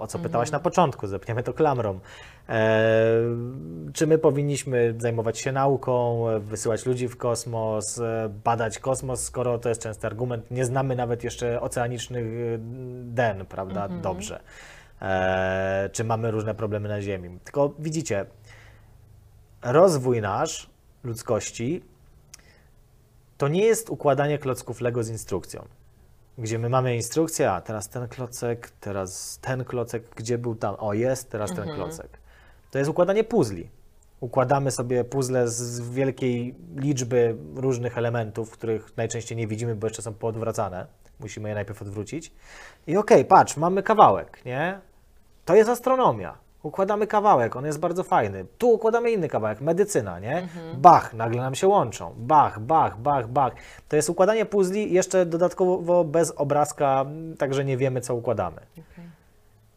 o 0.00 0.06
co 0.06 0.18
pytałaś 0.18 0.48
Mhm. 0.48 0.60
na 0.60 0.64
początku, 0.64 1.06
zepniemy 1.06 1.42
to 1.42 1.52
klamrą. 1.52 1.98
E, 2.48 2.82
czy 3.94 4.06
my 4.06 4.18
powinniśmy 4.18 4.94
zajmować 4.98 5.38
się 5.38 5.52
nauką, 5.52 6.24
wysyłać 6.40 6.86
ludzi 6.86 7.08
w 7.08 7.16
kosmos, 7.16 7.98
e, 7.98 8.28
badać 8.44 8.78
kosmos, 8.78 9.22
skoro 9.24 9.58
to 9.58 9.68
jest 9.68 9.82
częsty 9.82 10.06
argument, 10.06 10.50
nie 10.50 10.64
znamy 10.64 10.96
nawet 10.96 11.24
jeszcze 11.24 11.60
oceanicznych 11.60 12.24
den, 13.04 13.46
prawda, 13.46 13.82
Mhm. 13.84 14.00
dobrze. 14.00 14.40
E, 15.02 15.90
czy 15.92 16.04
mamy 16.04 16.30
różne 16.30 16.54
problemy 16.54 16.88
na 16.88 17.02
Ziemi. 17.02 17.38
Tylko 17.44 17.74
widzicie, 17.78 18.26
rozwój 19.62 20.20
nasz, 20.20 20.70
ludzkości, 21.04 21.84
to 23.38 23.48
nie 23.48 23.64
jest 23.64 23.90
układanie 23.90 24.38
klocków 24.38 24.80
Lego 24.80 25.04
z 25.04 25.08
instrukcją. 25.08 25.64
Gdzie 26.38 26.58
my 26.58 26.68
mamy 26.68 26.96
instrukcję, 26.96 27.50
a 27.50 27.60
teraz 27.60 27.88
ten 27.88 28.08
klocek, 28.08 28.70
teraz 28.80 29.38
ten 29.42 29.64
klocek, 29.64 30.14
gdzie 30.16 30.38
był 30.38 30.54
tam, 30.54 30.74
o 30.78 30.94
jest, 30.94 31.30
teraz 31.30 31.54
ten 31.54 31.74
klocek. 31.74 32.18
To 32.70 32.78
jest 32.78 32.90
układanie 32.90 33.24
puzli. 33.24 33.70
Układamy 34.20 34.70
sobie 34.70 35.04
puzzle 35.04 35.48
z 35.48 35.90
wielkiej 35.90 36.54
liczby 36.76 37.36
różnych 37.54 37.98
elementów, 37.98 38.50
których 38.50 38.96
najczęściej 38.96 39.38
nie 39.38 39.46
widzimy, 39.46 39.74
bo 39.74 39.86
jeszcze 39.86 40.02
są 40.02 40.14
poodwracane. 40.14 40.86
Musimy 41.20 41.48
je 41.48 41.54
najpierw 41.54 41.82
odwrócić. 41.82 42.32
I 42.86 42.96
okej, 42.96 43.24
patrz, 43.24 43.56
mamy 43.56 43.82
kawałek, 43.82 44.44
nie? 44.44 44.91
To 45.44 45.54
jest 45.54 45.70
astronomia. 45.70 46.34
Układamy 46.62 47.06
kawałek, 47.06 47.56
on 47.56 47.66
jest 47.66 47.80
bardzo 47.80 48.02
fajny. 48.02 48.44
Tu 48.58 48.68
układamy 48.70 49.10
inny 49.10 49.28
kawałek, 49.28 49.60
medycyna, 49.60 50.18
nie? 50.20 50.48
Bach, 50.74 51.14
nagle 51.14 51.42
nam 51.42 51.54
się 51.54 51.68
łączą. 51.68 52.14
Bach, 52.16 52.60
bach, 52.60 52.98
bach, 52.98 53.28
bach. 53.28 53.52
To 53.88 53.96
jest 53.96 54.10
układanie 54.10 54.46
puzli 54.46 54.92
jeszcze 54.92 55.26
dodatkowo 55.26 56.04
bez 56.04 56.30
obrazka, 56.30 57.04
także 57.38 57.64
nie 57.64 57.76
wiemy, 57.76 58.00
co 58.00 58.14
układamy. 58.14 58.60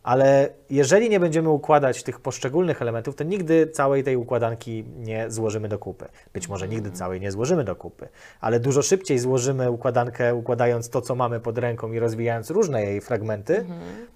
Ale 0.06 0.50
jeżeli 0.70 1.10
nie 1.10 1.20
będziemy 1.20 1.50
układać 1.50 2.04
tych 2.04 2.20
poszczególnych 2.20 2.82
elementów, 2.82 3.16
to 3.16 3.24
nigdy 3.24 3.68
całej 3.68 4.04
tej 4.04 4.16
układanki 4.16 4.86
nie 4.98 5.32
złożymy 5.32 5.68
do 5.68 5.80
kupy. 5.80 6.06
Być 6.34 6.50
może 6.50 6.68
nigdy 6.68 6.92
całej 6.92 7.22
nie 7.22 7.32
złożymy 7.32 7.64
do 7.64 7.76
kupy, 7.76 8.08
ale 8.42 8.60
dużo 8.60 8.82
szybciej 8.82 9.20
złożymy 9.20 9.72
układankę, 9.72 10.36
układając 10.36 10.90
to, 10.90 11.02
co 11.02 11.16
mamy 11.16 11.40
pod 11.40 11.58
ręką 11.58 11.92
i 11.92 12.00
rozwijając 12.00 12.50
różne 12.50 12.84
jej 12.84 13.02
fragmenty, 13.02 13.66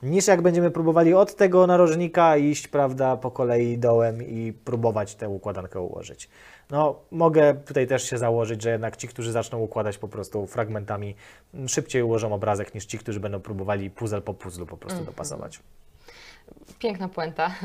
niż 0.04 0.28
jak 0.28 0.42
będziemy 0.42 0.72
próbowali 0.72 1.14
od 1.14 1.36
tego 1.36 1.68
narożnika 1.68 2.38
iść, 2.38 2.68
prawda, 2.68 3.18
po 3.18 3.32
kolei 3.32 3.78
dołem 3.78 4.24
i 4.24 4.54
próbować 4.66 5.16
tę 5.16 5.30
układankę 5.30 5.82
ułożyć. 5.82 6.30
No, 6.72 7.00
mogę 7.12 7.54
tutaj 7.54 7.88
też 7.88 8.10
się 8.10 8.18
założyć, 8.18 8.62
że 8.62 8.70
jednak 8.70 8.98
ci, 8.98 9.08
którzy 9.08 9.32
zaczną 9.32 9.60
układać 9.60 9.98
po 9.98 10.08
prostu 10.08 10.46
fragmentami, 10.46 11.16
m, 11.54 11.70
szybciej 11.70 12.04
ułożą 12.04 12.34
obrazek 12.34 12.76
niż 12.76 12.86
ci, 12.86 12.98
którzy 12.98 13.20
będą 13.20 13.40
próbowali 13.40 13.90
puzzle 13.90 14.22
po 14.22 14.34
puzzlu 14.34 14.66
po 14.66 14.78
prostu 14.78 15.06
dopasować. 15.06 15.60
Piękna 16.80 17.08
puenta. 17.08 17.52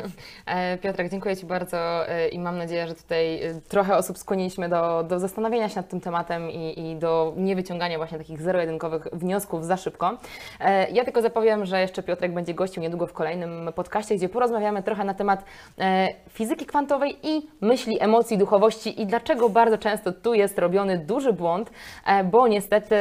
E, 0.47 0.79
Piotrek, 0.79 1.11
dziękuję 1.11 1.37
Ci 1.37 1.47
bardzo 1.47 2.09
e, 2.09 2.29
i 2.29 2.39
mam 2.39 2.59
nadzieję, 2.59 2.87
że 2.89 2.95
tutaj 2.95 3.43
e, 3.43 3.61
trochę 3.69 3.97
osób 3.97 4.19
skłoniliśmy 4.19 4.69
do, 4.69 5.05
do 5.09 5.19
zastanowienia 5.19 5.69
się 5.69 5.77
nad 5.77 5.89
tym 5.89 6.01
tematem 6.01 6.51
i, 6.51 6.81
i 6.81 6.97
do 6.97 7.33
niewyciągania 7.37 7.99
właśnie 7.99 8.19
takich 8.19 8.43
zero-jedynkowych 8.43 9.09
wniosków 9.13 9.65
za 9.65 9.77
szybko. 9.77 10.19
Ja 10.93 11.05
tylko 11.05 11.23
zapowiem, 11.23 11.65
że 11.67 11.81
jeszcze 11.81 12.03
Piotrek 12.03 12.35
będzie 12.35 12.55
gościł 12.55 12.83
niedługo 12.83 13.07
w 13.07 13.13
kolejnym 13.13 13.73
podcaście, 13.75 14.15
gdzie 14.15 14.29
porozmawiamy 14.29 14.83
trochę 14.83 15.05
na 15.05 15.15
temat 15.15 15.45
fizyki 16.31 16.67
kwantowej 16.67 17.17
i 17.23 17.49
myśli, 17.61 18.03
emocji, 18.03 18.39
duchowości 18.39 19.03
i 19.03 19.07
dlaczego 19.07 19.49
bardzo 19.49 19.79
często 19.79 20.13
tu 20.13 20.35
jest 20.35 20.59
robiony 20.59 20.99
duży 20.99 21.33
błąd, 21.33 21.71
bo 22.25 22.49
niestety, 22.49 22.97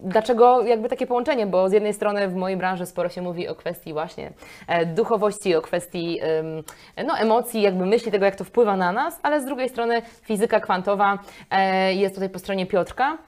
dlaczego 0.00 0.62
jakby 0.62 0.88
takie 0.88 1.06
połączenie, 1.06 1.46
bo 1.46 1.68
z 1.68 1.72
jednej 1.72 1.94
strony 1.94 2.28
w 2.28 2.34
mojej 2.34 2.58
branży 2.58 2.86
sporo 2.86 3.08
się 3.08 3.22
mówi 3.22 3.48
o 3.48 3.54
kwestii 3.54 3.92
właśnie 3.92 4.32
duchowości, 4.98 5.54
o 5.54 5.62
kwestii 5.62 6.20
no, 7.06 7.18
emocji, 7.18 7.62
jakby 7.62 7.86
myśli 7.86 8.12
tego, 8.12 8.24
jak 8.24 8.36
to 8.36 8.44
wpływa 8.44 8.76
na 8.76 8.92
nas, 8.92 9.20
ale 9.22 9.40
z 9.40 9.44
drugiej 9.44 9.68
strony 9.68 10.02
fizyka 10.22 10.60
kwantowa 10.60 11.18
e, 11.50 11.94
jest 11.94 12.14
tutaj 12.14 12.30
po 12.30 12.38
stronie 12.38 12.66
Piotrka, 12.66 13.18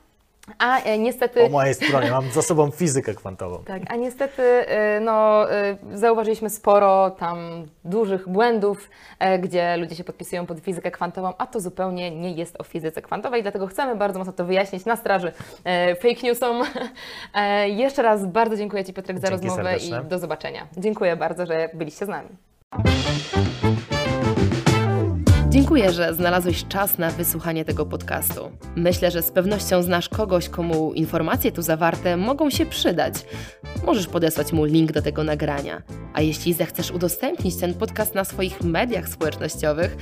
a 0.59 0.80
e, 0.82 0.99
niestety... 0.99 1.41
Po 1.41 1.49
mojej 1.49 1.74
stronie 1.74 2.11
mam 2.11 2.30
za 2.30 2.43
sobą 2.43 2.70
fizykę 2.70 3.14
kwantową. 3.14 3.64
Tak, 3.64 3.82
a 3.88 3.97
niestety 3.97 4.43
y, 4.43 5.01
no, 5.01 5.47
y, 5.93 5.99
zauważyliśmy 5.99 6.51
sporo 6.51 7.11
tam 7.11 7.66
dużych 7.84 8.28
błędów, 8.28 8.91
e, 9.18 9.38
gdzie 9.38 9.76
ludzie 9.76 9.97
się 9.97 10.05
podpisują 10.05 10.47
pod 10.47 10.61
fizykę 10.61 10.91
kwantową, 10.91 11.32
a 11.38 11.47
to 11.47 11.61
zupełnie 11.61 12.11
nie 12.11 12.32
jest 12.32 12.61
o 12.61 12.64
fizyce 12.64 13.03
kwantowej, 13.03 13.43
dlatego 13.43 13.66
chcemy 13.66 13.97
bardzo 13.97 14.18
mocno 14.18 14.32
to 14.32 14.45
wyjaśnić 14.45 14.84
na 14.84 14.97
straży 14.97 15.32
e, 15.64 15.95
fake 15.95 16.22
newsom. 16.22 16.62
E, 17.34 17.68
Jeszcze 17.68 18.03
raz 18.03 18.26
bardzo 18.26 18.57
dziękuję 18.57 18.84
Ci 18.84 18.93
Piotrek 18.93 19.18
za 19.18 19.28
Dzięki 19.28 19.47
rozmowę 19.47 19.76
i 19.76 20.09
do 20.09 20.18
zobaczenia. 20.18 20.66
Dziękuję 20.76 21.16
bardzo, 21.16 21.47
że 21.47 21.70
byliście 21.74 22.07
z 22.07 22.09
nami. 22.09 22.28
Dziękuję, 25.51 25.93
że 25.93 26.15
znalazłeś 26.15 26.65
czas 26.69 26.99
na 26.99 27.11
wysłuchanie 27.11 27.65
tego 27.65 27.87
podcastu. 27.87 28.51
Myślę, 28.77 29.11
że 29.11 29.23
z 29.23 29.31
pewnością 29.31 29.83
znasz 29.83 30.09
kogoś, 30.09 30.49
komu 30.49 30.93
informacje 30.93 31.53
tu 31.53 31.63
zawarte 31.63 32.17
mogą 32.17 32.51
się 32.51 32.67
przydać. 32.67 33.15
Możesz 33.87 34.07
podesłać 34.07 34.53
mu 34.53 34.65
link 34.65 34.93
do 34.93 35.03
tego 35.03 35.25
nagrania. 35.25 35.83
A 36.15 36.21
jeśli 36.21 36.53
zechcesz 36.53 36.91
udostępnić 36.91 37.57
ten 37.57 37.75
podcast 37.75 38.15
na 38.15 38.25
swoich 38.25 38.63
mediach 38.63 39.09
społecznościowych, 39.09 39.97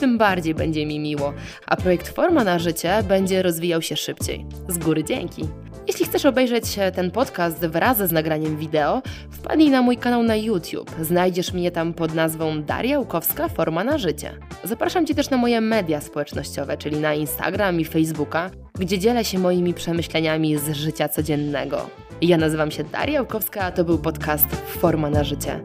tym 0.00 0.18
bardziej 0.18 0.54
będzie 0.54 0.86
mi 0.86 1.00
miło, 1.00 1.32
a 1.66 1.76
projekt 1.76 2.08
Forma 2.08 2.44
na 2.44 2.58
Życie 2.58 3.02
będzie 3.08 3.42
rozwijał 3.42 3.82
się 3.82 3.96
szybciej. 3.96 4.46
Z 4.68 4.78
góry 4.78 5.04
dzięki! 5.04 5.48
Jeśli 5.86 6.06
chcesz 6.06 6.24
obejrzeć 6.26 6.64
ten 6.94 7.10
podcast 7.10 7.66
wraz 7.66 7.98
z 7.98 8.12
nagraniem 8.12 8.56
wideo, 8.56 9.02
wpadnij 9.30 9.70
na 9.70 9.82
mój 9.82 9.96
kanał 9.96 10.22
na 10.22 10.36
YouTube. 10.36 10.90
Znajdziesz 11.00 11.52
mnie 11.52 11.70
tam 11.70 11.94
pod 11.94 12.14
nazwą 12.14 12.62
Daria 12.62 12.98
Łukowska 12.98 13.48
Forma 13.48 13.84
na 13.84 13.98
Życie. 13.98 14.38
Zapraszam 14.64 14.93
Cię 14.94 15.14
też 15.14 15.30
na 15.30 15.36
moje 15.36 15.60
media 15.60 16.00
społecznościowe, 16.00 16.76
czyli 16.76 16.96
na 16.96 17.14
Instagram 17.14 17.80
i 17.80 17.84
Facebooka, 17.84 18.50
gdzie 18.78 18.98
dzielę 18.98 19.24
się 19.24 19.38
moimi 19.38 19.74
przemyśleniami 19.74 20.58
z 20.58 20.70
życia 20.70 21.08
codziennego. 21.08 21.90
Ja 22.22 22.36
nazywam 22.36 22.70
się 22.70 22.84
Daria 22.84 23.20
Łukowska, 23.20 23.60
a 23.60 23.72
to 23.72 23.84
był 23.84 23.98
podcast 23.98 24.46
Forma 24.66 25.10
na 25.10 25.24
Życie. 25.24 25.60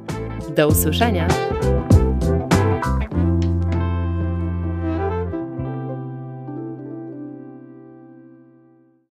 Do 0.56 0.68
usłyszenia! 0.68 1.28